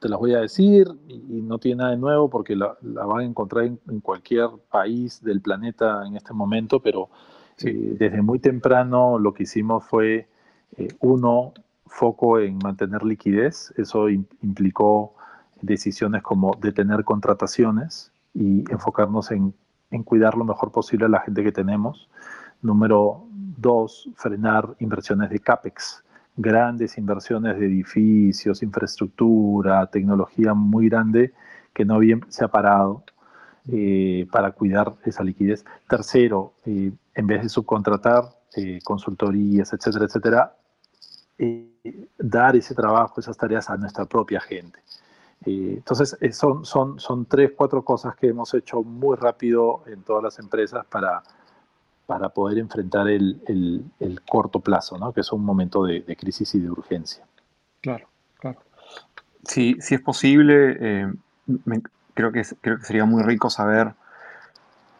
te 0.00 0.08
las 0.08 0.18
voy 0.18 0.34
a 0.34 0.40
decir 0.40 0.88
y, 1.08 1.42
no 1.42 1.58
tiene 1.58 1.78
nada 1.78 1.90
de 1.90 1.98
nuevo 1.98 2.28
porque 2.28 2.56
la, 2.56 2.76
la 2.82 3.06
van 3.06 3.20
a 3.20 3.24
encontrar 3.24 3.64
en, 3.64 4.00
cualquier 4.00 4.48
país 4.70 5.22
del 5.22 5.40
planeta 5.40 6.06
en 6.06 6.16
este 6.16 6.32
momento, 6.32 6.80
pero 6.80 7.08
eh, 7.62 7.96
desde 7.98 8.22
muy 8.22 8.38
temprano 8.38 9.18
lo 9.18 9.32
que 9.32 9.44
hicimos 9.44 9.84
fue, 9.84 10.28
eh, 10.76 10.88
uno, 11.00 11.52
foco 11.88 12.38
en 12.38 12.58
mantener 12.58 13.02
liquidez. 13.02 13.72
Eso 13.76 14.08
implicó 14.08 15.14
decisiones 15.60 16.22
como 16.22 16.52
detener 16.60 17.04
contrataciones 17.04 18.12
y 18.34 18.70
enfocarnos 18.70 19.30
en, 19.30 19.54
cuidar 20.04 20.36
lo 20.36 20.44
mejor 20.44 20.70
posible 20.70 21.06
a 21.06 21.08
la 21.08 21.20
gente 21.20 21.42
que 21.42 21.50
tenemos. 21.50 22.08
Número 22.62 23.24
dos, 23.30 24.08
frenar 24.16 24.74
inversiones 24.78 25.30
de 25.30 25.40
CAPEX, 25.40 26.02
grandes 26.36 26.96
inversiones 26.96 27.58
de 27.58 27.66
edificios, 27.66 28.62
infraestructura, 28.62 29.86
tecnología 29.86 30.54
muy 30.54 30.88
grande 30.88 31.32
que 31.74 31.84
no 31.84 31.98
bien 31.98 32.24
se 32.28 32.44
ha 32.44 32.48
parado 32.48 33.04
eh, 33.70 34.26
para 34.30 34.52
cuidar 34.52 34.94
esa 35.04 35.22
liquidez. 35.22 35.64
Tercero, 35.88 36.54
eh, 36.64 36.92
en 37.14 37.26
vez 37.26 37.42
de 37.42 37.48
subcontratar 37.48 38.24
eh, 38.56 38.78
consultorías, 38.82 39.72
etcétera, 39.72 40.04
etcétera, 40.06 40.54
dar 42.18 42.56
ese 42.56 42.74
trabajo, 42.74 43.20
esas 43.20 43.36
tareas 43.36 43.70
a 43.70 43.76
nuestra 43.76 44.06
propia 44.06 44.40
gente. 44.40 44.80
entonces, 45.44 46.16
son, 46.32 46.64
son, 46.64 46.98
son 46.98 47.26
tres, 47.26 47.52
cuatro 47.56 47.84
cosas 47.84 48.16
que 48.16 48.28
hemos 48.28 48.52
hecho 48.54 48.82
muy 48.82 49.16
rápido 49.16 49.84
en 49.86 50.02
todas 50.02 50.22
las 50.22 50.38
empresas 50.40 50.84
para, 50.86 51.22
para 52.08 52.30
poder 52.30 52.56
enfrentar 52.56 53.06
el, 53.06 53.38
el, 54.00 54.20
corto 54.22 54.60
plazo, 54.60 54.96
¿no? 54.96 55.12
que 55.12 55.20
es 55.20 55.30
un 55.30 55.44
momento 55.44 55.84
de, 55.84 56.16
crisis 56.16 56.54
y 56.54 56.60
de 56.60 56.70
urgencia. 56.70 57.22
Claro, 57.82 58.08
claro. 58.40 58.60
Si, 59.44 59.76
si 59.78 59.94
es 59.94 60.00
posible, 60.00 60.78
eh, 60.80 61.12
creo, 62.14 62.32
que, 62.32 62.44
creo 62.62 62.78
que 62.78 62.84
sería 62.86 63.04
muy 63.04 63.22
rico 63.22 63.50
saber 63.50 63.92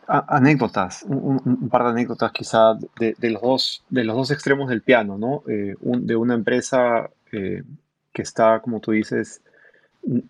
anécdotas, 0.06 1.02
un, 1.08 1.70
par 1.70 1.84
de 1.84 1.90
anécdotas 1.92 2.30
quizá 2.30 2.74
de, 2.74 3.30
los 3.30 3.40
dos, 3.40 3.84
de 3.88 4.04
los 4.04 4.14
dos 4.14 4.30
extremos 4.30 4.68
del 4.68 4.82
piano, 4.82 5.16
¿no? 5.16 5.42
Eh, 5.48 5.76
de 5.80 6.14
una 6.14 6.34
empresa 6.34 7.08
eh, 7.32 7.62
que 8.12 8.20
está, 8.20 8.60
como 8.60 8.80
tú 8.80 8.92
dices, 8.92 9.40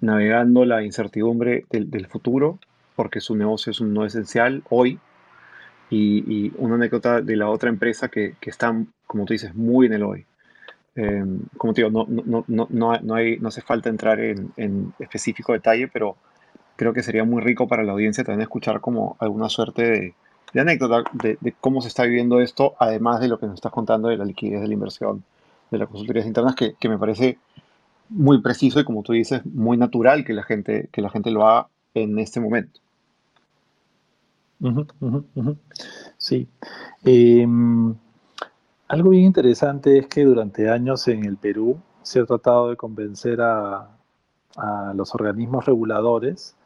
navegando 0.01 0.65
la 0.65 0.85
incertidumbre 0.85 1.65
del, 1.71 2.07
futuro, 2.07 2.61
porque 2.95 3.19
su 3.19 3.35
negocio 3.35 3.73
es 3.73 3.81
un 3.81 3.93
no 3.93 4.05
esencial 4.05 4.63
hoy, 4.71 5.01
y, 5.91 6.53
una 6.59 6.75
anécdota 6.75 7.21
de 7.21 7.37
la 7.37 7.49
otra 7.49 7.69
empresa 7.69 8.09
que, 8.09 8.35
que 8.41 8.51
está, 8.51 8.75
como 9.07 9.25
tú 9.25 9.33
dices, 9.33 9.55
muy 9.55 9.87
en 9.87 9.95
el 9.95 10.03
hoy. 10.03 10.27
Eh, 10.97 11.25
como 11.57 11.73
te 11.75 11.83
digo, 11.83 11.91
no, 11.91 12.07
no, 12.27 12.45
no, 12.49 12.99
no, 13.03 13.15
hay, 13.15 13.39
no 13.39 13.49
hace 13.49 13.63
falta 13.63 13.89
entrar 13.89 14.21
en, 14.21 14.53
en, 14.57 14.93
específico 14.99 15.53
detalle, 15.53 15.89
pero 15.89 16.17
creo 16.77 16.93
que 16.93 17.03
sería 17.03 17.25
muy 17.25 17.41
rico 17.43 17.69
para 17.69 17.85
la 17.85 17.93
audiencia 17.93 18.25
también 18.25 18.43
escuchar 18.43 18.81
como 18.81 19.17
alguna 19.21 19.49
suerte 19.49 19.83
de, 19.83 20.15
de 20.53 20.61
anécdota 20.61 21.09
de, 21.13 21.39
de, 21.41 21.55
cómo 21.61 21.81
se 21.83 21.89
está 21.89 22.05
viviendo 22.05 22.41
esto, 22.41 22.75
además 22.81 23.21
de 23.21 23.29
lo 23.29 23.39
que 23.39 23.47
nos 23.47 23.57
estás 23.57 23.73
contando 23.73 24.09
de 24.09 24.17
la 24.17 24.25
liquidez 24.25 24.61
de 24.61 24.69
la 24.69 24.75
inversión 24.75 25.23
de 25.71 25.79
las 25.79 25.89
consultorías 25.89 26.27
internas, 26.27 26.55
que, 26.55 26.75
que 26.75 26.89
me 26.89 26.99
parece 26.99 27.39
muy 28.09 28.41
preciso 28.41 28.81
y 28.81 28.85
como 28.85 29.03
tú 29.03 29.13
dices, 29.13 29.45
muy 29.47 29.77
natural 29.77 30.25
que 30.25 30.33
la 30.33 30.43
gente, 30.43 30.89
que 30.93 31.03
la 31.03 31.11
gente 31.11 31.31
lo 31.31 31.47
haga 31.47 31.69
en 31.95 32.19
este 32.19 32.41
momento. 32.41 32.81
Sí. 36.19 36.49
Eh, 37.05 37.47
algo 38.89 39.11
bien 39.11 39.25
interesante 39.25 39.99
es 39.99 40.07
que 40.09 40.25
durante 40.25 40.71
años 40.71 41.07
en 41.09 41.25
el 41.25 41.37
Perú 41.37 41.81
se 42.03 42.21
ha 42.21 42.27
tratado 42.27 42.71
de 42.71 42.77
convencer 42.77 43.41
a, 43.41 43.89
a 44.57 44.93
los 44.95 45.15
organismos 45.15 45.65
reguladores 45.67 46.57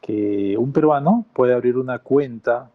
que 0.00 0.56
un 0.58 0.72
peruano 0.72 1.26
puede 1.34 1.54
abrir 1.54 1.76
una 1.76 1.98
cuenta 1.98 2.70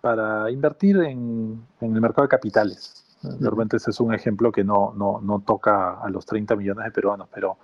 para 0.00 0.50
invertir 0.50 0.96
en, 0.98 1.64
en 1.80 1.94
el 1.94 2.00
mercado 2.00 2.22
de 2.22 2.28
capitales. 2.28 3.04
De 3.22 3.48
repente 3.48 3.78
ese 3.78 3.90
es 3.90 4.00
un 4.00 4.12
ejemplo 4.12 4.52
que 4.52 4.64
no, 4.64 4.92
no, 4.94 5.20
no 5.22 5.40
toca 5.40 5.98
a 6.00 6.10
los 6.10 6.26
30 6.26 6.56
millones 6.56 6.84
de 6.84 6.90
peruanos, 6.90 7.28
pero 7.32 7.56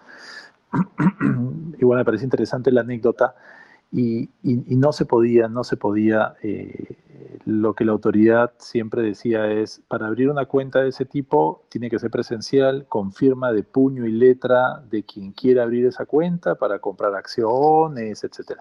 igual 1.78 1.98
me 1.98 2.04
parece 2.04 2.24
interesante 2.24 2.72
la 2.72 2.80
anécdota 2.80 3.34
y, 3.92 4.30
y, 4.42 4.72
y, 4.72 4.76
no 4.76 4.92
se 4.92 5.04
podía, 5.04 5.48
no 5.48 5.64
se 5.64 5.76
podía, 5.76 6.36
eh, 6.42 6.96
lo 7.44 7.74
que 7.74 7.84
la 7.84 7.92
autoridad 7.92 8.52
siempre 8.58 9.02
decía 9.02 9.50
es, 9.50 9.82
para 9.88 10.06
abrir 10.06 10.30
una 10.30 10.46
cuenta 10.46 10.80
de 10.80 10.90
ese 10.90 11.04
tipo 11.04 11.66
tiene 11.68 11.90
que 11.90 11.98
ser 11.98 12.10
presencial, 12.10 12.86
con 12.88 13.12
firma 13.12 13.52
de 13.52 13.64
puño 13.64 14.06
y 14.06 14.12
letra 14.12 14.80
de 14.88 15.02
quien 15.04 15.32
quiera 15.32 15.64
abrir 15.64 15.86
esa 15.86 16.06
cuenta 16.06 16.54
para 16.54 16.78
comprar 16.78 17.14
acciones, 17.14 18.22
etc. 18.22 18.60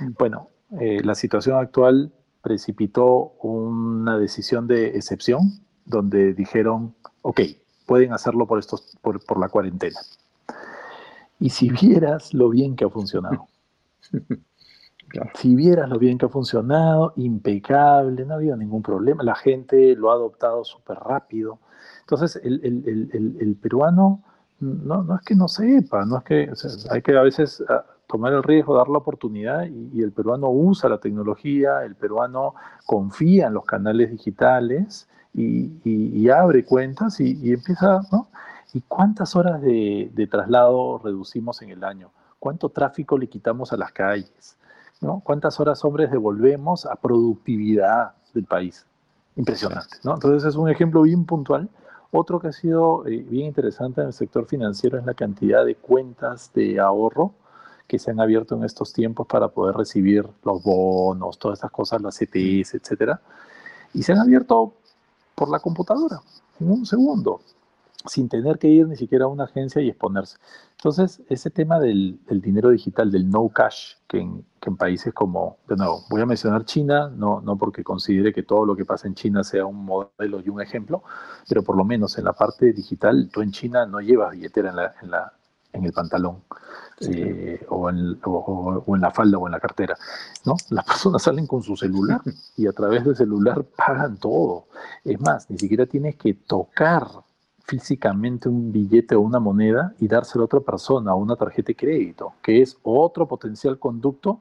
Mm. 0.00 0.12
Bueno, 0.16 0.50
eh, 0.80 1.02
la 1.02 1.14
situación 1.16 1.58
actual 1.58 2.12
precipitó 2.40 3.34
una 3.42 4.18
decisión 4.18 4.68
de 4.68 4.88
excepción 4.88 5.40
donde 5.86 6.34
dijeron, 6.34 6.94
ok, 7.22 7.40
pueden 7.86 8.12
hacerlo 8.12 8.46
por, 8.46 8.58
estos, 8.58 8.96
por, 9.02 9.24
por 9.24 9.40
la 9.40 9.48
cuarentena. 9.48 9.98
Y 11.40 11.50
si 11.50 11.68
vieras 11.70 12.32
lo 12.32 12.48
bien 12.48 12.76
que 12.76 12.84
ha 12.84 12.90
funcionado. 12.90 13.48
Si 15.34 15.54
vieras 15.54 15.88
lo 15.88 15.98
bien 15.98 16.18
que 16.18 16.26
ha 16.26 16.28
funcionado, 16.28 17.12
impecable, 17.16 18.24
no 18.24 18.34
ha 18.34 18.36
habido 18.36 18.56
ningún 18.56 18.82
problema, 18.82 19.22
la 19.22 19.34
gente 19.34 19.94
lo 19.94 20.10
ha 20.10 20.14
adoptado 20.14 20.64
súper 20.64 20.98
rápido. 20.98 21.60
Entonces, 22.00 22.40
el, 22.42 22.60
el, 22.64 23.10
el, 23.12 23.36
el, 23.40 23.56
peruano 23.56 24.22
no, 24.60 25.02
no 25.02 25.16
es 25.16 25.22
que 25.22 25.34
no 25.34 25.46
sepa, 25.48 26.04
no 26.04 26.18
es 26.18 26.24
que 26.24 26.50
hay 26.90 27.02
que 27.02 27.16
a 27.16 27.22
veces 27.22 27.62
ah, 27.68 27.84
tomar 28.08 28.32
el 28.32 28.42
riesgo, 28.42 28.76
dar 28.76 28.88
la 28.88 28.98
oportunidad 28.98 29.66
y, 29.66 30.02
el 30.02 30.12
peruano 30.12 30.50
usa 30.50 30.88
la 30.88 30.98
tecnología, 30.98 31.84
el 31.84 31.94
peruano 31.94 32.54
confía 32.84 33.46
en 33.46 33.54
los 33.54 33.64
canales 33.64 34.10
digitales 34.10 35.08
y, 35.32 36.28
abre 36.28 36.64
cuentas 36.64 37.20
y, 37.20 37.52
empieza, 37.52 38.00
¿no? 38.10 38.28
¿Y 38.72 38.80
cuántas 38.80 39.36
horas 39.36 39.60
de 39.62 40.28
traslado 40.30 40.98
reducimos 40.98 41.62
en 41.62 41.70
el 41.70 41.84
año? 41.84 42.10
¿Cuánto 42.44 42.68
tráfico 42.68 43.16
le 43.16 43.26
quitamos 43.26 43.72
a 43.72 43.78
las 43.78 43.90
calles? 43.90 44.58
¿no? 45.00 45.22
¿Cuántas 45.24 45.58
horas 45.60 45.82
hombres 45.82 46.10
devolvemos 46.10 46.84
a 46.84 46.94
productividad 46.94 48.12
del 48.34 48.44
país? 48.44 48.84
Impresionante, 49.34 49.96
¿no? 50.02 50.12
Entonces 50.12 50.46
es 50.50 50.54
un 50.54 50.68
ejemplo 50.68 51.00
bien 51.00 51.24
puntual. 51.24 51.70
Otro 52.10 52.38
que 52.38 52.48
ha 52.48 52.52
sido 52.52 53.06
eh, 53.06 53.24
bien 53.30 53.46
interesante 53.46 54.02
en 54.02 54.08
el 54.08 54.12
sector 54.12 54.44
financiero 54.44 54.98
es 54.98 55.06
la 55.06 55.14
cantidad 55.14 55.64
de 55.64 55.74
cuentas 55.74 56.52
de 56.52 56.78
ahorro 56.78 57.32
que 57.86 57.98
se 57.98 58.10
han 58.10 58.20
abierto 58.20 58.56
en 58.56 58.64
estos 58.64 58.92
tiempos 58.92 59.26
para 59.26 59.48
poder 59.48 59.76
recibir 59.76 60.28
los 60.44 60.62
bonos, 60.62 61.38
todas 61.38 61.60
estas 61.60 61.70
cosas, 61.70 62.02
las 62.02 62.18
CTS, 62.18 62.74
etcétera. 62.74 63.22
Y 63.94 64.02
se 64.02 64.12
han 64.12 64.18
abierto 64.18 64.74
por 65.34 65.48
la 65.48 65.60
computadora, 65.60 66.20
en 66.60 66.70
un 66.70 66.84
segundo 66.84 67.40
sin 68.06 68.28
tener 68.28 68.58
que 68.58 68.68
ir 68.68 68.86
ni 68.86 68.96
siquiera 68.96 69.24
a 69.24 69.28
una 69.28 69.44
agencia 69.44 69.80
y 69.80 69.88
exponerse. 69.88 70.36
Entonces, 70.76 71.22
ese 71.28 71.50
tema 71.50 71.80
del, 71.80 72.20
del 72.26 72.40
dinero 72.42 72.70
digital, 72.70 73.10
del 73.10 73.30
no 73.30 73.48
cash, 73.48 73.94
que 74.06 74.18
en, 74.18 74.44
que 74.60 74.68
en, 74.68 74.76
países 74.76 75.14
como, 75.14 75.56
de 75.66 75.76
nuevo, 75.76 76.04
voy 76.10 76.20
a 76.20 76.26
mencionar 76.26 76.66
China, 76.66 77.08
no, 77.08 77.40
no 77.40 77.56
porque 77.56 77.82
considere 77.82 78.32
que 78.32 78.42
todo 78.42 78.66
lo 78.66 78.76
que 78.76 78.84
pasa 78.84 79.08
en 79.08 79.14
China 79.14 79.42
sea 79.42 79.64
un 79.64 79.84
modelo 79.84 80.40
y 80.44 80.48
un 80.50 80.60
ejemplo, 80.60 81.02
pero 81.48 81.62
por 81.62 81.76
lo 81.76 81.84
menos 81.84 82.18
en 82.18 82.24
la 82.24 82.34
parte 82.34 82.72
digital, 82.72 83.30
tú 83.32 83.40
en 83.40 83.52
China 83.52 83.86
no 83.86 84.00
llevas 84.00 84.32
billetera 84.32 84.70
en, 84.70 84.76
la, 84.76 84.94
en, 85.00 85.10
la, 85.10 85.32
en 85.72 85.84
el 85.84 85.92
pantalón. 85.92 86.42
Sí. 87.00 87.10
Eh, 87.12 87.66
o, 87.70 87.88
en, 87.88 88.20
o, 88.24 88.82
o, 88.86 88.94
en, 88.94 89.00
la 89.00 89.10
falda 89.10 89.38
o 89.38 89.46
en 89.46 89.52
la 89.52 89.60
cartera. 89.60 89.96
¿no? 90.44 90.56
Las 90.70 90.84
personas 90.86 91.22
salen 91.22 91.46
con 91.46 91.62
su 91.62 91.76
celular 91.76 92.20
y 92.56 92.66
a 92.66 92.72
través 92.72 93.04
del 93.04 93.16
celular 93.16 93.64
pagan 93.76 94.18
todo. 94.18 94.66
Es 95.02 95.18
más, 95.20 95.48
ni 95.50 95.58
siquiera 95.58 95.86
tienes 95.86 96.16
que 96.16 96.34
tocar 96.34 97.06
físicamente 97.64 98.48
un 98.48 98.72
billete 98.72 99.14
o 99.14 99.20
una 99.20 99.40
moneda 99.40 99.94
y 99.98 100.06
dárselo 100.06 100.42
a 100.42 100.46
otra 100.46 100.60
persona 100.60 101.14
una 101.14 101.36
tarjeta 101.36 101.68
de 101.68 101.76
crédito, 101.76 102.34
que 102.42 102.60
es 102.60 102.78
otro 102.82 103.26
potencial 103.26 103.78
conducto 103.78 104.40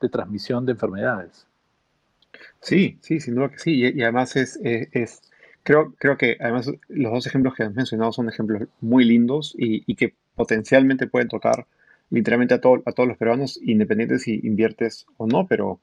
de 0.00 0.08
transmisión 0.08 0.64
de 0.66 0.72
enfermedades. 0.72 1.46
Sí, 2.60 2.98
sí, 3.00 3.20
sin 3.20 3.34
duda 3.34 3.50
que 3.50 3.58
sí. 3.58 3.74
Y, 3.74 4.02
además 4.02 4.36
es, 4.36 4.58
es, 4.62 4.88
es, 4.92 5.22
creo, 5.62 5.94
creo 5.98 6.16
que 6.16 6.36
además 6.40 6.70
los 6.88 7.12
dos 7.12 7.26
ejemplos 7.26 7.54
que 7.54 7.64
has 7.64 7.74
mencionado 7.74 8.12
son 8.12 8.28
ejemplos 8.28 8.68
muy 8.80 9.04
lindos 9.04 9.54
y, 9.58 9.82
y 9.90 9.96
que 9.96 10.14
potencialmente 10.34 11.06
pueden 11.06 11.28
tocar 11.28 11.66
literalmente 12.10 12.54
a, 12.54 12.60
todo, 12.60 12.82
a 12.86 12.92
todos 12.92 13.08
los 13.08 13.18
peruanos, 13.18 13.58
independientes 13.62 14.22
si 14.22 14.40
inviertes 14.42 15.06
o 15.16 15.26
no, 15.26 15.46
pero 15.46 15.80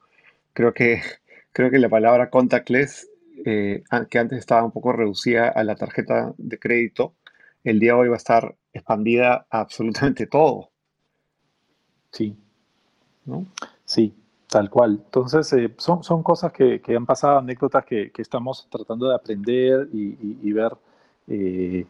creo 0.53 0.73
que, 0.73 1.01
creo 1.53 1.71
que 1.71 1.80
la 1.80 1.89
palabra 1.89 2.30
contactless 2.30 3.09
eh, 3.45 3.83
que 4.09 4.19
antes 4.19 4.39
estaba 4.39 4.63
un 4.63 4.71
poco 4.71 4.93
reducida 4.93 5.49
a 5.49 5.63
la 5.63 5.75
tarjeta 5.75 6.33
de 6.38 6.59
crédito, 6.59 7.13
el 7.63 7.79
día 7.79 7.93
de 7.93 7.99
hoy 7.99 8.07
va 8.09 8.15
a 8.15 8.17
estar 8.17 8.55
expandida 8.73 9.45
a 9.49 9.59
absolutamente 9.59 10.27
todo. 10.27 10.69
Sí. 12.11 12.38
¿No? 13.25 13.45
Sí, 13.83 14.15
tal 14.47 14.69
cual. 14.69 15.01
Entonces, 15.03 15.51
eh, 15.53 15.73
son, 15.77 16.03
son 16.03 16.23
cosas 16.23 16.51
que, 16.51 16.81
que, 16.81 16.95
han 16.95 17.05
pasado, 17.05 17.39
anécdotas 17.39 17.85
que, 17.85 18.11
que, 18.11 18.21
estamos 18.21 18.67
tratando 18.69 19.09
de 19.09 19.15
aprender 19.15 19.89
y, 19.91 20.07
y, 20.07 20.39
y 20.43 20.51
ver, 20.53 20.71
eh, 21.27 21.85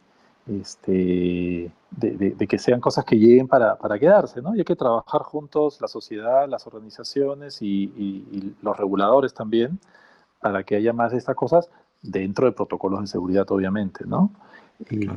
este, 0.47 1.71
de, 1.91 2.11
de, 2.11 2.31
de, 2.31 2.47
que 2.47 2.57
sean 2.57 2.79
cosas 2.79 3.05
que 3.05 3.17
lleguen 3.17 3.47
para, 3.47 3.77
para, 3.77 3.99
quedarse, 3.99 4.41
¿no? 4.41 4.55
Y 4.55 4.59
hay 4.59 4.65
que 4.65 4.75
trabajar 4.75 5.21
juntos, 5.21 5.79
la 5.81 5.87
sociedad, 5.87 6.47
las 6.47 6.65
organizaciones 6.65 7.61
y, 7.61 7.83
y 7.95 8.55
los 8.61 8.77
reguladores 8.77 9.33
también, 9.33 9.79
para 10.39 10.63
que 10.63 10.75
haya 10.75 10.93
más 10.93 11.11
de 11.11 11.17
estas 11.17 11.35
cosas 11.35 11.69
dentro 12.01 12.45
de 12.45 12.51
protocolos 12.51 13.01
de 13.01 13.07
seguridad, 13.07 13.45
obviamente, 13.49 14.05
¿no? 14.05 14.31
Y 14.89 15.07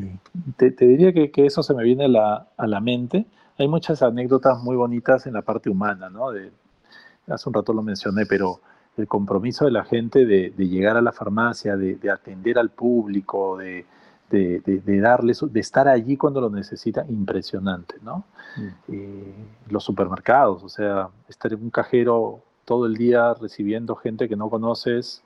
te, 0.57 0.71
te 0.71 0.87
diría 0.87 1.13
que, 1.13 1.31
que, 1.31 1.45
eso 1.45 1.63
se 1.63 1.75
me 1.75 1.85
viene 1.85 2.07
a 2.07 2.09
la, 2.09 2.49
a 2.57 2.67
la, 2.67 2.81
mente. 2.81 3.27
Hay 3.59 3.69
muchas 3.69 4.03
anécdotas 4.03 4.63
muy 4.63 4.75
bonitas 4.75 5.27
en 5.27 5.35
la 5.35 5.43
parte 5.43 5.69
humana, 5.69 6.09
¿no? 6.09 6.31
De, 6.31 6.51
hace 7.29 7.49
un 7.49 7.55
rato 7.55 7.75
lo 7.75 7.83
mencioné, 7.83 8.25
pero 8.25 8.61
el 8.97 9.07
compromiso 9.07 9.67
de 9.67 9.71
la 9.71 9.85
gente 9.85 10.25
de, 10.25 10.51
de 10.57 10.69
llegar 10.69 10.97
a 10.97 11.03
la 11.03 11.13
farmacia, 11.13 11.77
de, 11.77 11.97
de 11.97 12.11
atender 12.11 12.59
al 12.59 12.71
público, 12.71 13.59
de, 13.59 13.85
de, 14.31 15.01
darles, 15.01 15.41
de 15.49 15.61
estar 15.61 15.89
allí 15.89 16.17
cuando 16.17 16.41
lo 16.41 16.51
necesita, 16.51 17.05
impresionante, 17.09 17.97
¿no? 18.03 18.25
Mm. 18.57 18.69
Eh, 18.89 19.35
los 19.69 19.85
supermercados, 19.85 20.63
o 20.63 20.69
sea, 20.69 21.09
estar 21.29 21.53
en 21.53 21.63
un 21.63 21.71
cajero 21.71 22.41
todo 22.65 22.87
el 22.87 22.95
día 22.97 23.35
recibiendo 23.35 23.97
gente 23.97 24.29
que 24.29 24.37
no 24.37 24.49
conoces. 24.49 25.23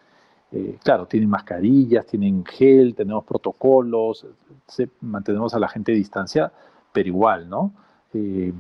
Eh, 0.53 0.79
claro, 0.83 1.07
tienen 1.07 1.29
mascarillas, 1.29 2.07
tienen 2.07 2.45
gel, 2.45 2.95
tenemos 2.95 3.25
protocolos, 3.25 4.27
se, 4.67 4.89
mantenemos 5.01 5.55
a 5.55 5.59
la 5.59 5.69
gente 5.69 5.93
a 5.93 5.95
distancia, 5.95 6.53
pero 6.93 7.09
igual, 7.09 7.49
¿no? 7.49 7.73
Eh, 8.13 8.53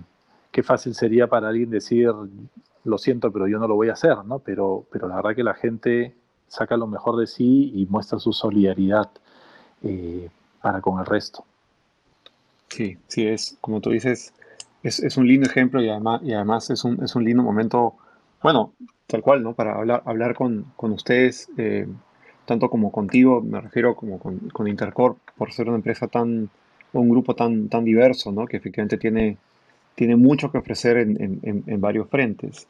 qué 0.51 0.63
fácil 0.63 0.95
sería 0.95 1.29
para 1.29 1.49
alguien 1.49 1.71
decir, 1.71 2.11
lo 2.85 2.99
siento, 2.99 3.31
pero 3.33 3.47
yo 3.47 3.59
no 3.59 3.69
lo 3.69 3.75
voy 3.77 3.89
a 3.89 3.93
hacer, 3.93 4.25
¿no? 4.25 4.39
Pero, 4.41 4.87
pero 4.91 5.09
la 5.09 5.17
verdad 5.17 5.35
que 5.35 5.45
la 5.45 5.55
gente 5.55 6.15
saca 6.49 6.77
lo 6.77 6.87
mejor 6.87 7.17
de 7.17 7.27
sí 7.27 7.73
y 7.75 7.87
muestra 7.87 8.19
su 8.19 8.33
solidaridad 8.33 9.11
eh, 9.83 10.29
para 10.61 10.81
con 10.81 10.99
el 10.99 11.07
resto. 11.07 11.45
Sí, 12.69 12.99
sí, 13.09 13.27
es, 13.27 13.57
como 13.61 13.81
tú 13.81 13.91
dices, 13.91 14.35
es, 14.83 15.01
es 15.01 15.17
un 15.17 15.27
lindo 15.27 15.47
ejemplo 15.47 15.83
y 15.83 15.89
además, 15.89 16.23
y 16.25 16.33
además 16.33 16.71
es, 16.71 16.85
un, 16.85 17.03
es 17.03 17.15
un 17.15 17.25
lindo 17.25 17.43
momento 17.43 17.95
bueno, 18.45 18.75
tal 19.07 19.23
cual, 19.23 19.43
¿no? 19.43 19.55
Para 19.55 19.75
hablar, 19.75 20.03
hablar 20.05 20.35
con, 20.35 20.67
con 20.77 20.93
ustedes, 20.93 21.49
eh, 21.57 21.87
tanto 22.45 22.69
como 22.69 22.93
contigo, 22.93 23.41
me 23.41 23.59
refiero 23.59 23.97
como 23.97 24.19
con, 24.19 24.39
con, 24.51 24.69
Intercorp, 24.69 25.17
por 25.39 25.51
ser 25.51 25.67
una 25.69 25.77
empresa 25.77 26.09
tan, 26.09 26.51
un 26.93 27.09
grupo 27.09 27.35
tan, 27.35 27.71
tan 27.71 27.87
diverso, 27.87 28.33
¿no? 28.33 28.45
Que 28.45 28.59
efectivamente 28.59 28.99
tiene, 28.99 29.39
tiene 29.95 30.17
mucho 30.17 30.53
que 30.53 30.59
ofrecer 30.59 30.99
en, 30.99 31.41
en, 31.43 31.65
en 31.67 31.81
varios 31.81 32.11
frentes. 32.11 32.69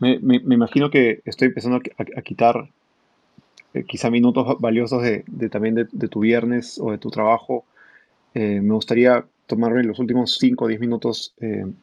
Me, 0.00 0.18
imagino 0.20 0.90
que 0.90 1.22
estoy 1.24 1.48
empezando 1.48 1.78
a, 1.78 2.20
quitar 2.20 2.68
eh, 3.72 3.84
quizá 3.84 4.10
minutos 4.10 4.60
valiosos 4.60 5.02
de, 5.02 5.24
también 5.48 5.76
de, 5.76 6.08
tu 6.08 6.20
viernes 6.20 6.78
o 6.78 6.90
de 6.90 6.98
tu 6.98 7.08
trabajo. 7.08 7.64
Eh, 8.34 8.60
me 8.60 8.74
gustaría 8.74 9.24
tomarme 9.46 9.82
los 9.82 9.98
últimos 9.98 10.36
5 10.38 10.66
o 10.66 10.68
10 10.68 10.78
minutos 10.78 11.34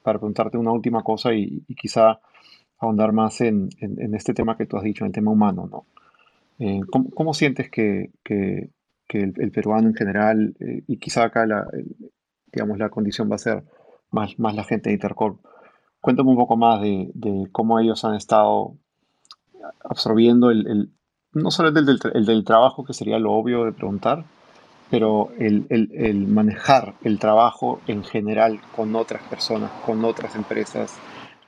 para 0.03 0.19
preguntarte 0.19 0.59
una 0.59 0.71
última 0.71 1.01
cosa 1.01 1.33
y, 1.33 1.63
quizá 1.75 2.19
ahondar 2.83 3.11
más 3.11 3.41
en, 3.41 3.69
este 4.13 4.33
tema 4.33 4.57
que 4.57 4.65
tú 4.65 4.77
has 4.77 4.83
dicho, 4.83 5.03
en 5.03 5.07
el 5.07 5.13
tema 5.13 5.31
humano. 5.31 5.69
¿no? 5.69 5.85
¿cómo, 7.13 7.33
sientes 7.33 7.69
que, 7.69 8.11
el, 9.09 9.51
peruano 9.51 9.89
en 9.89 9.95
general, 9.95 10.55
y 10.87 10.97
quizá 10.97 11.25
acá 11.25 11.45
la, 11.45 11.67
digamos, 12.51 12.77
la 12.77 12.89
condición 12.89 13.29
va 13.29 13.35
a 13.35 13.39
ser 13.39 13.63
más, 14.11 14.37
más 14.39 14.55
la 14.55 14.63
gente 14.63 14.89
de 14.89 14.95
Intercorp, 14.95 15.39
Cuéntame 16.03 16.31
un 16.31 16.35
poco 16.35 16.57
más 16.57 16.81
de, 16.81 17.47
cómo 17.53 17.79
ellos 17.79 18.03
han 18.03 18.15
estado 18.15 18.75
absorbiendo 19.85 20.51
el, 20.51 20.91
no 21.31 21.49
solo 21.49 21.69
el 21.69 22.25
del, 22.25 22.43
trabajo, 22.43 22.83
que 22.83 22.93
sería 22.93 23.17
lo 23.19 23.31
obvio 23.31 23.63
de 23.63 23.71
preguntar, 23.71 24.25
pero 24.91 25.29
el, 25.39 26.27
manejar 26.27 26.95
el 27.05 27.19
trabajo 27.19 27.79
en 27.87 28.03
general 28.03 28.59
con 28.75 28.93
otras 28.97 29.23
personas, 29.29 29.71
con 29.85 30.03
otras 30.03 30.35
empresas, 30.35 30.93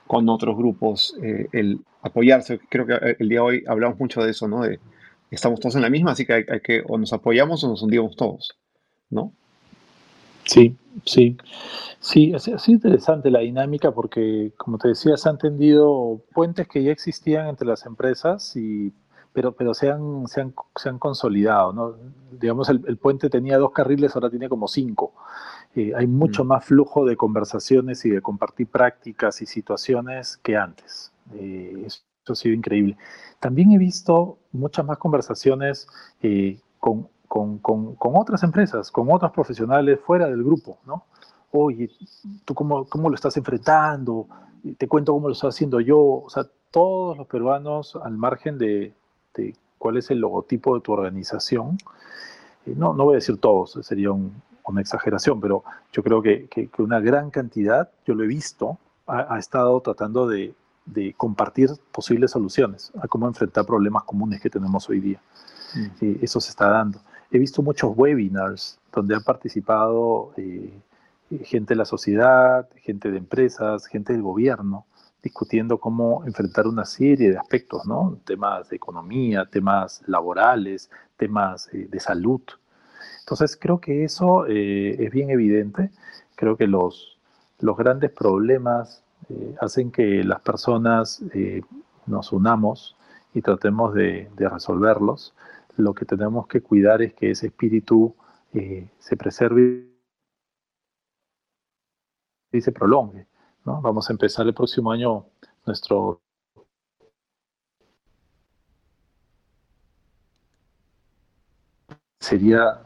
con 0.06 0.28
otros 0.28 0.56
grupos, 0.56 1.16
eh, 1.22 1.48
el 1.52 1.80
apoyarse. 2.02 2.60
Creo 2.68 2.86
que 2.86 2.94
eh, 2.94 3.16
el 3.18 3.28
día 3.28 3.40
de 3.40 3.46
hoy 3.46 3.64
hablamos 3.66 3.98
mucho 3.98 4.22
de 4.22 4.30
eso, 4.30 4.48
¿no? 4.48 4.62
De 4.62 4.78
estamos 5.30 5.60
todos 5.60 5.74
en 5.76 5.82
la 5.82 5.90
misma, 5.90 6.12
así 6.12 6.24
que 6.24 6.32
hay, 6.32 6.44
que 6.62 6.82
o 6.88 6.98
nos 6.98 7.12
apoyamos 7.12 7.62
o 7.64 7.68
nos 7.68 7.82
hundimos 7.82 8.16
todos, 8.16 8.56
¿no? 9.10 9.32
Sí, 10.44 10.76
sí. 11.04 11.36
Sí, 11.98 12.32
ha 12.34 12.38
sido 12.38 12.58
interesante 12.66 13.30
la 13.30 13.40
dinámica 13.40 13.90
porque, 13.90 14.52
como 14.56 14.78
te 14.78 14.88
decía, 14.88 15.16
se 15.16 15.28
han 15.28 15.38
tendido 15.38 16.22
puentes 16.32 16.68
que 16.68 16.84
ya 16.84 16.92
existían 16.92 17.48
entre 17.48 17.66
las 17.66 17.84
empresas, 17.84 18.54
y, 18.54 18.92
pero, 19.32 19.52
pero 19.52 19.74
se, 19.74 19.90
han, 19.90 20.28
se, 20.28 20.40
han, 20.40 20.54
se 20.76 20.88
han 20.88 20.98
consolidado. 21.00 21.72
¿no? 21.72 21.96
Digamos, 22.30 22.68
el, 22.68 22.96
puente 22.96 23.28
tenía 23.28 23.58
dos 23.58 23.72
carriles, 23.72 24.14
ahora 24.14 24.30
tiene 24.30 24.48
como 24.48 24.68
cinco. 24.68 25.14
Eh, 25.76 25.92
hay 25.94 26.06
mucho 26.06 26.42
mm. 26.42 26.48
más 26.48 26.64
flujo 26.64 27.04
de 27.04 27.16
conversaciones 27.16 28.04
y 28.04 28.10
de 28.10 28.22
compartir 28.22 28.66
prácticas 28.66 29.42
y 29.42 29.46
situaciones 29.46 30.38
que 30.38 30.56
antes. 30.56 31.12
Eh, 31.34 31.84
eso, 31.86 32.02
ha 32.28 32.34
sido 32.34 32.54
increíble. 32.54 32.96
También 33.38 33.70
he 33.70 33.78
visto 33.78 34.38
muchas 34.50 34.84
más 34.84 34.98
conversaciones 34.98 35.86
eh, 36.22 36.58
con, 36.80 37.08
con, 37.28 37.58
con, 37.58 37.94
con, 37.94 38.16
otras 38.16 38.42
empresas, 38.42 38.90
con 38.90 39.12
otros 39.12 39.30
profesionales 39.30 40.00
fuera 40.04 40.26
del 40.26 40.42
grupo, 40.42 40.78
¿no? 40.86 41.04
oye, 41.52 41.90
¿tú 42.44 42.54
cómo, 42.54 42.84
cómo 42.86 43.08
lo 43.08 43.14
estás 43.14 43.36
enfrentando? 43.36 44.26
Te 44.78 44.88
cuento 44.88 45.12
cómo 45.12 45.28
lo 45.28 45.32
estoy 45.34 45.48
haciendo 45.48 45.80
yo. 45.80 45.98
O 45.98 46.30
sea, 46.30 46.44
todos 46.70 47.16
los 47.16 47.26
peruanos, 47.26 47.96
al 48.02 48.16
margen 48.16 48.58
de, 48.58 48.92
cuál 49.78 49.96
es 49.96 50.10
el 50.10 50.18
logotipo 50.18 50.74
de 50.74 50.80
tu 50.80 50.92
organización, 50.92 51.78
eh, 52.66 52.74
no, 52.76 52.94
no 52.94 53.04
voy 53.04 53.14
a 53.14 53.16
decir 53.16 53.38
todos, 53.38 53.78
sería 53.82 54.10
una 54.66 54.80
exageración, 54.80 55.40
pero 55.40 55.64
yo 55.92 56.02
creo 56.02 56.22
que, 56.22 56.70
una 56.78 57.00
gran 57.00 57.30
cantidad, 57.30 57.90
yo 58.06 58.14
lo 58.14 58.24
he 58.24 58.26
visto, 58.26 58.78
ha, 59.06 59.38
estado 59.38 59.80
tratando 59.80 60.26
de, 60.26 60.54
compartir 61.16 61.70
posibles 61.92 62.30
soluciones 62.30 62.92
a 63.02 63.08
cómo 63.08 63.26
enfrentar 63.26 63.66
problemas 63.66 64.04
comunes 64.04 64.40
que 64.40 64.50
tenemos 64.50 64.88
hoy 64.88 65.00
día. 65.00 65.20
Mm. 65.74 65.86
Eh, 66.00 66.18
eso 66.22 66.40
se 66.40 66.50
está 66.50 66.68
dando. 66.68 67.00
He 67.30 67.38
visto 67.38 67.60
muchos 67.60 67.92
webinars 67.96 68.78
donde 68.92 69.16
han 69.16 69.22
participado 69.22 70.32
eh, 70.36 70.72
gente 71.42 71.74
de 71.74 71.78
la 71.78 71.84
sociedad, 71.84 72.68
gente 72.76 73.10
de 73.10 73.18
empresas, 73.18 73.86
gente 73.86 74.12
del 74.12 74.22
gobierno, 74.22 74.86
discutiendo 75.22 75.78
cómo 75.78 76.24
enfrentar 76.24 76.66
una 76.68 76.84
serie 76.84 77.30
de 77.30 77.38
aspectos, 77.38 77.84
¿no? 77.84 78.18
Temas 78.24 78.68
de 78.68 78.76
economía, 78.76 79.44
temas 79.44 80.02
laborales, 80.06 80.88
temas 81.16 81.68
eh, 81.72 81.88
de 81.90 82.00
salud. 82.00 82.40
Entonces 83.26 83.56
creo 83.56 83.80
que 83.80 84.04
eso 84.04 84.46
eh, 84.46 85.04
es 85.04 85.10
bien 85.10 85.30
evidente. 85.30 85.90
Creo 86.36 86.56
que 86.56 86.68
los, 86.68 87.18
los 87.58 87.76
grandes 87.76 88.12
problemas 88.12 89.02
eh, 89.28 89.56
hacen 89.60 89.90
que 89.90 90.22
las 90.22 90.40
personas 90.42 91.22
nos 92.06 92.32
unamos 92.32 92.96
y 93.34 93.42
tratemos 93.42 93.94
de, 93.94 94.30
resolverlos. 94.36 95.34
Lo 95.76 95.92
que 95.92 96.04
tenemos 96.04 96.46
que 96.46 96.60
cuidar 96.60 97.02
es 97.02 97.14
que 97.14 97.32
ese 97.32 97.48
espíritu 97.48 98.14
se 99.00 99.16
preserve 99.16 99.90
y 102.52 102.60
se 102.60 102.70
prolongue. 102.70 103.26
¿no? 103.64 103.82
Vamos 103.82 104.08
a 104.08 104.12
empezar 104.12 104.46
el 104.46 104.54
próximo 104.54 104.92
año 104.92 105.26
nuestro 105.66 106.22
sería 112.20 112.82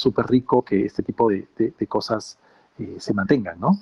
súper 0.00 0.26
rico 0.26 0.62
que 0.62 0.86
este 0.86 1.02
tipo 1.02 1.28
de, 1.28 1.46
cosas 1.88 2.38
eh, 2.78 2.96
se 2.98 3.14
mantengan, 3.14 3.60
¿no? 3.60 3.78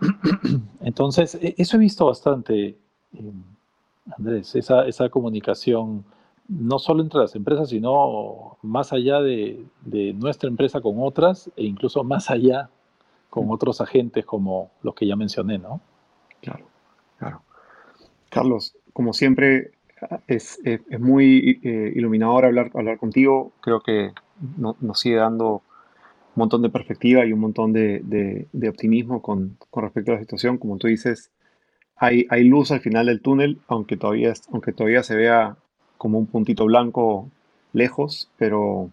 Entonces, 0.80 1.34
e, 1.36 1.54
eso 1.58 1.76
he 1.76 1.80
visto 1.80 2.06
bastante, 2.06 2.78
eh, 3.12 3.32
Andrés, 4.16 4.54
esa, 4.54 4.86
esa, 4.86 5.08
comunicación 5.08 6.04
no 6.48 6.78
solo 6.78 7.02
entre 7.02 7.20
las 7.20 7.34
empresas, 7.34 7.70
sino 7.70 8.58
más 8.62 8.92
allá 8.92 9.20
de, 9.20 9.64
de, 9.82 10.12
nuestra 10.12 10.48
empresa 10.48 10.80
con 10.80 10.96
otras 10.98 11.50
e 11.56 11.64
incluso 11.64 12.04
más 12.04 12.30
allá 12.30 12.68
con 13.30 13.50
otros 13.50 13.80
agentes 13.80 14.26
como 14.26 14.70
los 14.82 14.94
que 14.94 15.06
ya 15.06 15.16
mencioné, 15.16 15.58
¿no? 15.58 15.80
Claro, 16.40 16.66
claro. 17.18 17.42
Carlos, 18.28 18.76
como 18.92 19.12
siempre, 19.12 19.72
es, 20.26 20.58
muy 20.98 21.60
eh, 21.62 21.92
iluminador 21.94 22.44
hablar, 22.44 22.70
hablar 22.74 22.98
contigo. 22.98 23.52
Creo 23.60 23.80
que 23.80 24.12
nos 24.58 25.00
sigue 25.00 25.16
dando 25.16 25.62
un 26.36 26.40
montón 26.40 26.62
de 26.62 26.70
perspectiva 26.70 27.24
y 27.24 27.32
un 27.32 27.40
montón 27.40 27.72
de, 27.72 28.48
optimismo 28.68 29.22
con, 29.22 29.56
respecto 29.74 30.12
a 30.12 30.14
la 30.14 30.20
situación. 30.20 30.58
Como 30.58 30.78
tú 30.78 30.88
dices, 30.88 31.30
hay, 31.96 32.26
luz 32.44 32.72
al 32.72 32.80
final 32.80 33.06
del 33.06 33.20
túnel, 33.20 33.60
aunque 33.68 33.96
todavía, 33.96 34.32
aunque 34.52 34.72
todavía 34.72 35.02
se 35.02 35.14
vea 35.14 35.56
como 35.96 36.18
un 36.18 36.26
puntito 36.26 36.64
blanco 36.64 37.30
lejos, 37.72 38.30
pero, 38.36 38.90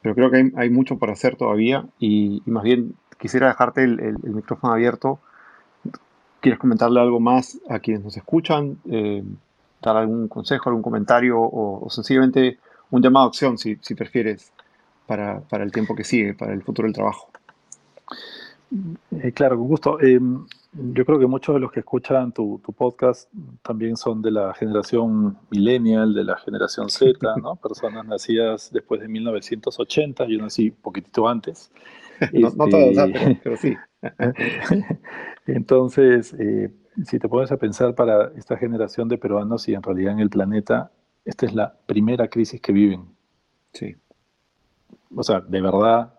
pero 0.00 0.14
creo 0.14 0.30
que 0.30 0.52
hay, 0.56 0.70
mucho 0.70 0.98
por 0.98 1.10
hacer 1.10 1.36
todavía 1.36 1.86
y, 1.98 2.42
más 2.46 2.64
bien 2.64 2.94
quisiera 3.18 3.46
dejarte 3.48 3.84
el, 3.84 4.18
micrófono 4.22 4.72
abierto. 4.72 5.20
¿Quieres 6.40 6.58
comentarle 6.58 7.00
algo 7.00 7.20
más 7.20 7.60
a 7.68 7.78
quienes 7.78 8.02
nos 8.02 8.16
escuchan? 8.16 8.78
Eh, 8.90 9.22
¿Dar 9.80 9.96
algún 9.96 10.26
consejo, 10.26 10.70
algún 10.70 10.82
comentario 10.82 11.38
o, 11.40 11.88
sencillamente 11.88 12.58
un 12.90 13.00
llamado 13.00 13.26
a 13.26 13.28
acción, 13.28 13.58
si, 13.58 13.76
prefieres, 13.94 14.52
para, 15.06 15.42
el 15.50 15.72
tiempo 15.72 15.94
que 15.94 16.04
sigue, 16.04 16.34
para 16.34 16.52
el 16.52 16.62
futuro 16.62 16.86
del 16.86 16.94
trabajo? 16.94 17.30
Eh, 19.22 19.32
claro, 19.32 19.58
con 19.58 19.68
gusto. 19.68 20.00
Eh, 20.00 20.18
yo 20.72 21.04
creo 21.04 21.18
que 21.18 21.26
muchos 21.26 21.54
de 21.54 21.60
los 21.60 21.70
que 21.70 21.80
escuchan 21.80 22.32
tu, 22.32 22.58
podcast 22.74 23.30
también 23.62 23.96
son 23.96 24.22
de 24.22 24.30
la 24.30 24.54
generación 24.54 25.36
millennial, 25.50 26.14
de 26.14 26.24
la 26.24 26.36
generación 26.38 26.88
Z, 26.88 27.18
¿no? 27.42 27.56
Personas 27.56 28.06
nacidas 28.06 28.70
después 28.72 29.00
de 29.00 29.08
1980, 29.08 30.24
yo 30.26 30.38
nací 30.38 30.70
un 30.70 30.76
poquitito 30.76 31.28
antes. 31.28 31.70
no, 32.32 32.50
todos, 32.50 32.96
este, 32.96 33.40
pero, 33.42 33.56
sí. 33.56 33.76
Entonces, 35.46 36.34
eh, 36.38 36.72
si 37.04 37.18
te 37.18 37.28
pones 37.28 37.52
a 37.52 37.58
pensar 37.58 37.94
para 37.94 38.32
esta 38.36 38.56
generación 38.56 39.08
de 39.08 39.18
peruanos 39.18 39.68
y 39.68 39.74
en 39.74 39.82
realidad 39.82 40.12
en 40.12 40.20
el 40.20 40.30
planeta, 40.30 40.90
esta 41.24 41.46
es 41.46 41.54
la 41.54 41.74
primera 41.86 42.28
crisis 42.28 42.60
que 42.60 42.72
viven. 42.72 43.04
Sí. 43.72 43.96
O 45.14 45.22
sea, 45.22 45.40
de 45.40 45.60
verdad, 45.60 46.14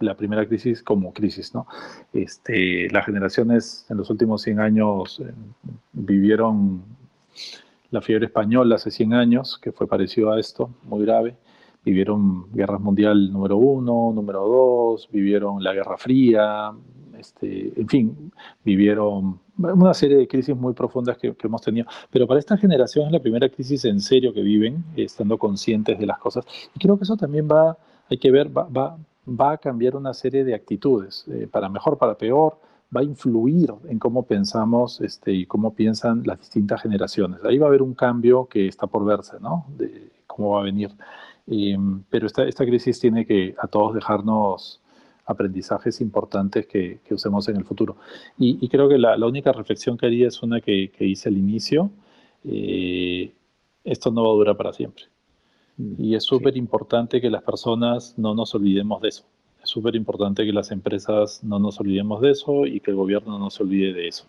la 0.00 0.16
primera 0.16 0.46
crisis 0.46 0.82
como 0.82 1.12
crisis, 1.12 1.54
¿no? 1.54 1.66
Este, 2.12 2.88
las 2.90 3.06
generaciones 3.06 3.86
en 3.88 3.98
los 3.98 4.10
últimos 4.10 4.42
100 4.42 4.60
años 4.60 5.20
eh, 5.20 5.32
vivieron 5.92 6.82
la 7.90 8.00
fiebre 8.00 8.26
española 8.26 8.76
hace 8.76 8.90
100 8.90 9.14
años, 9.14 9.58
que 9.58 9.72
fue 9.72 9.86
parecido 9.86 10.32
a 10.32 10.40
esto, 10.40 10.70
muy 10.84 11.04
grave 11.04 11.36
vivieron 11.84 12.50
guerras 12.52 12.80
mundial 12.80 13.32
número 13.32 13.56
uno, 13.56 14.12
número 14.14 14.46
dos, 14.46 15.08
vivieron 15.10 15.62
la 15.62 15.72
Guerra 15.72 15.96
Fría, 15.96 16.72
este, 17.18 17.72
en 17.80 17.88
fin, 17.88 18.32
vivieron 18.64 19.40
una 19.58 19.94
serie 19.94 20.16
de 20.16 20.28
crisis 20.28 20.56
muy 20.56 20.72
profundas 20.74 21.18
que, 21.18 21.34
hemos 21.42 21.62
tenido. 21.62 21.86
Pero 22.10 22.26
para 22.26 22.40
esta 22.40 22.56
generación 22.56 23.06
es 23.06 23.12
la 23.12 23.20
primera 23.20 23.48
crisis 23.48 23.84
en 23.84 24.00
serio 24.00 24.32
que 24.32 24.42
viven, 24.42 24.84
estando 24.96 25.38
conscientes 25.38 25.98
de 25.98 26.06
las 26.06 26.18
cosas. 26.18 26.44
Y 26.74 26.78
creo 26.78 26.96
que 26.96 27.04
eso 27.04 27.16
también 27.16 27.48
va, 27.48 27.76
hay 28.12 28.18
que 28.18 28.30
ver, 28.30 28.56
va, 28.56 28.64
va, 28.64 28.96
va 29.28 29.52
a 29.52 29.58
cambiar 29.58 29.96
una 29.96 30.14
serie 30.14 30.44
de 30.44 30.54
actitudes, 30.54 31.24
eh, 31.28 31.48
para 31.50 31.68
mejor, 31.68 31.98
para 31.98 32.16
peor, 32.16 32.58
va 32.94 33.00
a 33.00 33.04
influir 33.04 33.72
en 33.88 33.98
cómo 33.98 34.24
pensamos 34.24 35.00
este, 35.00 35.32
y 35.32 35.46
cómo 35.46 35.74
piensan 35.74 36.22
las 36.24 36.38
distintas 36.38 36.82
generaciones. 36.82 37.44
Ahí 37.44 37.58
va 37.58 37.66
a 37.66 37.68
haber 37.68 37.82
un 37.82 37.94
cambio 37.94 38.46
que 38.46 38.68
está 38.68 38.86
por 38.86 39.04
verse, 39.04 39.38
¿no? 39.40 39.66
De 39.76 40.10
cómo 40.26 40.52
va 40.52 40.60
a 40.60 40.64
venir 40.64 40.90
pero 42.10 42.26
esta, 42.26 42.44
esta 42.44 42.64
crisis 42.64 43.00
tiene 43.00 43.26
que 43.26 43.54
a 43.58 43.66
todos 43.66 43.94
dejarnos 43.94 44.80
aprendizajes 45.24 46.00
importantes 46.00 46.66
que, 46.66 47.00
usemos 47.10 47.48
en 47.48 47.56
el 47.56 47.64
futuro. 47.64 47.96
Y, 48.38 48.68
creo 48.68 48.88
que 48.88 48.98
la, 48.98 49.26
única 49.26 49.52
reflexión 49.52 49.96
que 49.96 50.06
haría 50.06 50.28
es 50.28 50.42
una 50.42 50.60
que, 50.60 50.90
hice 51.00 51.28
al 51.28 51.36
inicio. 51.36 51.90
Eh, 52.44 53.32
esto 53.84 54.10
no 54.10 54.24
va 54.24 54.30
a 54.30 54.32
durar 54.32 54.56
para 54.56 54.72
siempre. 54.72 55.04
Mm, 55.76 55.94
y 55.98 56.14
es 56.14 56.24
súper 56.24 56.56
importante 56.56 57.20
que 57.20 57.30
las 57.30 57.42
personas 57.42 58.14
no 58.18 58.34
nos 58.34 58.54
olvidemos 58.54 59.00
de 59.02 59.08
eso. 59.08 59.24
Es 59.62 59.68
súper 59.68 59.94
importante 59.94 60.44
que 60.44 60.52
las 60.52 60.70
empresas 60.70 61.42
no 61.44 61.58
nos 61.58 61.78
olvidemos 61.80 62.20
de 62.20 62.30
eso 62.30 62.66
y 62.66 62.80
que 62.80 62.90
el 62.90 62.96
gobierno 62.96 63.38
no 63.38 63.50
se 63.50 63.62
olvide 63.62 63.92
de 63.92 64.08
eso. 64.08 64.24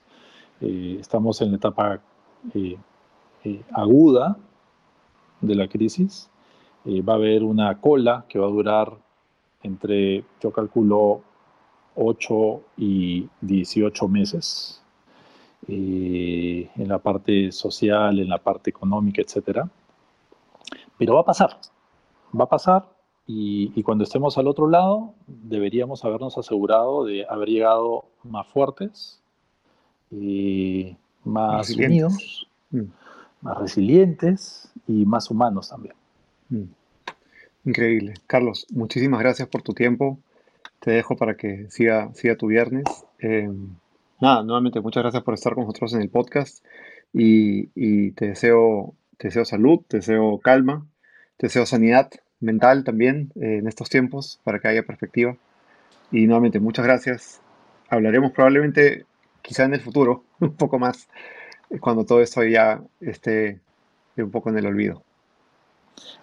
Eh, 0.61 0.97
estamos 0.99 1.41
en 1.41 1.51
la 1.51 1.57
etapa 1.57 2.01
eh, 2.53 2.77
aguda 3.71 4.37
de 5.41 5.55
la 5.55 5.67
crisis. 5.67 6.29
va 6.85 7.13
a 7.13 7.15
haber 7.15 7.43
una 7.43 7.79
cola 7.79 8.25
que 8.29 8.39
va 8.39 8.47
a 8.47 8.49
durar 8.49 8.93
entre, 9.63 10.23
yo 10.41 10.51
calculo, 10.51 11.21
8 11.95 12.61
y 12.77 13.27
18 13.41 14.07
meses 14.07 14.81
eh, 15.67 16.69
en 16.75 16.87
la 16.87 16.99
parte 16.99 17.51
social, 17.51 18.19
en 18.19 18.29
la 18.29 18.37
parte 18.37 18.69
económica, 18.69 19.21
etcétera. 19.21 19.69
Pero 20.97 21.15
va 21.15 21.21
a 21.21 21.25
pasar, 21.25 21.57
va 22.39 22.45
a 22.45 22.49
pasar 22.49 22.89
y, 23.25 23.81
cuando 23.83 24.03
estemos 24.03 24.37
al 24.37 24.47
otro 24.47 24.67
lado 24.67 25.13
deberíamos 25.27 26.03
habernos 26.03 26.37
asegurado 26.37 27.05
de 27.05 27.25
haber 27.29 27.49
llegado 27.49 28.05
más 28.23 28.47
fuertes, 28.47 29.21
eh, 30.11 30.95
más 31.23 31.69
unidos, 31.71 32.47
mm. 32.71 32.83
más 33.41 33.57
resilientes 33.59 34.71
y 34.87 35.05
más 35.05 35.31
humanos 35.31 35.69
también. 35.69 35.95
Mm. 36.49 36.63
Increíble. 37.65 38.13
Carlos, 38.27 38.67
muchísimas 38.71 39.21
gracias 39.21 39.47
por 39.47 39.61
tu 39.61 39.73
tiempo. 39.73 40.19
Te 40.79 40.91
dejo 40.91 41.15
para 41.15 41.37
que 41.37 41.67
siga, 41.69 42.13
siga 42.13 42.35
tu 42.35 42.47
viernes. 42.47 42.83
Eh, 43.19 43.49
nada, 44.19 44.43
nuevamente 44.43 44.81
muchas 44.81 45.03
gracias 45.03 45.23
por 45.23 45.33
estar 45.33 45.53
con 45.55 45.63
nosotros 45.63 45.93
en 45.93 46.01
el 46.01 46.09
podcast 46.09 46.63
y, 47.13 48.11
te, 48.11 48.27
deseo, 48.27 48.95
te 49.17 49.27
deseo 49.27 49.45
salud, 49.45 49.81
te 49.87 49.97
deseo 49.97 50.39
calma, 50.39 50.85
te 51.37 51.47
deseo 51.47 51.65
sanidad 51.65 52.11
mental 52.39 52.83
también 52.83 53.31
eh, 53.35 53.57
en 53.59 53.67
estos 53.67 53.89
tiempos 53.89 54.39
para 54.43 54.59
que 54.59 54.67
haya 54.67 54.83
perspectiva. 54.83 55.35
Y 56.11 56.27
nuevamente 56.27 56.59
muchas 56.59 56.85
gracias. 56.85 57.41
Hablaremos 57.89 58.31
probablemente 58.31 59.05
quizá 59.41 59.65
en 59.65 59.73
el 59.73 59.81
futuro 59.81 60.23
un 60.39 60.55
poco 60.55 60.79
más 60.79 61.07
cuando 61.79 62.05
todo 62.05 62.21
esto 62.21 62.43
ya 62.43 62.81
esté 62.99 63.59
un 64.17 64.31
poco 64.31 64.49
en 64.49 64.57
el 64.57 64.65
olvido. 64.65 65.03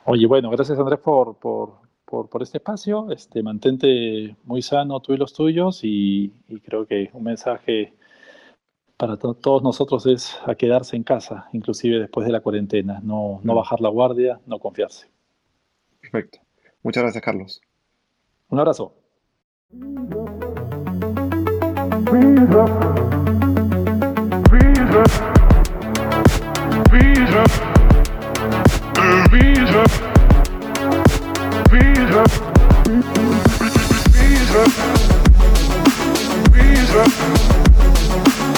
Oye, 0.05 0.27
bueno, 0.27 0.51
gracias 0.51 0.79
Andrés 0.79 1.01
por, 1.01 1.37
por, 1.37 1.81
por, 2.05 2.43
este 2.43 2.59
espacio. 2.59 3.11
Este, 3.11 3.43
mantente 3.43 4.37
muy 4.45 4.63
sano 4.63 5.01
tú 5.01 5.13
y 5.15 5.17
los 5.17 5.33
tuyos 5.33 5.81
y, 5.83 6.33
creo 6.65 6.87
que 6.87 7.11
un 7.13 7.25
mensaje 7.25 7.95
para 9.01 9.17
todos 9.17 9.63
nosotros 9.63 10.05
es 10.05 10.37
a 10.45 10.55
quedarse 10.55 10.95
en 10.95 11.05
casa, 11.05 11.49
inclusive 11.55 11.99
después 11.99 12.27
de 12.27 12.33
la 12.33 12.41
cuarentena, 12.41 13.01
no, 13.03 13.41
no 13.43 13.55
mm. 13.55 13.57
bajar 13.57 13.81
la 13.81 13.89
guardia, 13.89 14.39
no 14.45 14.59
confiarse. 14.59 15.11
Perfecto. 16.03 16.41
Muchas 16.83 17.05
gracias, 17.05 17.25
Carlos. 17.25 17.63
Un 18.51 18.59
abrazo. 18.59 18.95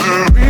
Thank. 0.02 0.42